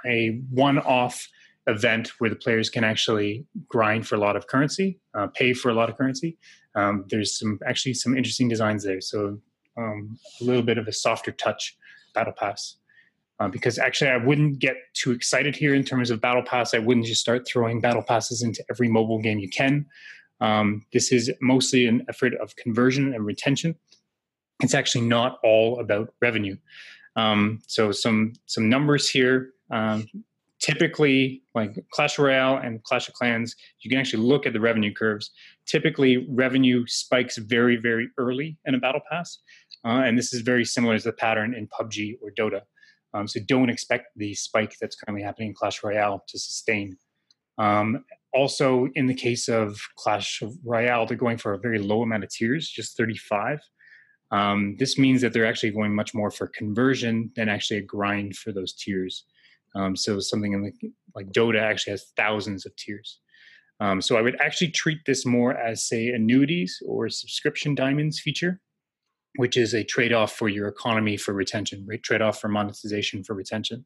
a 0.06 0.40
one-off 0.50 1.28
event 1.66 2.12
where 2.18 2.30
the 2.30 2.36
players 2.36 2.68
can 2.68 2.84
actually 2.84 3.46
grind 3.68 4.06
for 4.06 4.16
a 4.16 4.18
lot 4.18 4.36
of 4.36 4.46
currency, 4.46 5.00
uh, 5.14 5.26
pay 5.28 5.54
for 5.54 5.70
a 5.70 5.74
lot 5.74 5.88
of 5.88 5.96
currency, 5.96 6.36
um, 6.74 7.04
there's 7.08 7.38
some 7.38 7.58
actually 7.66 7.94
some 7.94 8.16
interesting 8.16 8.48
designs 8.48 8.84
there. 8.84 9.00
So 9.00 9.38
um, 9.76 10.18
a 10.40 10.44
little 10.44 10.62
bit 10.62 10.78
of 10.78 10.88
a 10.88 10.92
softer 10.92 11.32
touch 11.32 11.76
battle 12.14 12.34
pass. 12.36 12.76
Uh, 13.40 13.48
because 13.48 13.80
actually, 13.80 14.10
I 14.10 14.16
wouldn't 14.16 14.60
get 14.60 14.76
too 14.92 15.10
excited 15.10 15.56
here 15.56 15.74
in 15.74 15.82
terms 15.82 16.10
of 16.10 16.20
battle 16.20 16.44
pass. 16.44 16.72
I 16.72 16.78
wouldn't 16.78 17.06
just 17.06 17.20
start 17.20 17.48
throwing 17.48 17.80
battle 17.80 18.02
passes 18.02 18.42
into 18.42 18.64
every 18.70 18.88
mobile 18.88 19.18
game 19.18 19.40
you 19.40 19.48
can. 19.48 19.86
Um, 20.40 20.86
this 20.92 21.10
is 21.10 21.32
mostly 21.40 21.86
an 21.86 22.04
effort 22.08 22.34
of 22.34 22.54
conversion 22.54 23.12
and 23.12 23.26
retention. 23.26 23.74
It's 24.60 24.74
actually 24.74 25.06
not 25.06 25.40
all 25.42 25.80
about 25.80 26.14
revenue. 26.20 26.56
Um, 27.16 27.60
so 27.66 27.90
some 27.90 28.34
some 28.46 28.68
numbers 28.68 29.10
here. 29.10 29.50
Um, 29.70 30.06
typically 30.64 31.42
like 31.54 31.76
clash 31.92 32.18
royale 32.18 32.56
and 32.56 32.82
clash 32.84 33.06
of 33.06 33.14
clans 33.14 33.54
you 33.80 33.90
can 33.90 33.98
actually 33.98 34.22
look 34.22 34.46
at 34.46 34.54
the 34.54 34.60
revenue 34.60 34.92
curves. 34.92 35.30
Typically 35.66 36.26
revenue 36.30 36.84
spikes 36.86 37.36
very 37.36 37.76
very 37.76 38.08
early 38.18 38.56
in 38.64 38.74
a 38.74 38.78
battle 38.78 39.02
pass 39.10 39.38
uh, 39.84 40.02
and 40.06 40.16
this 40.16 40.32
is 40.32 40.40
very 40.40 40.64
similar 40.64 40.96
to 40.98 41.04
the 41.04 41.12
pattern 41.12 41.54
in 41.54 41.68
pubg 41.68 42.16
or 42.22 42.30
dota. 42.38 42.62
Um, 43.12 43.28
so 43.28 43.40
don't 43.46 43.68
expect 43.68 44.06
the 44.16 44.34
spike 44.34 44.74
that's 44.80 44.96
currently 44.96 45.22
happening 45.22 45.48
in 45.48 45.54
clash 45.54 45.84
royale 45.84 46.24
to 46.28 46.38
sustain. 46.38 46.96
Um, 47.58 48.04
also 48.32 48.88
in 48.94 49.06
the 49.06 49.14
case 49.14 49.48
of 49.48 49.78
clash 49.96 50.42
royale 50.64 51.06
they're 51.06 51.16
going 51.16 51.38
for 51.38 51.52
a 51.52 51.58
very 51.58 51.78
low 51.78 52.02
amount 52.02 52.24
of 52.24 52.30
tiers 52.30 52.68
just 52.68 52.96
35 52.96 53.60
um, 54.32 54.74
this 54.78 54.98
means 54.98 55.20
that 55.20 55.32
they're 55.32 55.46
actually 55.46 55.70
going 55.70 55.94
much 55.94 56.14
more 56.14 56.30
for 56.30 56.48
conversion 56.48 57.30
than 57.36 57.48
actually 57.48 57.78
a 57.78 57.82
grind 57.82 58.34
for 58.36 58.50
those 58.50 58.72
tiers 58.72 59.24
um, 59.74 59.96
so 59.96 60.18
something 60.20 60.52
in 60.52 60.62
the, 60.62 60.92
like 61.14 61.30
Dota 61.32 61.60
actually 61.60 61.92
has 61.92 62.06
thousands 62.16 62.66
of 62.66 62.74
tiers. 62.76 63.20
Um, 63.80 64.00
so 64.00 64.16
I 64.16 64.22
would 64.22 64.40
actually 64.40 64.70
treat 64.70 64.98
this 65.06 65.26
more 65.26 65.56
as 65.56 65.86
say 65.86 66.08
annuities 66.08 66.80
or 66.86 67.08
subscription 67.08 67.74
diamonds 67.74 68.20
feature, 68.20 68.60
which 69.36 69.56
is 69.56 69.74
a 69.74 69.82
trade-off 69.82 70.32
for 70.32 70.48
your 70.48 70.68
economy 70.68 71.16
for 71.16 71.34
retention, 71.34 71.84
right? 71.88 72.02
Trade-off 72.02 72.40
for 72.40 72.48
monetization 72.48 73.24
for 73.24 73.34
retention. 73.34 73.84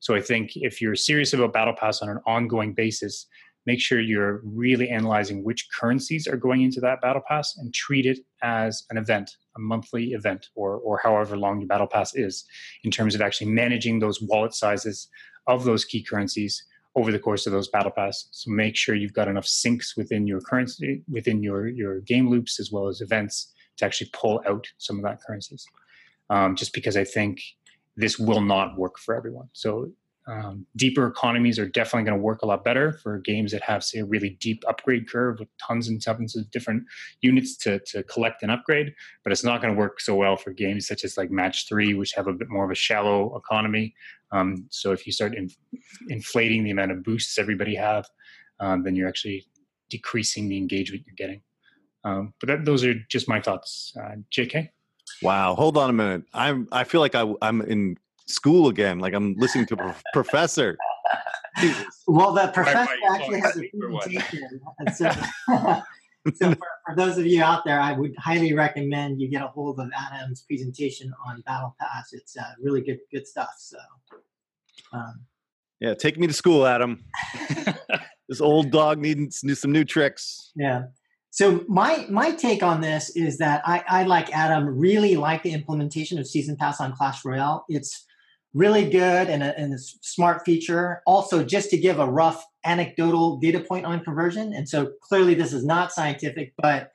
So 0.00 0.14
I 0.14 0.20
think 0.20 0.52
if 0.56 0.82
you're 0.82 0.94
serious 0.94 1.32
about 1.32 1.54
Battle 1.54 1.74
Pass 1.74 2.02
on 2.02 2.10
an 2.10 2.18
ongoing 2.26 2.74
basis, 2.74 3.26
make 3.66 3.80
sure 3.80 4.00
you're 4.00 4.40
really 4.44 4.88
analyzing 4.88 5.44
which 5.44 5.68
currencies 5.78 6.26
are 6.26 6.36
going 6.36 6.62
into 6.62 6.80
that 6.80 7.00
battle 7.00 7.22
pass 7.26 7.56
and 7.58 7.72
treat 7.74 8.06
it 8.06 8.18
as 8.42 8.84
an 8.90 8.96
event 8.96 9.30
a 9.56 9.60
monthly 9.60 10.12
event 10.12 10.48
or 10.54 10.76
or 10.78 10.98
however 11.02 11.36
long 11.36 11.60
your 11.60 11.68
battle 11.68 11.86
pass 11.86 12.14
is 12.14 12.44
in 12.84 12.90
terms 12.90 13.14
of 13.14 13.20
actually 13.20 13.50
managing 13.50 13.98
those 13.98 14.22
wallet 14.22 14.54
sizes 14.54 15.08
of 15.54 15.64
those 15.64 15.84
key 15.84 16.02
currencies 16.02 16.64
over 16.96 17.12
the 17.12 17.18
course 17.18 17.46
of 17.46 17.52
those 17.52 17.68
battle 17.68 17.92
pass. 17.92 18.28
So 18.32 18.50
make 18.50 18.76
sure 18.76 18.94
you've 18.94 19.12
got 19.12 19.28
enough 19.28 19.46
sinks 19.46 19.96
within 19.96 20.26
your 20.26 20.40
currency, 20.40 21.02
within 21.08 21.42
your 21.42 21.68
your 21.68 22.00
game 22.00 22.28
loops 22.28 22.58
as 22.58 22.72
well 22.72 22.88
as 22.88 23.00
events 23.00 23.52
to 23.76 23.84
actually 23.84 24.10
pull 24.12 24.42
out 24.46 24.66
some 24.78 24.96
of 24.96 25.02
that 25.04 25.20
currencies. 25.22 25.64
Um, 26.28 26.54
just 26.54 26.72
because 26.72 26.96
I 26.96 27.04
think 27.04 27.40
this 27.96 28.18
will 28.18 28.40
not 28.40 28.76
work 28.76 28.98
for 28.98 29.14
everyone. 29.14 29.48
So 29.52 29.90
um, 30.30 30.66
deeper 30.76 31.06
economies 31.06 31.58
are 31.58 31.66
definitely 31.66 32.08
going 32.08 32.18
to 32.18 32.22
work 32.22 32.42
a 32.42 32.46
lot 32.46 32.62
better 32.62 32.92
for 32.92 33.18
games 33.18 33.50
that 33.52 33.62
have, 33.62 33.82
say, 33.82 33.98
a 33.98 34.04
really 34.04 34.38
deep 34.40 34.62
upgrade 34.68 35.10
curve 35.10 35.40
with 35.40 35.48
tons 35.58 35.88
and 35.88 36.00
tons 36.02 36.36
of 36.36 36.48
different 36.50 36.84
units 37.20 37.56
to, 37.58 37.80
to 37.86 38.04
collect 38.04 38.42
and 38.42 38.52
upgrade. 38.52 38.94
But 39.24 39.32
it's 39.32 39.42
not 39.42 39.60
going 39.60 39.74
to 39.74 39.78
work 39.78 40.00
so 40.00 40.14
well 40.14 40.36
for 40.36 40.52
games 40.52 40.86
such 40.86 41.04
as 41.04 41.16
like 41.16 41.30
Match 41.30 41.68
3, 41.68 41.94
which 41.94 42.12
have 42.12 42.28
a 42.28 42.32
bit 42.32 42.48
more 42.48 42.64
of 42.64 42.70
a 42.70 42.76
shallow 42.76 43.36
economy. 43.36 43.94
Um, 44.30 44.66
so 44.70 44.92
if 44.92 45.04
you 45.04 45.12
start 45.12 45.34
in, 45.34 45.50
inflating 46.08 46.62
the 46.62 46.70
amount 46.70 46.92
of 46.92 47.02
boosts 47.02 47.36
everybody 47.36 47.74
have, 47.74 48.06
um, 48.60 48.84
then 48.84 48.94
you're 48.94 49.08
actually 49.08 49.46
decreasing 49.88 50.48
the 50.48 50.58
engagement 50.58 51.02
you're 51.06 51.16
getting. 51.16 51.42
Um, 52.04 52.34
but 52.40 52.46
that, 52.46 52.64
those 52.64 52.84
are 52.84 52.94
just 53.08 53.28
my 53.28 53.40
thoughts. 53.40 53.92
Uh, 54.00 54.16
JK? 54.32 54.68
Wow, 55.22 55.54
hold 55.56 55.76
on 55.76 55.90
a 55.90 55.92
minute. 55.92 56.22
I'm 56.32 56.68
I 56.70 56.84
feel 56.84 57.00
like 57.00 57.14
I, 57.14 57.30
I'm 57.42 57.60
in 57.62 57.98
school 58.30 58.68
again. 58.68 58.98
Like 58.98 59.14
I'm 59.14 59.34
listening 59.36 59.66
to 59.66 59.74
a 59.74 59.94
professor. 60.12 60.76
well, 62.06 62.32
the 62.32 62.48
professor 62.48 62.92
actually 63.12 63.40
has 63.40 63.56
a 63.56 63.70
presentation. 63.78 64.60
so, 64.94 65.10
so 66.34 66.50
for, 66.50 66.56
for, 66.86 66.96
those 66.96 67.18
of 67.18 67.26
you 67.26 67.42
out 67.42 67.64
there, 67.64 67.80
I 67.80 67.92
would 67.92 68.14
highly 68.18 68.54
recommend 68.54 69.20
you 69.20 69.28
get 69.28 69.42
a 69.42 69.48
hold 69.48 69.80
of 69.80 69.90
Adam's 69.96 70.44
presentation 70.48 71.12
on 71.26 71.42
Battle 71.42 71.74
Pass. 71.80 72.12
It's 72.12 72.36
uh, 72.36 72.52
really 72.62 72.82
good, 72.82 72.98
good 73.12 73.26
stuff. 73.26 73.54
So, 73.58 73.78
um, 74.92 75.24
yeah, 75.80 75.94
take 75.94 76.18
me 76.18 76.26
to 76.26 76.32
school, 76.32 76.66
Adam. 76.66 77.04
this 78.28 78.40
old 78.40 78.70
dog 78.70 78.98
needs 78.98 79.42
some 79.54 79.72
new 79.72 79.84
tricks. 79.84 80.52
Yeah. 80.54 80.84
So 81.30 81.64
my 81.68 82.06
my 82.10 82.32
take 82.32 82.62
on 82.62 82.80
this 82.80 83.14
is 83.14 83.38
that 83.38 83.62
I, 83.64 83.84
I 83.88 84.02
like 84.02 84.36
Adam 84.36 84.66
really 84.66 85.16
like 85.16 85.42
the 85.42 85.52
implementation 85.52 86.18
of 86.18 86.26
season 86.26 86.56
pass 86.56 86.80
on 86.80 86.92
Clash 86.92 87.24
Royale. 87.24 87.64
It's 87.68 88.04
really 88.52 88.88
good 88.88 89.28
and 89.28 89.42
a, 89.42 89.58
and 89.58 89.74
a 89.74 89.78
smart 89.78 90.42
feature. 90.44 91.02
Also, 91.06 91.44
just 91.44 91.70
to 91.70 91.78
give 91.78 91.98
a 91.98 92.10
rough 92.10 92.44
anecdotal 92.64 93.38
data 93.38 93.60
point 93.60 93.86
on 93.86 94.04
conversion, 94.04 94.52
and 94.52 94.68
so 94.68 94.92
clearly 95.02 95.34
this 95.34 95.52
is 95.52 95.64
not 95.64 95.92
scientific, 95.92 96.52
but 96.60 96.90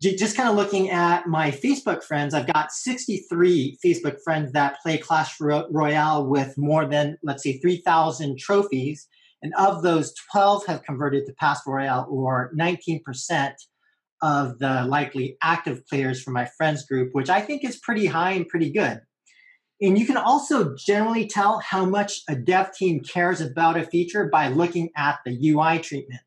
just 0.00 0.36
kind 0.36 0.48
of 0.48 0.54
looking 0.54 0.90
at 0.90 1.26
my 1.26 1.50
Facebook 1.50 2.04
friends, 2.04 2.32
I've 2.32 2.46
got 2.52 2.70
63 2.70 3.78
Facebook 3.84 4.18
friends 4.22 4.52
that 4.52 4.80
play 4.80 4.96
Clash 4.96 5.40
Royale 5.40 6.24
with 6.24 6.56
more 6.56 6.86
than, 6.86 7.18
let's 7.24 7.42
say, 7.42 7.58
3,000 7.58 8.38
trophies. 8.38 9.08
And 9.42 9.52
of 9.58 9.82
those, 9.82 10.14
12 10.32 10.66
have 10.66 10.84
converted 10.84 11.26
to 11.26 11.32
Pass 11.32 11.62
Royale, 11.66 12.06
or 12.08 12.52
19% 12.56 13.52
of 14.22 14.58
the 14.58 14.84
likely 14.84 15.36
active 15.42 15.86
players 15.88 16.22
from 16.22 16.34
my 16.34 16.48
friends 16.56 16.86
group, 16.86 17.10
which 17.12 17.30
I 17.30 17.40
think 17.40 17.64
is 17.64 17.76
pretty 17.78 18.06
high 18.06 18.32
and 18.32 18.46
pretty 18.46 18.70
good. 18.70 19.00
And 19.80 19.98
you 19.98 20.06
can 20.06 20.16
also 20.16 20.74
generally 20.74 21.26
tell 21.26 21.60
how 21.60 21.84
much 21.84 22.20
a 22.28 22.34
dev 22.34 22.74
team 22.74 23.00
cares 23.00 23.40
about 23.40 23.76
a 23.76 23.84
feature 23.84 24.26
by 24.26 24.48
looking 24.48 24.90
at 24.96 25.20
the 25.24 25.50
UI 25.50 25.78
treatment. 25.78 26.20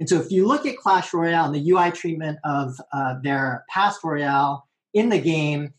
And 0.00 0.08
so 0.08 0.20
if 0.20 0.30
you 0.30 0.46
look 0.46 0.66
at 0.66 0.76
Clash 0.76 1.12
Royale 1.12 1.46
and 1.46 1.54
the 1.54 1.70
UI 1.70 1.90
treatment 1.90 2.38
of 2.44 2.74
uh, 2.92 3.14
their 3.22 3.64
Pass 3.68 3.98
Royale 4.02 4.66
in 4.92 5.08
the 5.08 5.20
game, 5.20 5.72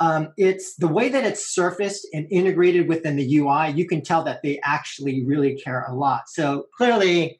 um, 0.00 0.32
it's 0.38 0.76
the 0.76 0.88
way 0.88 1.10
that 1.10 1.24
it's 1.24 1.54
surfaced 1.54 2.06
and 2.14 2.26
integrated 2.30 2.88
within 2.88 3.16
the 3.16 3.36
UI, 3.36 3.70
you 3.70 3.86
can 3.86 4.02
tell 4.02 4.22
that 4.24 4.42
they 4.42 4.58
actually 4.64 5.24
really 5.24 5.56
care 5.56 5.84
a 5.84 5.94
lot. 5.94 6.22
So 6.28 6.66
clearly, 6.76 7.38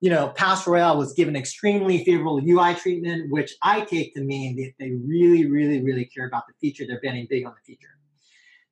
you 0.00 0.10
know, 0.10 0.28
Pass 0.30 0.66
Royale 0.66 0.98
was 0.98 1.12
given 1.12 1.36
extremely 1.36 2.04
favorable 2.04 2.40
UI 2.44 2.74
treatment, 2.74 3.30
which 3.30 3.54
I 3.62 3.82
take 3.82 4.14
to 4.14 4.22
mean 4.22 4.56
that 4.56 4.72
they 4.80 4.90
really, 4.90 5.46
really, 5.46 5.82
really 5.82 6.04
care 6.04 6.26
about 6.26 6.44
the 6.48 6.54
feature. 6.60 6.84
They're 6.84 7.00
betting 7.00 7.28
big 7.30 7.46
on 7.46 7.54
the 7.54 7.72
feature. 7.72 7.99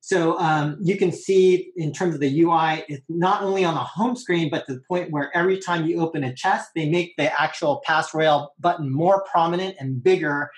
So 0.01 0.39
um, 0.39 0.77
you 0.81 0.97
can 0.97 1.11
see 1.11 1.71
in 1.75 1.91
terms 1.91 2.15
of 2.15 2.21
the 2.21 2.41
UI, 2.41 2.83
it's 2.87 3.03
not 3.09 3.43
only 3.43 3.65
on 3.65 3.73
the 3.73 3.81
home 3.81 4.15
screen, 4.15 4.49
but 4.49 4.65
to 4.65 4.75
the 4.75 4.81
point 4.87 5.11
where 5.11 5.35
every 5.35 5.59
time 5.59 5.85
you 5.85 5.99
open 5.99 6.23
a 6.23 6.33
chest, 6.33 6.69
they 6.75 6.89
make 6.89 7.13
the 7.17 7.39
actual 7.39 7.81
Pass 7.85 8.13
Royale 8.13 8.53
button 8.59 8.91
more 8.91 9.23
prominent 9.29 9.75
and 9.79 10.01
bigger 10.01 10.49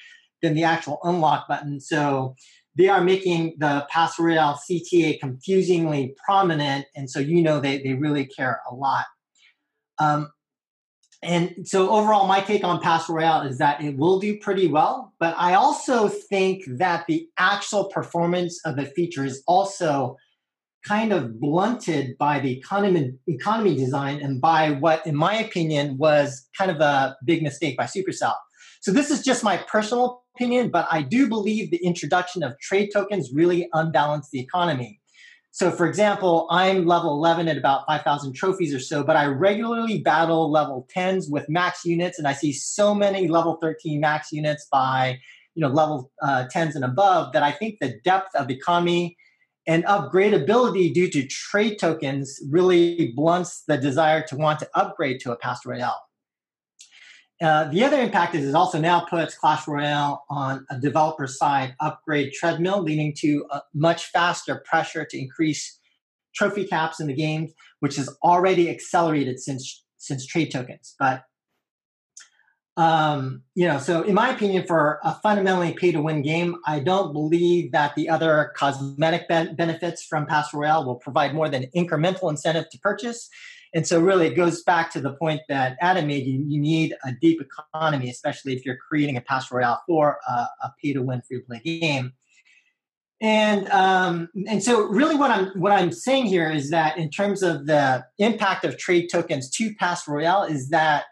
than 0.41 0.53
the 0.53 0.63
actual 0.63 0.99
unlock 1.03 1.47
button. 1.47 1.79
So 1.79 2.35
they 2.77 2.87
are 2.87 3.01
making 3.01 3.55
the 3.57 3.85
Pass 3.89 4.17
Royale 4.19 4.59
CTA 4.69 5.19
confusingly 5.19 6.15
prominent, 6.23 6.85
and 6.95 7.09
so 7.09 7.19
you 7.19 7.41
know 7.41 7.59
they, 7.59 7.81
they 7.81 7.93
really 7.93 8.25
care 8.25 8.61
a 8.69 8.75
lot. 8.75 9.05
Um, 9.99 10.31
and 11.23 11.67
so 11.67 11.91
overall, 11.91 12.27
my 12.27 12.41
take 12.41 12.63
on 12.63 12.81
Pass 12.81 13.07
Royale 13.07 13.43
is 13.43 13.59
that 13.59 13.83
it 13.83 13.95
will 13.97 14.19
do 14.19 14.37
pretty 14.37 14.67
well, 14.67 15.13
but 15.19 15.35
I 15.37 15.53
also 15.53 16.07
think 16.07 16.63
that 16.67 17.05
the 17.07 17.27
actual 17.37 17.85
performance 17.85 18.59
of 18.65 18.75
the 18.75 18.85
feature 18.85 19.23
is 19.23 19.43
also 19.45 20.17
kind 20.87 21.13
of 21.13 21.39
blunted 21.39 22.17
by 22.17 22.39
the 22.39 22.57
economy, 22.57 23.13
economy 23.27 23.75
design 23.75 24.19
and 24.19 24.41
by 24.41 24.71
what, 24.71 25.05
in 25.05 25.15
my 25.15 25.35
opinion, 25.35 25.97
was 25.97 26.47
kind 26.57 26.71
of 26.71 26.79
a 26.79 27.15
big 27.23 27.43
mistake 27.43 27.77
by 27.77 27.83
Supercell. 27.83 28.35
So 28.81 28.91
this 28.91 29.11
is 29.11 29.23
just 29.23 29.43
my 29.43 29.57
personal 29.57 30.23
opinion, 30.35 30.71
but 30.71 30.87
I 30.89 31.03
do 31.03 31.27
believe 31.27 31.69
the 31.69 31.85
introduction 31.85 32.41
of 32.41 32.57
trade 32.59 32.89
tokens 32.91 33.29
really 33.31 33.69
unbalanced 33.73 34.31
the 34.31 34.39
economy. 34.39 35.00
So, 35.53 35.69
for 35.69 35.85
example, 35.85 36.47
I'm 36.49 36.85
level 36.85 37.11
11 37.11 37.49
at 37.49 37.57
about 37.57 37.85
5,000 37.85 38.33
trophies 38.33 38.73
or 38.73 38.79
so, 38.79 39.03
but 39.03 39.17
I 39.17 39.25
regularly 39.25 39.99
battle 39.99 40.49
level 40.49 40.87
10s 40.95 41.29
with 41.29 41.49
max 41.49 41.83
units, 41.83 42.17
and 42.17 42.25
I 42.25 42.31
see 42.31 42.53
so 42.53 42.95
many 42.95 43.27
level 43.27 43.57
13 43.61 43.99
max 43.99 44.31
units 44.31 44.67
by 44.71 45.19
you 45.55 45.61
know 45.61 45.67
level 45.67 46.09
uh, 46.21 46.45
10s 46.53 46.75
and 46.75 46.85
above 46.85 47.33
that 47.33 47.43
I 47.43 47.51
think 47.51 47.79
the 47.81 47.99
depth 48.05 48.33
of 48.35 48.49
economy 48.49 49.17
and 49.67 49.83
upgradability 49.85 50.93
due 50.93 51.09
to 51.09 51.27
trade 51.27 51.77
tokens 51.77 52.39
really 52.49 53.11
blunts 53.15 53.63
the 53.67 53.77
desire 53.77 54.23
to 54.27 54.37
want 54.37 54.59
to 54.59 54.69
upgrade 54.73 55.19
to 55.21 55.31
a 55.31 55.35
Pass 55.35 55.65
Royale. 55.65 56.01
Uh, 57.41 57.63
the 57.65 57.83
other 57.83 57.99
impact 57.99 58.35
is 58.35 58.47
it 58.47 58.53
also 58.53 58.79
now 58.79 58.99
puts 58.99 59.35
Clash 59.35 59.67
Royale 59.67 60.23
on 60.29 60.63
a 60.69 60.79
developer 60.79 61.25
side 61.25 61.75
upgrade 61.79 62.33
treadmill, 62.33 62.83
leading 62.83 63.15
to 63.17 63.45
a 63.49 63.61
much 63.73 64.05
faster 64.05 64.61
pressure 64.63 65.05
to 65.05 65.17
increase 65.17 65.79
trophy 66.35 66.65
caps 66.65 66.99
in 66.99 67.07
the 67.07 67.15
game, 67.15 67.51
which 67.79 67.95
has 67.95 68.15
already 68.23 68.69
accelerated 68.69 69.39
since 69.39 69.83
since 69.97 70.25
trade 70.25 70.51
tokens. 70.51 70.95
But 70.99 71.23
um, 72.77 73.43
you 73.55 73.67
know, 73.67 73.79
so 73.79 74.03
in 74.03 74.13
my 74.13 74.29
opinion, 74.29 74.65
for 74.67 74.99
a 75.03 75.15
fundamentally 75.15 75.73
pay 75.73 75.91
to 75.91 76.01
win 76.01 76.21
game, 76.21 76.57
I 76.67 76.79
don't 76.79 77.11
believe 77.11 77.71
that 77.71 77.95
the 77.95 78.07
other 78.07 78.53
cosmetic 78.55 79.27
ben- 79.27 79.55
benefits 79.55 80.03
from 80.05 80.25
Pass 80.25 80.53
Royale 80.53 80.85
will 80.85 80.95
provide 80.95 81.33
more 81.33 81.49
than 81.49 81.65
incremental 81.75 82.29
incentive 82.29 82.69
to 82.69 82.79
purchase. 82.79 83.29
And 83.73 83.87
so, 83.87 84.01
really, 84.01 84.27
it 84.27 84.35
goes 84.35 84.63
back 84.63 84.91
to 84.91 85.01
the 85.01 85.13
point 85.13 85.41
that 85.47 85.77
Adam 85.79 86.07
made. 86.07 86.25
You, 86.25 86.43
you 86.45 86.59
need 86.59 86.93
a 87.05 87.13
deep 87.21 87.41
economy, 87.41 88.09
especially 88.09 88.53
if 88.53 88.65
you're 88.65 88.77
creating 88.77 89.15
a 89.15 89.21
Pass 89.21 89.49
Royale 89.51 89.81
for 89.87 90.19
a, 90.27 90.71
pay 90.81 90.93
to 90.93 91.01
win 91.01 91.21
free 91.21 91.39
to 91.39 91.45
play 91.45 91.61
game. 91.63 92.13
And 93.21 93.69
um, 93.69 94.29
and 94.47 94.61
so, 94.61 94.87
really, 94.87 95.15
what 95.15 95.31
I'm 95.31 95.47
what 95.59 95.71
I'm 95.71 95.91
saying 95.91 96.25
here 96.25 96.49
is 96.49 96.69
that 96.71 96.97
in 96.97 97.09
terms 97.09 97.43
of 97.43 97.67
the 97.67 98.03
impact 98.17 98.65
of 98.65 98.77
trade 98.77 99.07
tokens 99.11 99.49
to 99.51 99.73
Pass 99.75 100.07
Royale, 100.07 100.43
is 100.43 100.69
that 100.69 101.05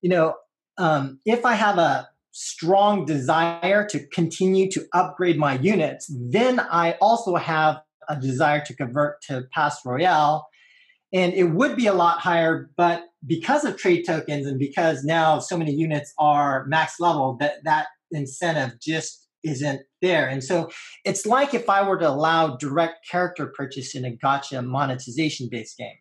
you 0.00 0.08
know 0.08 0.36
um, 0.78 1.20
if 1.26 1.44
I 1.44 1.54
have 1.54 1.78
a 1.78 2.08
strong 2.30 3.04
desire 3.04 3.86
to 3.88 4.06
continue 4.06 4.70
to 4.70 4.86
upgrade 4.94 5.38
my 5.38 5.58
units, 5.58 6.10
then 6.10 6.58
I 6.58 6.92
also 7.00 7.36
have 7.36 7.82
a 8.08 8.16
desire 8.16 8.64
to 8.64 8.74
convert 8.74 9.20
to 9.22 9.44
Pass 9.52 9.84
Royale. 9.84 10.48
And 11.12 11.34
it 11.34 11.44
would 11.44 11.76
be 11.76 11.86
a 11.86 11.94
lot 11.94 12.20
higher, 12.20 12.70
but 12.76 13.04
because 13.26 13.64
of 13.64 13.76
trade 13.76 14.04
tokens 14.04 14.46
and 14.46 14.58
because 14.58 15.04
now 15.04 15.38
so 15.38 15.58
many 15.58 15.72
units 15.72 16.12
are 16.18 16.64
max 16.66 16.98
level, 16.98 17.36
that 17.40 17.64
that 17.64 17.88
incentive 18.10 18.80
just 18.80 19.28
isn't 19.44 19.82
there. 20.00 20.28
And 20.28 20.42
so 20.42 20.70
it's 21.04 21.26
like 21.26 21.52
if 21.52 21.68
I 21.68 21.86
were 21.86 21.98
to 21.98 22.08
allow 22.08 22.56
direct 22.56 23.06
character 23.10 23.46
purchase 23.46 23.94
in 23.94 24.04
a 24.04 24.16
gacha 24.16 24.64
monetization 24.64 25.48
based 25.50 25.76
game 25.76 25.96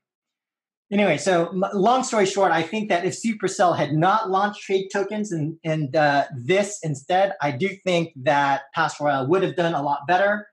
anyway, 0.92 1.18
so 1.18 1.50
long 1.74 2.04
story 2.04 2.26
short, 2.26 2.52
I 2.52 2.62
think 2.62 2.90
that 2.90 3.06
if 3.06 3.18
Supercell 3.20 3.78
had 3.78 3.94
not 3.94 4.30
launched 4.30 4.62
trade 4.62 4.90
tokens 4.92 5.32
and 5.32 5.58
and 5.64 5.96
uh, 5.96 6.26
this 6.36 6.80
instead, 6.84 7.34
I 7.42 7.52
do 7.52 7.70
think 7.84 8.12
that 8.24 8.64
Pass 8.76 9.00
Royale 9.00 9.28
would 9.28 9.44
have 9.44 9.56
done 9.56 9.74
a 9.74 9.82
lot 9.82 10.02
better. 10.08 10.48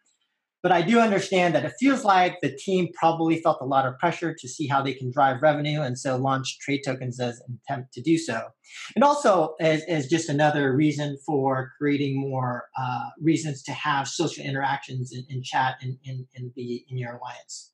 But 0.68 0.76
I 0.76 0.82
do 0.82 1.00
understand 1.00 1.54
that 1.54 1.64
it 1.64 1.72
feels 1.80 2.04
like 2.04 2.40
the 2.42 2.54
team 2.54 2.88
probably 2.92 3.40
felt 3.40 3.56
a 3.62 3.64
lot 3.64 3.86
of 3.86 3.96
pressure 3.96 4.36
to 4.38 4.46
see 4.46 4.66
how 4.66 4.82
they 4.82 4.92
can 4.92 5.10
drive 5.10 5.40
revenue, 5.40 5.80
and 5.80 5.98
so 5.98 6.18
launched 6.18 6.60
trade 6.60 6.82
tokens 6.84 7.18
as 7.18 7.40
an 7.48 7.58
attempt 7.62 7.94
to 7.94 8.02
do 8.02 8.18
so. 8.18 8.48
And 8.94 9.02
also 9.02 9.54
as, 9.62 9.82
as 9.88 10.08
just 10.08 10.28
another 10.28 10.76
reason 10.76 11.16
for 11.24 11.72
creating 11.78 12.20
more 12.20 12.66
uh, 12.78 13.06
reasons 13.18 13.62
to 13.62 13.72
have 13.72 14.08
social 14.08 14.44
interactions 14.44 15.10
in, 15.10 15.24
in 15.30 15.42
chat 15.42 15.76
in, 15.80 15.98
in, 16.04 16.26
in 16.34 16.52
in 16.54 16.98
your 16.98 17.16
alliance. 17.16 17.72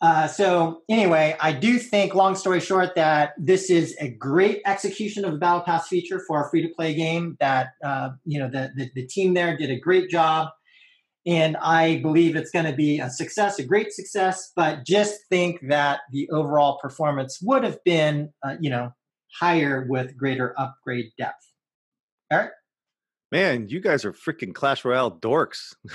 Uh, 0.00 0.28
so 0.28 0.82
anyway, 0.88 1.36
I 1.40 1.52
do 1.52 1.80
think, 1.80 2.14
long 2.14 2.36
story 2.36 2.60
short, 2.60 2.94
that 2.94 3.32
this 3.36 3.68
is 3.68 3.96
a 4.00 4.08
great 4.08 4.62
execution 4.64 5.24
of 5.24 5.32
the 5.32 5.38
Battle 5.38 5.62
Pass 5.62 5.88
feature 5.88 6.22
for 6.28 6.46
a 6.46 6.48
free-to-play 6.50 6.94
game. 6.94 7.36
That 7.40 7.72
uh, 7.84 8.10
you 8.24 8.38
know 8.38 8.48
the, 8.48 8.70
the, 8.76 8.90
the 8.94 9.06
team 9.08 9.34
there 9.34 9.56
did 9.56 9.70
a 9.70 9.78
great 9.80 10.08
job, 10.08 10.50
and 11.26 11.56
I 11.58 11.98
believe 11.98 12.36
it's 12.36 12.50
going 12.50 12.64
to 12.64 12.72
be 12.72 12.98
a 12.98 13.10
success, 13.10 13.58
a 13.58 13.64
great 13.64 13.92
success. 13.92 14.52
But 14.56 14.86
just 14.86 15.20
think 15.28 15.60
that 15.68 16.00
the 16.12 16.28
overall 16.30 16.78
performance 16.80 17.38
would 17.42 17.64
have 17.64 17.82
been, 17.84 18.30
uh, 18.44 18.56
you 18.60 18.70
know, 18.70 18.90
higher 19.38 19.86
with 19.88 20.16
greater 20.16 20.54
upgrade 20.58 21.10
depth. 21.18 21.46
Eric, 22.32 22.52
man, 23.30 23.68
you 23.68 23.80
guys 23.80 24.04
are 24.04 24.12
freaking 24.12 24.54
Clash 24.54 24.84
Royale 24.84 25.18
dorks. 25.18 25.74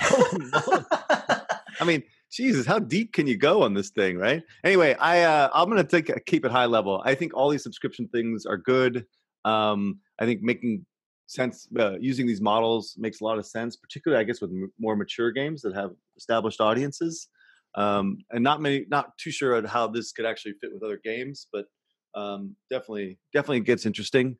I 1.80 1.84
mean 1.84 2.02
Jesus, 2.32 2.66
how 2.66 2.78
deep 2.78 3.12
can 3.12 3.26
you 3.26 3.36
go 3.36 3.62
on 3.62 3.74
this 3.74 3.90
thing, 3.90 4.18
right? 4.18 4.42
Anyway, 4.64 4.94
I 4.94 5.22
uh, 5.22 5.48
I'm 5.54 5.68
gonna 5.68 5.84
take 5.84 6.10
keep 6.26 6.44
it 6.44 6.50
high 6.50 6.66
level. 6.66 7.02
I 7.04 7.14
think 7.14 7.34
all 7.34 7.48
these 7.48 7.62
subscription 7.62 8.08
things 8.08 8.44
are 8.46 8.58
good. 8.58 9.06
Um, 9.44 10.00
I 10.18 10.26
think 10.26 10.42
making 10.42 10.84
sense 11.26 11.68
uh, 11.78 11.98
using 11.98 12.26
these 12.26 12.40
models 12.40 12.94
makes 12.98 13.20
a 13.20 13.24
lot 13.24 13.38
of 13.38 13.46
sense, 13.46 13.76
particularly 13.76 14.20
I 14.20 14.24
guess 14.24 14.40
with 14.40 14.50
m- 14.50 14.72
more 14.78 14.96
mature 14.96 15.32
games 15.32 15.62
that 15.62 15.74
have 15.74 15.90
established 16.16 16.60
audiences. 16.60 17.28
Um, 17.74 18.18
and 18.30 18.42
not 18.42 18.62
many, 18.62 18.86
not 18.88 19.16
too 19.18 19.30
sure 19.30 19.56
on 19.56 19.64
how 19.64 19.86
this 19.86 20.12
could 20.12 20.24
actually 20.24 20.54
fit 20.60 20.70
with 20.72 20.82
other 20.82 20.98
games, 21.02 21.46
but 21.52 21.66
um, 22.14 22.56
definitely, 22.70 23.18
definitely 23.34 23.60
gets 23.60 23.84
interesting. 23.84 24.36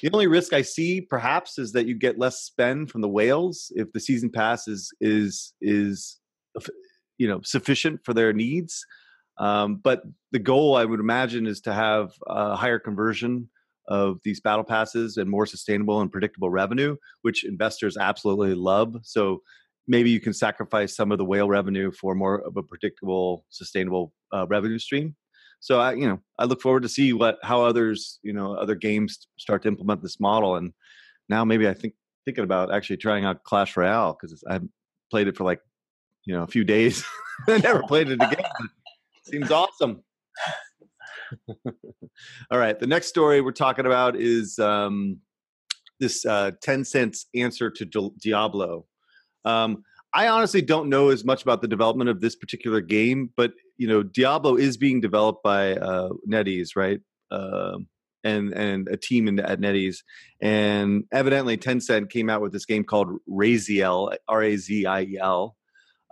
The 0.00 0.10
only 0.12 0.26
risk 0.26 0.52
I 0.52 0.62
see, 0.62 1.00
perhaps, 1.00 1.58
is 1.58 1.72
that 1.72 1.86
you 1.86 1.94
get 1.94 2.18
less 2.18 2.40
spend 2.40 2.90
from 2.90 3.00
the 3.00 3.08
whales 3.08 3.70
if 3.74 3.92
the 3.92 4.00
season 4.00 4.30
pass 4.30 4.68
is 4.68 4.90
is 5.00 5.54
is 5.60 6.18
you 7.18 7.28
know 7.28 7.40
sufficient 7.42 8.00
for 8.04 8.14
their 8.14 8.32
needs. 8.32 8.84
Um, 9.38 9.76
but 9.76 10.02
the 10.32 10.38
goal, 10.38 10.76
I 10.76 10.84
would 10.84 11.00
imagine, 11.00 11.46
is 11.46 11.60
to 11.62 11.72
have 11.72 12.12
a 12.26 12.56
higher 12.56 12.78
conversion 12.78 13.48
of 13.88 14.18
these 14.24 14.40
battle 14.40 14.64
passes 14.64 15.16
and 15.16 15.28
more 15.28 15.46
sustainable 15.46 16.00
and 16.00 16.12
predictable 16.12 16.50
revenue, 16.50 16.96
which 17.22 17.44
investors 17.44 17.96
absolutely 17.96 18.54
love. 18.54 18.94
So 19.02 19.42
maybe 19.86 20.10
you 20.10 20.20
can 20.20 20.32
sacrifice 20.34 20.94
some 20.94 21.10
of 21.10 21.18
the 21.18 21.24
whale 21.24 21.48
revenue 21.48 21.90
for 21.90 22.14
more 22.14 22.40
of 22.42 22.56
a 22.56 22.62
predictable, 22.62 23.44
sustainable 23.48 24.12
uh, 24.32 24.46
revenue 24.46 24.78
stream. 24.78 25.16
So 25.60 25.80
I, 25.80 25.94
you 25.94 26.06
know, 26.06 26.20
I 26.38 26.44
look 26.44 26.60
forward 26.60 26.84
to 26.84 26.88
see 26.88 27.12
what 27.12 27.38
how 27.42 27.64
others, 27.64 28.20
you 28.22 28.32
know, 28.32 28.54
other 28.54 28.76
games 28.76 29.26
start 29.38 29.62
to 29.62 29.68
implement 29.68 30.02
this 30.02 30.20
model. 30.20 30.54
And 30.54 30.72
now 31.28 31.44
maybe 31.44 31.66
I 31.66 31.74
think 31.74 31.94
thinking 32.24 32.44
about 32.44 32.72
actually 32.72 32.98
trying 32.98 33.24
out 33.24 33.42
Clash 33.42 33.76
Royale 33.76 34.16
because 34.18 34.44
I've 34.48 34.62
played 35.10 35.28
it 35.28 35.36
for 35.36 35.44
like 35.44 35.60
you 36.26 36.34
know 36.34 36.42
a 36.42 36.46
few 36.46 36.62
days. 36.62 37.04
I 37.48 37.58
never 37.58 37.82
played 37.82 38.08
it 38.08 38.22
again. 38.22 38.44
Seems 39.24 39.50
awesome. 39.50 40.02
All 42.50 42.58
right, 42.58 42.78
the 42.78 42.86
next 42.86 43.08
story 43.08 43.40
we're 43.40 43.52
talking 43.52 43.86
about 43.86 44.16
is 44.16 44.58
um, 44.58 45.18
this 46.00 46.24
uh, 46.24 46.52
cents 46.62 47.26
answer 47.34 47.70
to 47.70 48.12
Diablo. 48.20 48.86
Um, 49.44 49.84
I 50.14 50.28
honestly 50.28 50.62
don't 50.62 50.88
know 50.88 51.10
as 51.10 51.24
much 51.24 51.42
about 51.42 51.60
the 51.60 51.68
development 51.68 52.10
of 52.10 52.20
this 52.20 52.34
particular 52.34 52.80
game, 52.80 53.30
but 53.36 53.52
you 53.76 53.88
know, 53.88 54.02
Diablo 54.02 54.56
is 54.56 54.76
being 54.76 55.00
developed 55.00 55.42
by 55.42 55.74
uh, 55.74 56.10
NetEase, 56.28 56.76
right? 56.76 57.00
Uh, 57.30 57.78
and 58.24 58.52
and 58.52 58.88
a 58.88 58.96
team 58.96 59.28
in, 59.28 59.38
at 59.38 59.60
NetEase, 59.60 59.98
and 60.40 61.04
evidently 61.12 61.56
Tencent 61.56 62.10
came 62.10 62.28
out 62.28 62.40
with 62.40 62.52
this 62.52 62.64
game 62.64 62.82
called 62.82 63.08
Raziel, 63.28 64.16
R 64.26 64.42
A 64.42 64.56
Z 64.56 64.86
I 64.86 65.02
E 65.02 65.18
L, 65.20 65.56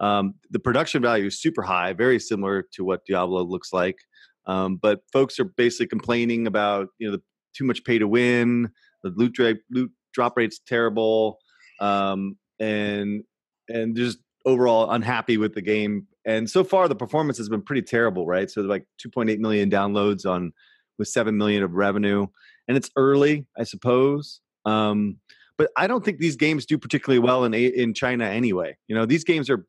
um, 0.01 0.35
the 0.51 0.59
production 0.59 1.03
value 1.03 1.27
is 1.27 1.41
super 1.41 1.62
high, 1.62 1.93
very 1.93 2.19
similar 2.19 2.67
to 2.75 2.85
what 2.85 3.05
Diablo 3.07 3.43
looks 3.43 3.73
like. 3.73 3.99
Um, 4.47 4.76
but 4.76 5.01
folks 5.12 5.38
are 5.40 5.44
basically 5.44 5.88
complaining 5.88 6.47
about 6.47 6.88
you 6.99 7.09
know 7.09 7.16
the 7.16 7.22
too 7.57 7.64
much 7.64 7.84
pay 7.84 7.99
to 7.99 8.07
win, 8.07 8.70
the 9.03 9.11
loot, 9.16 9.32
dra- 9.32 9.55
loot 9.70 9.90
drop 10.12 10.36
rate's 10.36 10.61
terrible, 10.66 11.38
um, 11.80 12.36
and 12.61 13.22
and 13.68 13.97
just 13.97 14.18
overall 14.44 14.90
unhappy 14.90 15.36
with 15.36 15.55
the 15.55 15.62
game. 15.62 16.07
And 16.24 16.49
so 16.49 16.64
far, 16.64 16.88
the 16.88 16.94
performance 16.94 17.38
has 17.38 17.49
been 17.49 17.62
pretty 17.62 17.82
terrible, 17.82 18.26
right? 18.26 18.51
So 18.51 18.62
like 18.62 18.84
2.8 19.05 19.38
million 19.38 19.70
downloads 19.70 20.28
on 20.28 20.53
with 20.99 21.09
seven 21.09 21.36
million 21.36 21.62
of 21.62 21.72
revenue, 21.72 22.26
and 22.68 22.76
it's 22.76 22.90
early, 22.97 23.47
I 23.59 23.64
suppose. 23.64 24.40
Um, 24.64 25.18
but 25.59 25.70
I 25.76 25.86
don't 25.86 26.05
think 26.05 26.18
these 26.18 26.36
games 26.36 26.66
do 26.66 26.78
particularly 26.78 27.18
well 27.18 27.44
in 27.44 27.55
in 27.55 27.94
China 27.94 28.24
anyway. 28.24 28.76
You 28.88 28.97
know, 28.97 29.07
these 29.07 29.24
games 29.24 29.49
are 29.51 29.66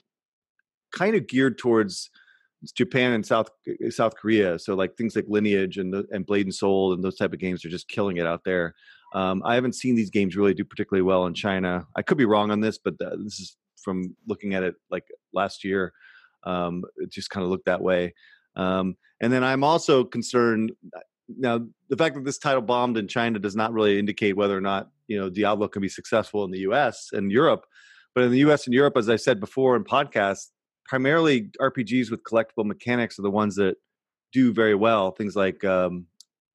kind 0.92 1.16
of 1.16 1.28
geared 1.28 1.58
towards 1.58 2.10
Japan 2.74 3.14
and 3.14 3.26
South 3.26 3.50
eh, 3.68 3.90
South 3.90 4.16
Korea. 4.16 4.58
So 4.60 4.76
like 4.76 4.96
things 4.98 5.16
like 5.16 5.26
Lineage 5.28 5.78
and 5.78 5.94
the, 5.94 6.06
and 6.12 6.26
Blade 6.26 6.46
and 6.46 6.56
Soul 6.56 6.94
and 6.94 7.04
those 7.04 7.16
type 7.16 7.34
of 7.34 7.40
games 7.40 7.64
are 7.64 7.70
just 7.70 7.88
killing 7.88 8.18
it 8.18 8.26
out 8.26 8.44
there. 8.44 8.76
Um, 9.14 9.42
I 9.46 9.56
haven't 9.56 9.76
seen 9.76 9.96
these 9.96 10.10
games 10.10 10.36
really 10.36 10.54
do 10.54 10.66
particularly 10.66 11.04
well 11.04 11.26
in 11.26 11.34
China. 11.34 11.88
I 11.96 12.02
could 12.02 12.18
be 12.18 12.26
wrong 12.26 12.52
on 12.52 12.60
this, 12.60 12.78
but 12.78 12.96
uh, 13.02 13.16
this 13.24 13.40
is 13.40 13.58
from 13.82 14.16
looking 14.28 14.54
at 14.54 14.64
it 14.64 14.76
like 14.92 15.06
last 15.34 15.64
year. 15.64 15.94
Um, 16.44 16.84
it 16.98 17.12
just 17.12 17.30
kind 17.30 17.44
of 17.44 17.50
looked 17.50 17.66
that 17.66 17.82
way. 17.82 18.14
Um, 18.56 18.98
and 19.22 19.32
then 19.32 19.44
I'm 19.44 19.64
also 19.64 20.04
concerned 20.04 20.72
uh, 20.96 21.00
now 21.38 21.60
the 21.90 21.98
fact 21.98 22.16
that 22.16 22.26
this 22.26 22.38
title 22.38 22.62
bombed 22.62 22.98
in 22.98 23.08
China 23.08 23.40
does 23.40 23.56
not 23.56 23.74
really 23.74 24.00
indicate 24.00 24.38
whether 24.38 24.58
or 24.58 24.62
not 24.62 24.90
you 25.08 25.20
know 25.20 25.30
Diablo 25.30 25.68
can 25.68 25.82
be 25.82 25.90
successful 25.90 26.44
in 26.46 26.52
the 26.52 26.60
U.S. 26.60 27.10
and 27.14 27.32
Europe. 27.32 27.66
But 28.16 28.24
in 28.24 28.32
the 28.32 28.40
U.S. 28.40 28.66
and 28.66 28.74
Europe, 28.74 28.98
as 28.98 29.10
I 29.10 29.16
said 29.16 29.40
before 29.40 29.76
in 29.76 29.84
podcasts, 29.84 30.48
primarily 30.88 31.50
RPGs 31.62 32.10
with 32.10 32.24
collectible 32.24 32.66
mechanics 32.66 33.20
are 33.20 33.24
the 33.24 33.32
ones 33.32 33.56
that 33.56 33.76
do 34.34 34.54
very 34.54 34.76
well. 34.76 35.12
Things 35.12 35.36
like 35.36 35.64
um, 35.64 36.06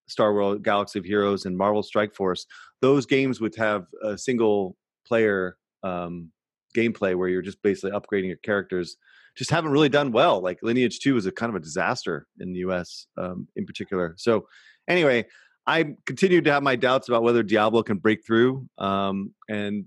Star 0.08 0.32
Wars 0.34 0.60
Galaxy 0.62 0.98
of 0.98 1.04
Heroes 1.04 1.44
and 1.44 1.56
Marvel 1.56 1.82
Strike 1.82 2.14
Force. 2.14 2.46
Those 2.80 3.06
games 3.06 3.40
would 3.40 3.54
have 3.56 3.86
a 4.02 4.16
single 4.18 4.76
player 5.06 5.56
um, 5.82 6.30
gameplay 6.76 7.16
where 7.16 7.28
you're 7.28 7.42
just 7.42 7.62
basically 7.62 7.92
upgrading 7.92 8.28
your 8.28 8.36
characters. 8.38 8.96
Just 9.36 9.50
haven't 9.50 9.70
really 9.70 9.88
done 9.88 10.12
well. 10.12 10.40
Like 10.40 10.58
Lineage 10.62 11.00
Two 11.00 11.16
is 11.16 11.26
a 11.26 11.32
kind 11.32 11.50
of 11.50 11.56
a 11.56 11.60
disaster 11.60 12.26
in 12.40 12.52
the 12.52 12.60
U.S. 12.60 13.06
Um, 13.16 13.48
in 13.56 13.64
particular. 13.64 14.14
So 14.18 14.46
anyway, 14.88 15.26
I 15.66 15.94
continue 16.06 16.42
to 16.42 16.52
have 16.52 16.62
my 16.62 16.76
doubts 16.76 17.08
about 17.08 17.22
whether 17.22 17.42
Diablo 17.42 17.82
can 17.82 17.98
break 17.98 18.26
through. 18.26 18.68
Um, 18.78 19.32
and 19.48 19.86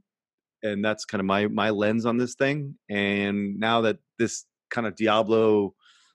and 0.65 0.83
that's 0.83 1.05
kind 1.05 1.19
of 1.19 1.25
my 1.25 1.47
my 1.47 1.69
lens 1.69 2.05
on 2.05 2.17
this 2.17 2.35
thing. 2.35 2.75
And 2.89 3.59
now 3.59 3.81
that 3.81 3.97
this 4.17 4.45
kind 4.71 4.87
of 4.87 4.95
Diablo 4.95 5.73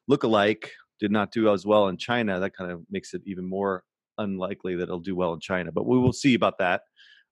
look-alike 0.08 0.70
did 0.98 1.12
not 1.12 1.30
do 1.30 1.52
as 1.52 1.64
well 1.64 1.88
in 1.88 1.96
China, 1.96 2.40
that 2.40 2.56
kind 2.56 2.70
of 2.70 2.82
makes 2.90 3.14
it 3.14 3.22
even 3.24 3.48
more 3.48 3.84
unlikely 4.18 4.74
that 4.76 4.84
it'll 4.84 5.00
do 5.00 5.16
well 5.16 5.32
in 5.32 5.40
China. 5.40 5.70
But 5.72 5.86
we 5.86 5.98
will 5.98 6.12
see 6.12 6.34
about 6.34 6.58
that. 6.58 6.82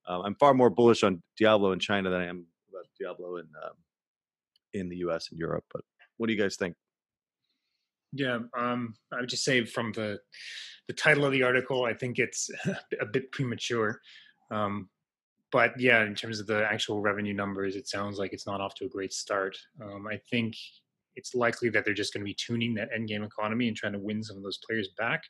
Um, 0.06 0.22
I'm 0.24 0.34
far 0.36 0.54
more 0.54 0.70
bullish 0.70 1.02
on 1.02 1.22
Diablo 1.36 1.72
in 1.72 1.80
China 1.80 2.08
than 2.08 2.20
I 2.20 2.26
am 2.26 2.46
about 2.70 2.86
Diablo 2.98 3.36
in 3.36 3.46
um, 3.64 3.74
in 4.72 4.88
the 4.88 4.96
U.S. 4.98 5.28
and 5.30 5.38
Europe. 5.38 5.64
But 5.72 5.82
what 6.16 6.28
do 6.28 6.32
you 6.32 6.40
guys 6.40 6.56
think? 6.56 6.76
Yeah, 8.12 8.38
um, 8.56 8.94
I 9.12 9.20
would 9.20 9.28
just 9.28 9.44
say 9.44 9.64
from 9.64 9.92
the 9.92 10.20
the 10.86 10.94
title 10.94 11.26
of 11.26 11.32
the 11.32 11.42
article, 11.42 11.84
I 11.84 11.94
think 11.94 12.18
it's 12.18 12.48
a 13.00 13.06
bit 13.06 13.32
premature. 13.32 14.00
Um, 14.50 14.88
but 15.50 15.78
yeah, 15.78 16.04
in 16.04 16.14
terms 16.14 16.40
of 16.40 16.46
the 16.46 16.66
actual 16.70 17.00
revenue 17.00 17.34
numbers, 17.34 17.76
it 17.76 17.88
sounds 17.88 18.18
like 18.18 18.32
it's 18.32 18.46
not 18.46 18.60
off 18.60 18.74
to 18.76 18.84
a 18.84 18.88
great 18.88 19.12
start. 19.12 19.56
Um, 19.82 20.06
I 20.06 20.20
think 20.30 20.54
it's 21.16 21.34
likely 21.34 21.68
that 21.70 21.84
they're 21.84 21.94
just 21.94 22.12
going 22.12 22.22
to 22.22 22.28
be 22.28 22.34
tuning 22.34 22.74
that 22.74 22.90
end 22.94 23.08
game 23.08 23.22
economy 23.22 23.68
and 23.68 23.76
trying 23.76 23.92
to 23.94 23.98
win 23.98 24.22
some 24.22 24.36
of 24.36 24.42
those 24.42 24.58
players 24.58 24.88
back 24.98 25.22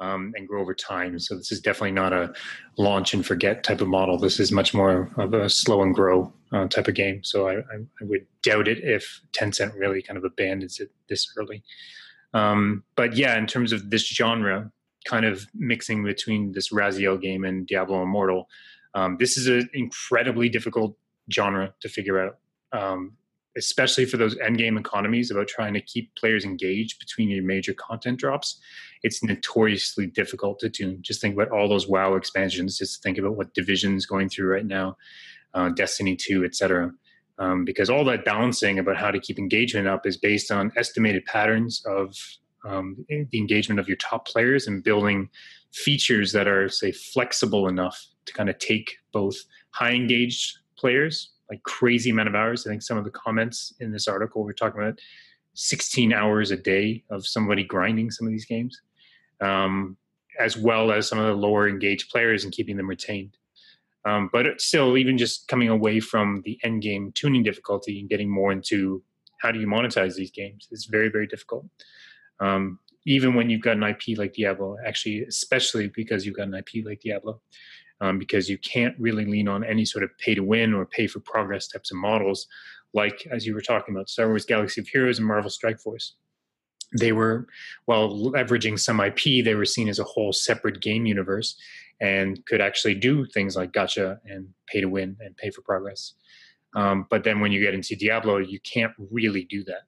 um, 0.00 0.32
and 0.36 0.46
grow 0.46 0.60
over 0.60 0.74
time. 0.74 1.18
So 1.18 1.36
this 1.36 1.50
is 1.50 1.60
definitely 1.60 1.92
not 1.92 2.12
a 2.12 2.32
launch 2.76 3.14
and 3.14 3.24
forget 3.24 3.64
type 3.64 3.80
of 3.80 3.88
model. 3.88 4.18
This 4.18 4.38
is 4.38 4.52
much 4.52 4.74
more 4.74 5.10
of 5.16 5.34
a 5.34 5.48
slow 5.48 5.82
and 5.82 5.94
grow 5.94 6.32
uh, 6.52 6.68
type 6.68 6.88
of 6.88 6.94
game. 6.94 7.24
So 7.24 7.48
I, 7.48 7.56
I, 7.56 7.84
would 8.02 8.26
doubt 8.42 8.68
it 8.68 8.84
if 8.84 9.20
Tencent 9.32 9.74
really 9.74 10.02
kind 10.02 10.16
of 10.16 10.24
abandons 10.24 10.80
it 10.80 10.90
this 11.08 11.32
early. 11.36 11.62
Um, 12.34 12.84
but 12.94 13.16
yeah, 13.16 13.38
in 13.38 13.46
terms 13.46 13.72
of 13.72 13.90
this 13.90 14.06
genre, 14.06 14.70
kind 15.06 15.24
of 15.24 15.46
mixing 15.54 16.04
between 16.04 16.52
this 16.52 16.70
Raziel 16.72 17.20
game 17.20 17.44
and 17.44 17.66
Diablo 17.66 18.02
Immortal, 18.02 18.48
um, 18.96 19.18
this 19.20 19.36
is 19.36 19.46
an 19.46 19.68
incredibly 19.74 20.48
difficult 20.48 20.96
genre 21.30 21.74
to 21.80 21.88
figure 21.88 22.18
out. 22.18 22.38
Um, 22.72 23.12
especially 23.56 24.04
for 24.04 24.18
those 24.18 24.36
end 24.38 24.58
game 24.58 24.76
economies 24.76 25.30
about 25.30 25.48
trying 25.48 25.72
to 25.72 25.80
keep 25.80 26.14
players 26.14 26.44
engaged 26.44 26.98
between 26.98 27.30
your 27.30 27.42
major 27.42 27.72
content 27.72 28.18
drops, 28.18 28.60
it's 29.02 29.22
notoriously 29.22 30.06
difficult 30.06 30.58
to 30.58 30.68
tune. 30.68 30.98
Just 31.00 31.20
think 31.22 31.34
about 31.34 31.50
all 31.50 31.68
those 31.68 31.88
WoW 31.88 32.16
expansions. 32.16 32.76
Just 32.76 33.02
think 33.02 33.16
about 33.16 33.36
what 33.36 33.54
Division's 33.54 34.04
going 34.04 34.28
through 34.28 34.48
right 34.48 34.66
now, 34.66 34.96
uh, 35.54 35.70
Destiny 35.70 36.16
2, 36.16 36.44
etc. 36.44 36.92
Um, 37.38 37.64
because 37.64 37.88
all 37.88 38.04
that 38.04 38.24
balancing 38.24 38.78
about 38.78 38.96
how 38.96 39.10
to 39.10 39.20
keep 39.20 39.38
engagement 39.38 39.88
up 39.88 40.06
is 40.06 40.18
based 40.18 40.50
on 40.50 40.72
estimated 40.76 41.24
patterns 41.24 41.82
of 41.86 42.14
um, 42.66 43.06
the 43.08 43.38
engagement 43.38 43.80
of 43.80 43.88
your 43.88 43.96
top 43.98 44.26
players 44.26 44.66
and 44.66 44.84
building 44.84 45.30
features 45.72 46.32
that 46.32 46.46
are, 46.46 46.68
say, 46.68 46.92
flexible 46.92 47.68
enough 47.68 48.06
to 48.26 48.32
kind 48.32 48.48
of 48.48 48.58
take 48.58 48.98
both 49.12 49.36
high 49.70 49.92
engaged 49.92 50.58
players 50.76 51.30
like 51.50 51.62
crazy 51.62 52.10
amount 52.10 52.28
of 52.28 52.34
hours. 52.34 52.66
I 52.66 52.70
think 52.70 52.82
some 52.82 52.98
of 52.98 53.04
the 53.04 53.10
comments 53.10 53.72
in 53.80 53.92
this 53.92 54.08
article 54.08 54.44
we're 54.44 54.52
talking 54.52 54.80
about 54.80 54.98
16 55.54 56.12
hours 56.12 56.50
a 56.50 56.56
day 56.56 57.02
of 57.10 57.26
somebody 57.26 57.64
grinding 57.64 58.10
some 58.10 58.26
of 58.26 58.32
these 58.32 58.44
games, 58.44 58.80
um, 59.40 59.96
as 60.38 60.56
well 60.56 60.92
as 60.92 61.08
some 61.08 61.18
of 61.18 61.26
the 61.26 61.34
lower 61.34 61.68
engaged 61.68 62.10
players 62.10 62.44
and 62.44 62.52
keeping 62.52 62.76
them 62.76 62.88
retained. 62.88 63.36
Um, 64.04 64.30
but 64.32 64.60
still, 64.60 64.96
even 64.96 65.18
just 65.18 65.48
coming 65.48 65.68
away 65.68 65.98
from 65.98 66.42
the 66.44 66.58
end 66.62 66.82
game 66.82 67.10
tuning 67.12 67.42
difficulty 67.42 67.98
and 67.98 68.08
getting 68.08 68.30
more 68.30 68.52
into 68.52 69.02
how 69.40 69.50
do 69.50 69.58
you 69.58 69.66
monetize 69.66 70.14
these 70.14 70.30
games 70.30 70.68
is 70.70 70.84
very, 70.86 71.08
very 71.08 71.26
difficult. 71.26 71.66
Um, 72.38 72.78
even 73.04 73.34
when 73.34 73.50
you've 73.50 73.62
got 73.62 73.76
an 73.76 73.82
IP 73.82 74.16
like 74.16 74.34
Diablo, 74.34 74.76
actually, 74.84 75.22
especially 75.22 75.88
because 75.88 76.26
you've 76.26 76.36
got 76.36 76.48
an 76.48 76.54
IP 76.54 76.84
like 76.84 77.00
Diablo, 77.00 77.40
um, 78.00 78.18
because 78.18 78.48
you 78.48 78.58
can't 78.58 78.94
really 78.98 79.24
lean 79.24 79.48
on 79.48 79.64
any 79.64 79.84
sort 79.84 80.04
of 80.04 80.10
pay 80.18 80.34
to 80.34 80.42
win 80.42 80.74
or 80.74 80.84
pay 80.84 81.06
for 81.06 81.20
progress 81.20 81.68
types 81.68 81.90
of 81.90 81.96
models, 81.96 82.46
like 82.92 83.26
as 83.30 83.46
you 83.46 83.54
were 83.54 83.60
talking 83.60 83.94
about 83.94 84.08
Star 84.08 84.28
Wars 84.28 84.44
Galaxy 84.44 84.80
of 84.80 84.88
Heroes 84.88 85.18
and 85.18 85.26
Marvel 85.26 85.50
Strike 85.50 85.80
Force. 85.80 86.14
They 86.98 87.12
were, 87.12 87.48
while 87.86 88.08
leveraging 88.08 88.78
some 88.78 89.00
IP, 89.00 89.44
they 89.44 89.54
were 89.54 89.64
seen 89.64 89.88
as 89.88 89.98
a 89.98 90.04
whole 90.04 90.32
separate 90.32 90.80
game 90.80 91.04
universe 91.04 91.56
and 92.00 92.44
could 92.46 92.60
actually 92.60 92.94
do 92.94 93.26
things 93.26 93.56
like 93.56 93.72
gacha 93.72 94.18
and 94.24 94.48
pay 94.66 94.80
to 94.80 94.86
win 94.86 95.16
and 95.20 95.36
pay 95.36 95.50
for 95.50 95.62
progress. 95.62 96.14
Um, 96.74 97.06
but 97.10 97.24
then 97.24 97.40
when 97.40 97.52
you 97.52 97.60
get 97.60 97.74
into 97.74 97.96
Diablo, 97.96 98.36
you 98.36 98.60
can't 98.60 98.92
really 99.10 99.44
do 99.44 99.64
that. 99.64 99.82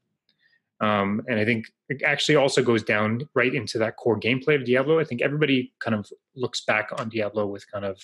Um, 0.80 1.22
and 1.26 1.40
I 1.40 1.44
think 1.44 1.66
it 1.88 2.02
actually 2.02 2.36
also 2.36 2.62
goes 2.62 2.82
down 2.82 3.28
right 3.34 3.54
into 3.54 3.78
that 3.78 3.96
core 3.96 4.18
gameplay 4.18 4.54
of 4.54 4.64
Diablo. 4.64 5.00
I 5.00 5.04
think 5.04 5.22
everybody 5.22 5.72
kind 5.80 5.94
of 5.94 6.08
looks 6.36 6.64
back 6.64 6.90
on 6.98 7.08
Diablo 7.08 7.46
with 7.46 7.70
kind 7.70 7.84
of 7.84 8.00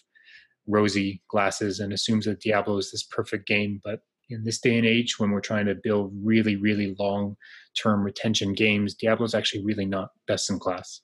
rosy 0.66 1.22
glasses 1.28 1.80
and 1.80 1.92
assumes 1.92 2.24
that 2.24 2.40
Diablo 2.40 2.78
is 2.78 2.90
this 2.90 3.04
perfect 3.04 3.46
game. 3.46 3.80
But 3.84 4.00
in 4.30 4.44
this 4.44 4.60
day 4.60 4.76
and 4.76 4.86
age, 4.86 5.18
when 5.18 5.30
we're 5.30 5.40
trying 5.40 5.66
to 5.66 5.74
build 5.74 6.12
really, 6.22 6.56
really 6.56 6.96
long 6.98 7.36
term 7.80 8.02
retention 8.02 8.54
games, 8.54 8.94
Diablo 8.94 9.24
is 9.24 9.34
actually 9.34 9.64
really 9.64 9.86
not 9.86 10.10
best 10.26 10.50
in 10.50 10.58
class. 10.58 11.00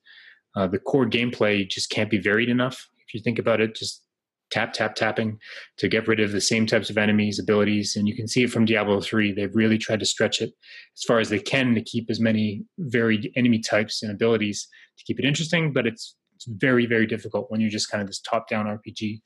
Uh, 0.56 0.66
the 0.66 0.78
core 0.78 1.06
gameplay 1.06 1.68
just 1.68 1.90
can't 1.90 2.10
be 2.10 2.18
varied 2.18 2.48
enough. 2.48 2.88
If 3.06 3.14
you 3.14 3.20
think 3.20 3.38
about 3.38 3.60
it, 3.60 3.76
just 3.76 4.02
tap 4.50 4.72
tap 4.72 4.94
tapping 4.94 5.38
to 5.78 5.88
get 5.88 6.06
rid 6.08 6.20
of 6.20 6.32
the 6.32 6.40
same 6.40 6.66
types 6.66 6.90
of 6.90 6.98
enemies 6.98 7.38
abilities 7.38 7.96
and 7.96 8.08
you 8.08 8.14
can 8.14 8.28
see 8.28 8.42
it 8.42 8.50
from 8.50 8.64
diablo 8.64 9.00
3 9.00 9.32
they've 9.32 9.54
really 9.54 9.78
tried 9.78 10.00
to 10.00 10.06
stretch 10.06 10.40
it 10.40 10.52
as 10.96 11.02
far 11.06 11.18
as 11.18 11.28
they 11.28 11.38
can 11.38 11.74
to 11.74 11.82
keep 11.82 12.10
as 12.10 12.20
many 12.20 12.62
varied 12.78 13.30
enemy 13.36 13.58
types 13.58 14.02
and 14.02 14.12
abilities 14.12 14.68
to 14.98 15.04
keep 15.04 15.18
it 15.18 15.24
interesting 15.24 15.72
but 15.72 15.86
it's, 15.86 16.16
it's 16.34 16.46
very 16.46 16.86
very 16.86 17.06
difficult 17.06 17.50
when 17.50 17.60
you're 17.60 17.70
just 17.70 17.90
kind 17.90 18.02
of 18.02 18.08
this 18.08 18.20
top 18.20 18.48
down 18.48 18.66
rpg 18.66 19.20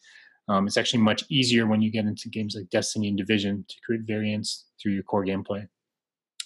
um, 0.46 0.66
it's 0.66 0.76
actually 0.76 1.02
much 1.02 1.24
easier 1.30 1.66
when 1.66 1.80
you 1.80 1.90
get 1.90 2.04
into 2.04 2.28
games 2.28 2.54
like 2.54 2.68
destiny 2.68 3.08
and 3.08 3.16
division 3.16 3.64
to 3.68 3.76
create 3.84 4.02
variants 4.06 4.66
through 4.80 4.92
your 4.92 5.02
core 5.02 5.24
gameplay 5.24 5.66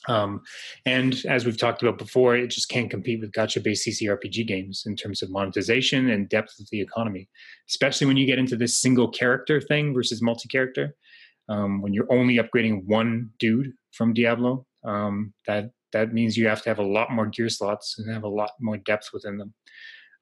um, 0.09 0.41
and 0.87 1.23
as 1.29 1.45
we've 1.45 1.59
talked 1.59 1.83
about 1.83 1.99
before, 1.99 2.35
it 2.35 2.49
just 2.49 2.71
can't 2.71 2.91
compete 2.91 3.21
with 3.21 3.33
gacha 3.33 3.63
based 3.63 3.87
CCRPG 3.87 4.47
games 4.47 4.85
in 4.87 4.97
terms 4.97 5.23
of 5.23 5.31
monetization 5.31 6.11
and 6.11 6.29
depth 6.29 6.59
of 6.59 6.67
the 6.71 6.81
economy, 6.81 7.29
especially 7.69 8.07
when 8.07 8.17
you 8.17 8.27
get 8.27 8.39
into 8.39 8.57
this 8.57 8.81
single 8.81 9.09
character 9.09 9.61
thing 9.61 9.95
versus 9.95 10.23
multi 10.23 10.49
character. 10.49 10.97
Um, 11.51 11.81
when 11.81 11.93
you're 11.93 12.11
only 12.13 12.39
upgrading 12.39 12.85
one 12.87 13.31
dude 13.39 13.73
from 13.93 14.13
Diablo, 14.13 14.67
um, 14.85 15.33
that 15.47 15.71
that 15.93 16.13
means 16.13 16.37
you 16.37 16.49
have 16.49 16.63
to 16.63 16.69
have 16.69 16.79
a 16.79 16.83
lot 16.83 17.11
more 17.11 17.27
gear 17.27 17.49
slots 17.49 17.99
and 17.99 18.13
have 18.13 18.25
a 18.25 18.29
lot 18.29 18.51
more 18.61 18.77
depth 18.79 19.11
within 19.13 19.39
them. 19.39 19.55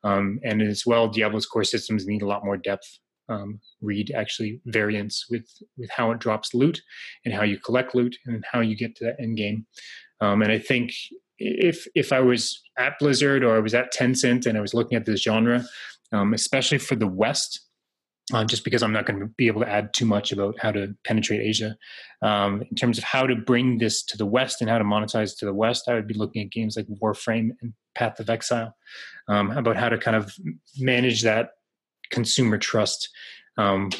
Um, 0.04 0.38
and 0.44 0.62
as 0.62 0.84
well, 0.86 1.08
Diablo's 1.08 1.46
core 1.46 1.64
systems 1.64 2.06
need 2.06 2.22
a 2.22 2.26
lot 2.26 2.44
more 2.44 2.56
depth 2.56 3.00
um, 3.28 3.60
read 3.80 4.12
actually 4.14 4.60
variants 4.66 5.26
with 5.30 5.46
with 5.76 5.90
how 5.90 6.10
it 6.10 6.18
drops 6.18 6.54
loot 6.54 6.80
and 7.24 7.34
how 7.34 7.42
you 7.42 7.58
collect 7.58 7.94
loot 7.94 8.16
and 8.26 8.44
how 8.50 8.60
you 8.60 8.76
get 8.76 8.96
to 8.96 9.04
that 9.04 9.16
end 9.20 9.36
game. 9.36 9.66
Um, 10.20 10.42
and 10.42 10.52
I 10.52 10.58
think 10.58 10.92
if 11.38 11.86
if 11.94 12.12
I 12.12 12.20
was 12.20 12.62
at 12.78 12.98
Blizzard 12.98 13.44
or 13.44 13.56
I 13.56 13.60
was 13.60 13.74
at 13.74 13.92
Tencent 13.92 14.46
and 14.46 14.56
I 14.56 14.60
was 14.60 14.74
looking 14.74 14.96
at 14.96 15.04
this 15.04 15.22
genre, 15.22 15.64
um, 16.12 16.34
especially 16.34 16.78
for 16.78 16.94
the 16.94 17.06
West, 17.06 17.60
uh, 18.32 18.44
just 18.44 18.64
because 18.64 18.82
I'm 18.82 18.92
not 18.92 19.06
going 19.06 19.20
to 19.20 19.26
be 19.26 19.46
able 19.46 19.60
to 19.60 19.68
add 19.68 19.92
too 19.92 20.06
much 20.06 20.32
about 20.32 20.58
how 20.58 20.72
to 20.72 20.94
penetrate 21.04 21.40
Asia. 21.40 21.76
Um, 22.22 22.62
in 22.62 22.76
terms 22.76 22.98
of 22.98 23.04
how 23.04 23.26
to 23.26 23.36
bring 23.36 23.78
this 23.78 24.02
to 24.04 24.16
the 24.16 24.26
West 24.26 24.60
and 24.60 24.70
how 24.70 24.78
to 24.78 24.84
monetize 24.84 25.36
to 25.38 25.46
the 25.46 25.54
West, 25.54 25.88
I 25.88 25.94
would 25.94 26.08
be 26.08 26.14
looking 26.14 26.42
at 26.42 26.50
games 26.50 26.76
like 26.76 26.86
Warframe 27.02 27.50
and 27.60 27.74
Path 27.94 28.18
of 28.18 28.30
Exile, 28.30 28.74
um, 29.28 29.50
about 29.52 29.76
how 29.76 29.88
to 29.88 29.98
kind 29.98 30.16
of 30.16 30.34
manage 30.78 31.22
that 31.22 31.50
consumer 32.10 32.58
trust, 32.58 33.08
um, 33.58 33.90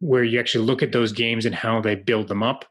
where 0.00 0.24
you 0.24 0.40
actually 0.40 0.64
look 0.64 0.82
at 0.82 0.92
those 0.92 1.12
games 1.12 1.46
and 1.46 1.54
how 1.54 1.80
they 1.80 1.94
build 1.94 2.28
them 2.28 2.42
up, 2.42 2.64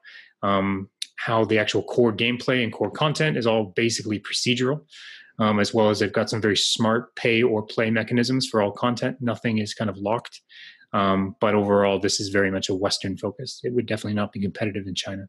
um, 0.43 0.89
how 1.17 1.45
the 1.45 1.59
actual 1.59 1.83
core 1.83 2.13
gameplay 2.13 2.63
and 2.63 2.73
core 2.73 2.91
content 2.91 3.37
is 3.37 3.45
all 3.45 3.73
basically 3.75 4.19
procedural. 4.19 4.81
Um, 5.41 5.61
as 5.61 5.73
well 5.73 5.89
as 5.89 5.99
they've 5.99 6.11
got 6.11 6.29
some 6.29 6.41
very 6.41 6.57
smart 6.57 7.15
pay 7.15 7.41
or 7.41 7.63
play 7.63 7.89
mechanisms 7.89 8.45
for 8.45 8.61
all 8.61 8.73
content. 8.73 9.15
Nothing 9.21 9.59
is 9.59 9.73
kind 9.73 9.89
of 9.89 9.95
locked. 9.97 10.41
Um, 10.91 11.35
but 11.39 11.55
overall, 11.55 11.99
this 11.99 12.19
is 12.19 12.29
very 12.29 12.51
much 12.51 12.69
a 12.69 12.75
Western 12.75 13.17
focus. 13.17 13.59
It 13.63 13.73
would 13.73 13.85
definitely 13.85 14.15
not 14.15 14.31
be 14.31 14.41
competitive 14.41 14.87
in 14.87 14.95
China. 14.95 15.27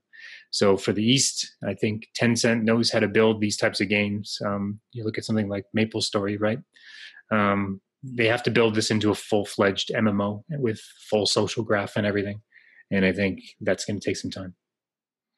So 0.50 0.76
for 0.76 0.92
the 0.92 1.04
East, 1.04 1.54
I 1.66 1.74
think 1.74 2.08
Tencent 2.20 2.62
knows 2.62 2.90
how 2.90 3.00
to 3.00 3.08
build 3.08 3.40
these 3.40 3.56
types 3.56 3.80
of 3.80 3.88
games. 3.88 4.38
Um, 4.44 4.80
you 4.92 5.04
look 5.04 5.18
at 5.18 5.24
something 5.24 5.48
like 5.48 5.64
Maple 5.74 6.00
Story, 6.00 6.36
right? 6.36 6.58
They 8.03 8.26
have 8.26 8.42
to 8.44 8.51
build 8.51 8.74
this 8.74 8.90
into 8.90 9.11
a 9.11 9.14
full 9.14 9.44
fledged 9.44 9.90
MMO 9.94 10.42
with 10.51 10.80
full 11.09 11.26
social 11.26 11.62
graph 11.62 11.96
and 11.96 12.07
everything. 12.07 12.40
And 12.90 13.05
I 13.05 13.12
think 13.12 13.40
that's 13.61 13.84
going 13.84 14.01
to 14.01 14.05
take 14.05 14.16
some 14.16 14.30
time. 14.30 14.55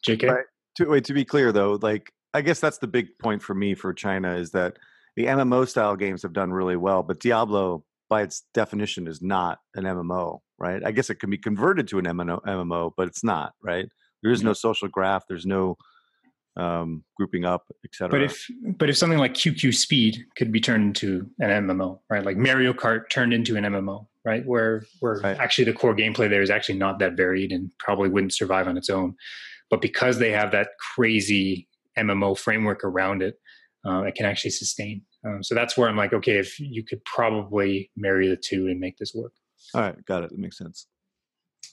JK? 0.07 0.31
Right. 0.31 0.45
To, 0.77 0.87
wait, 0.87 1.05
to 1.05 1.13
be 1.13 1.25
clear 1.25 1.53
though, 1.53 1.79
like, 1.83 2.13
I 2.35 2.41
guess 2.41 2.61
that's 2.61 2.79
the 2.79 2.87
big 2.87 3.19
point 3.19 3.43
for 3.43 3.55
me 3.55 3.75
for 3.75 3.93
China 3.93 4.35
is 4.37 4.53
that 4.53 4.79
the 5.17 5.27
MMO 5.27 5.69
style 5.69 5.97
games 5.97 6.23
have 6.23 6.33
done 6.33 6.53
really 6.53 6.77
well, 6.77 7.03
but 7.03 7.21
Diablo, 7.21 7.85
by 8.09 8.23
its 8.23 8.45
definition, 8.55 9.07
is 9.07 9.21
not 9.21 9.59
an 9.75 9.85
MMO, 9.85 10.39
right? 10.59 10.83
I 10.85 10.93
guess 10.93 11.11
it 11.11 11.17
can 11.17 11.29
be 11.29 11.37
converted 11.37 11.89
to 11.89 11.99
an 11.99 12.07
MMO, 12.07 12.93
but 12.97 13.09
it's 13.09 13.23
not, 13.23 13.53
right? 13.63 13.87
There 14.23 14.33
is 14.33 14.43
no 14.43 14.55
social 14.55 14.89
graph. 14.89 15.25
There's 15.29 15.45
no 15.45 15.77
um, 16.57 17.05
grouping 17.17 17.45
up, 17.45 17.67
etc. 17.85 18.11
But 18.11 18.23
if 18.23 18.47
but 18.77 18.91
if 18.91 18.97
something 18.97 19.19
like 19.19 19.35
QQ 19.35 19.75
Speed 19.75 20.25
could 20.37 20.53
be 20.53 20.61
turned 20.61 20.85
into 20.85 21.29
an 21.41 21.67
MMO, 21.67 22.01
right? 22.11 22.25
Like 22.25 22.37
Mario 22.37 22.73
Kart 22.73 23.11
turned 23.11 23.33
into 23.33 23.57
an 23.57 23.65
MMO, 23.65 24.07
right? 24.25 24.45
Where 24.45 24.85
where 25.01 25.21
right. 25.21 25.39
actually 25.39 25.65
the 25.65 25.73
core 25.73 25.95
gameplay 25.95 26.29
there 26.29 26.43
is 26.43 26.51
actually 26.51 26.79
not 26.79 26.99
that 26.99 27.17
varied 27.17 27.53
and 27.53 27.71
probably 27.79 28.09
wouldn't 28.09 28.35
survive 28.35 28.69
on 28.69 28.77
its 28.77 28.91
own. 28.91 29.15
But 29.71 29.81
because 29.81 30.19
they 30.19 30.33
have 30.33 30.53
that 30.53 30.69
crazy 30.95 31.69
MMO 31.99 32.39
framework 32.39 32.85
around 32.85 33.23
it, 33.23 33.39
uh, 33.87 34.03
it 34.03 34.15
can 34.15 34.27
actually 34.27 34.51
sustain. 34.51 35.03
Um, 35.25 35.43
so 35.43 35.55
that's 35.55 35.77
where 35.77 35.89
I'm 35.89 35.97
like, 35.97 36.13
okay, 36.13 36.39
if 36.39 36.59
you 36.59 36.85
could 36.85 37.03
probably 37.05 37.91
marry 37.97 38.29
the 38.29 38.37
two 38.37 38.67
and 38.67 38.81
make 38.81 38.99
this 38.99 39.15
work. 39.15 39.33
All 39.75 39.81
right, 39.81 40.05
got 40.05 40.25
it. 40.25 40.31
That 40.31 40.39
makes 40.39 40.59
sense. 40.59 40.87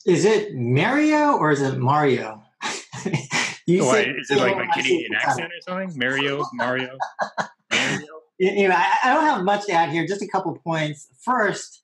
Is 0.05 0.23
it 0.23 0.55
Mario 0.55 1.33
or 1.33 1.51
is 1.51 1.61
it 1.61 1.77
Mario? 1.77 2.41
you 3.73 3.83
oh, 3.83 3.93
is 3.93 4.29
it 4.29 4.37
like 4.37 4.55
a 4.55 4.67
Canadian 4.73 5.13
accent 5.15 5.51
or 5.51 5.61
something? 5.61 5.99
Mario, 5.99 6.43
Mario. 6.53 6.97
Mario? 7.71 8.07
You 8.39 8.69
know, 8.69 8.75
I, 8.75 9.13
don't 9.13 9.25
have 9.25 9.43
much 9.43 9.65
to 9.65 9.73
add 9.73 9.89
here. 9.89 10.07
Just 10.07 10.21
a 10.21 10.27
couple 10.27 10.57
points. 10.63 11.07
First, 11.23 11.83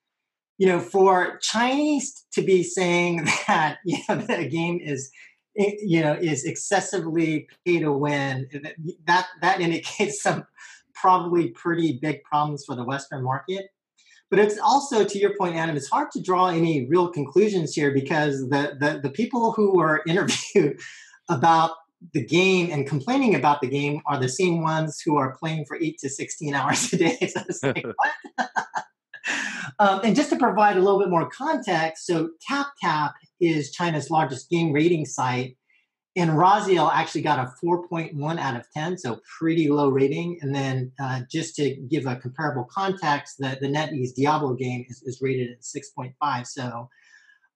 you 0.58 0.68
know, 0.68 0.80
for 0.80 1.38
Chinese 1.40 2.26
to 2.34 2.42
be 2.42 2.64
saying 2.64 3.26
that 3.48 3.78
you 3.86 3.98
know 4.08 4.16
the 4.16 4.48
game 4.48 4.80
is 4.82 5.12
eh, 5.58 5.74
you 5.84 6.02
know 6.02 6.14
is 6.14 6.46
excessively 6.46 7.48
pay 7.66 7.80
to 7.80 7.92
win, 7.92 8.48
eh, 8.54 8.70
that 9.06 9.28
that 9.42 9.60
indicates 9.60 10.22
some 10.24 10.46
probably 10.94 11.50
pretty 11.50 12.00
big 12.02 12.24
problems 12.24 12.64
for 12.66 12.76
the 12.76 12.84
Western 12.84 13.24
market. 13.24 13.68
But 14.32 14.40
it's 14.40 14.58
also, 14.58 15.06
to 15.06 15.20
your 15.20 15.36
point, 15.38 15.56
Adam, 15.56 15.78
it's 15.78 15.90
hard 15.90 16.10
to 16.12 16.22
draw 16.22 16.48
any 16.48 16.88
real 16.88 17.10
conclusions 17.10 17.76
here 17.76 17.92
because 17.92 18.50
the, 18.50 18.76
the, 18.80 19.00
the 19.04 19.12
people 19.12 19.52
who 19.52 19.78
were 19.78 20.02
interviewed 20.08 20.80
about 21.30 21.72
the 22.14 22.24
game 22.24 22.70
and 22.72 22.88
complaining 22.88 23.36
about 23.36 23.62
the 23.62 23.68
game 23.68 24.02
are 24.06 24.20
the 24.20 24.30
same 24.30 24.62
ones 24.62 25.02
who 25.04 25.18
are 25.18 25.36
playing 25.38 25.66
for 25.66 25.78
eight 25.82 25.98
to 26.00 26.10
16 26.10 26.54
hours 26.54 26.94
a 26.94 26.98
day. 26.98 27.18
So 27.34 27.42
it's 27.50 27.64
like, 27.64 27.86
what? 28.38 28.50
um, 29.80 30.02
and 30.04 30.16
just 30.16 30.30
to 30.30 30.36
provide 30.36 30.78
a 30.78 30.82
little 30.82 31.00
bit 31.00 31.10
more 31.10 31.30
context, 31.30 32.06
so 32.06 32.30
TapTap 32.50 33.14
is 33.42 33.72
China's 33.72 34.10
largest 34.10 34.50
game 34.50 34.72
rating 34.72 35.06
site 35.06 35.58
and 36.18 36.32
Raziel 36.32 36.90
actually 36.94 37.24
got 37.24 37.40
a 37.40 37.52
4.1 37.64 38.40
out 38.40 38.56
of 38.56 38.66
10, 38.74 38.98
so 38.98 39.20
pretty 39.38 39.70
low 39.70 39.90
rating. 39.90 40.40
And 40.42 40.56
then 40.56 40.94
uh, 40.98 41.22
just 41.30 41.56
to 41.58 41.76
give 41.90 42.06
a 42.06 42.16
comparable 42.16 42.66
context, 42.72 43.36
the, 43.40 43.58
the 43.60 43.68
NetEase 43.68 44.16
Diablo 44.16 44.54
game 44.54 44.86
is, 44.88 45.04
is 45.06 45.20
rated 45.22 45.52
at 45.52 45.62
6.5. 45.62 46.48
So 46.48 46.90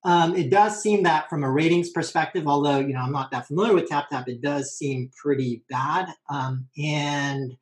um, 0.04 0.36
it 0.36 0.50
does 0.50 0.82
seem 0.82 1.04
that 1.04 1.30
from 1.30 1.44
a 1.44 1.52
ratings 1.52 1.90
perspective, 1.90 2.48
although 2.48 2.80
you 2.80 2.94
know 2.94 3.02
I'm 3.02 3.12
not 3.12 3.32
that 3.32 3.48
familiar 3.48 3.74
with 3.74 3.90
TapTap, 3.90 4.28
it 4.28 4.42
does 4.42 4.72
seem 4.78 5.12
pretty 5.22 5.64
bad. 5.70 6.08
Um, 6.30 6.68
and 6.78 7.54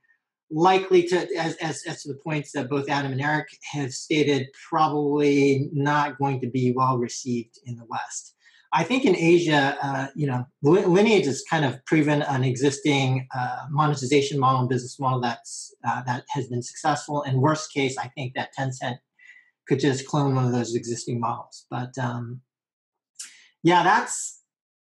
likely 0.50 1.04
to, 1.04 1.18
as, 1.38 1.56
as, 1.58 1.84
as 1.88 2.04
to 2.04 2.10
the 2.10 2.20
points 2.24 2.52
that 2.54 2.70
both 2.70 2.90
Adam 2.90 3.12
and 3.12 3.22
Eric 3.22 3.50
have 3.74 3.92
stated, 3.92 4.48
probably 4.70 5.70
not 5.74 6.18
going 6.18 6.40
to 6.42 6.50
be 6.50 6.74
well 6.76 6.98
received 6.98 7.60
in 7.66 7.76
the 7.76 7.86
West. 7.86 8.34
I 8.74 8.84
think 8.84 9.06
in 9.06 9.16
Asia, 9.16 9.78
uh, 9.82 10.08
you 10.16 10.28
know, 10.28 10.46
Lineage 10.62 11.26
has 11.26 11.44
kind 11.50 11.64
of 11.64 11.84
proven 11.86 12.22
an 12.22 12.44
existing 12.44 13.28
uh, 13.36 13.66
monetization 13.70 14.40
model 14.40 14.60
and 14.62 14.70
business 14.70 15.00
model 15.00 15.22
that's 15.22 15.74
uh, 15.88 16.04
that 16.04 16.26
has 16.32 16.48
been 16.48 16.62
successful. 16.62 17.24
In 17.24 17.40
worst 17.40 17.74
case, 17.74 17.98
I 17.98 18.10
think 18.10 18.34
that 18.36 18.50
Tencent 18.58 18.98
could 19.68 19.80
just 19.80 20.08
clone 20.08 20.36
one 20.36 20.46
of 20.46 20.52
those 20.52 20.76
existing 20.76 21.20
models. 21.20 21.66
But 21.70 21.98
um, 21.98 22.42
yeah, 23.64 23.84
that's 23.84 24.42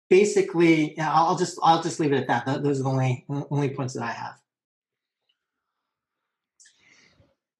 basically. 0.08 0.98
I'll 0.98 1.36
just 1.36 1.58
I'll 1.62 1.82
just 1.82 2.00
leave 2.00 2.12
it 2.12 2.28
at 2.28 2.46
that. 2.46 2.62
Those 2.62 2.80
are 2.80 2.84
the 2.84 2.88
only 2.88 3.26
only 3.28 3.70
points 3.70 3.94
that 3.94 4.02
I 4.02 4.12
have. 4.12 4.34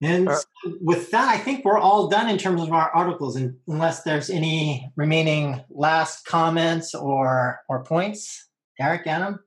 And 0.03 0.29
uh, 0.29 0.39
with 0.81 1.11
that, 1.11 1.29
I 1.29 1.37
think 1.37 1.65
we're 1.65 1.79
all 1.79 2.09
done 2.09 2.31
in 2.31 2.39
terms 2.39 2.63
of 2.63 2.73
our 2.73 2.91
articles, 2.91 3.37
and 3.37 3.57
unless 3.69 4.03
there's 4.03 4.31
any 4.31 4.91
remaining 4.97 5.63
last 5.69 6.25
comments 6.25 6.95
or 6.95 7.61
or 7.69 7.85
points, 7.85 8.49
Eric, 8.79 9.07
Adam. 9.07 9.41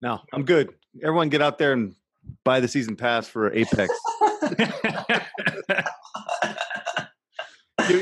No, 0.00 0.20
I'm 0.32 0.44
good. 0.44 0.74
Everyone, 1.00 1.28
get 1.28 1.42
out 1.42 1.58
there 1.58 1.72
and 1.72 1.94
buy 2.44 2.58
the 2.58 2.66
season 2.66 2.96
pass 2.96 3.28
for 3.28 3.52
Apex. 3.52 3.92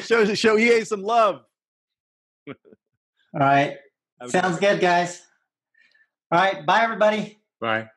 show 0.02 0.34
show 0.34 0.58
EA 0.58 0.84
some 0.84 1.02
love. 1.02 1.42
all 2.48 2.54
right, 3.34 3.76
sounds 4.28 4.58
good, 4.58 4.80
guys. 4.80 5.22
All 6.32 6.38
right, 6.38 6.64
bye 6.64 6.82
everybody. 6.82 7.38
Bye. 7.60 7.88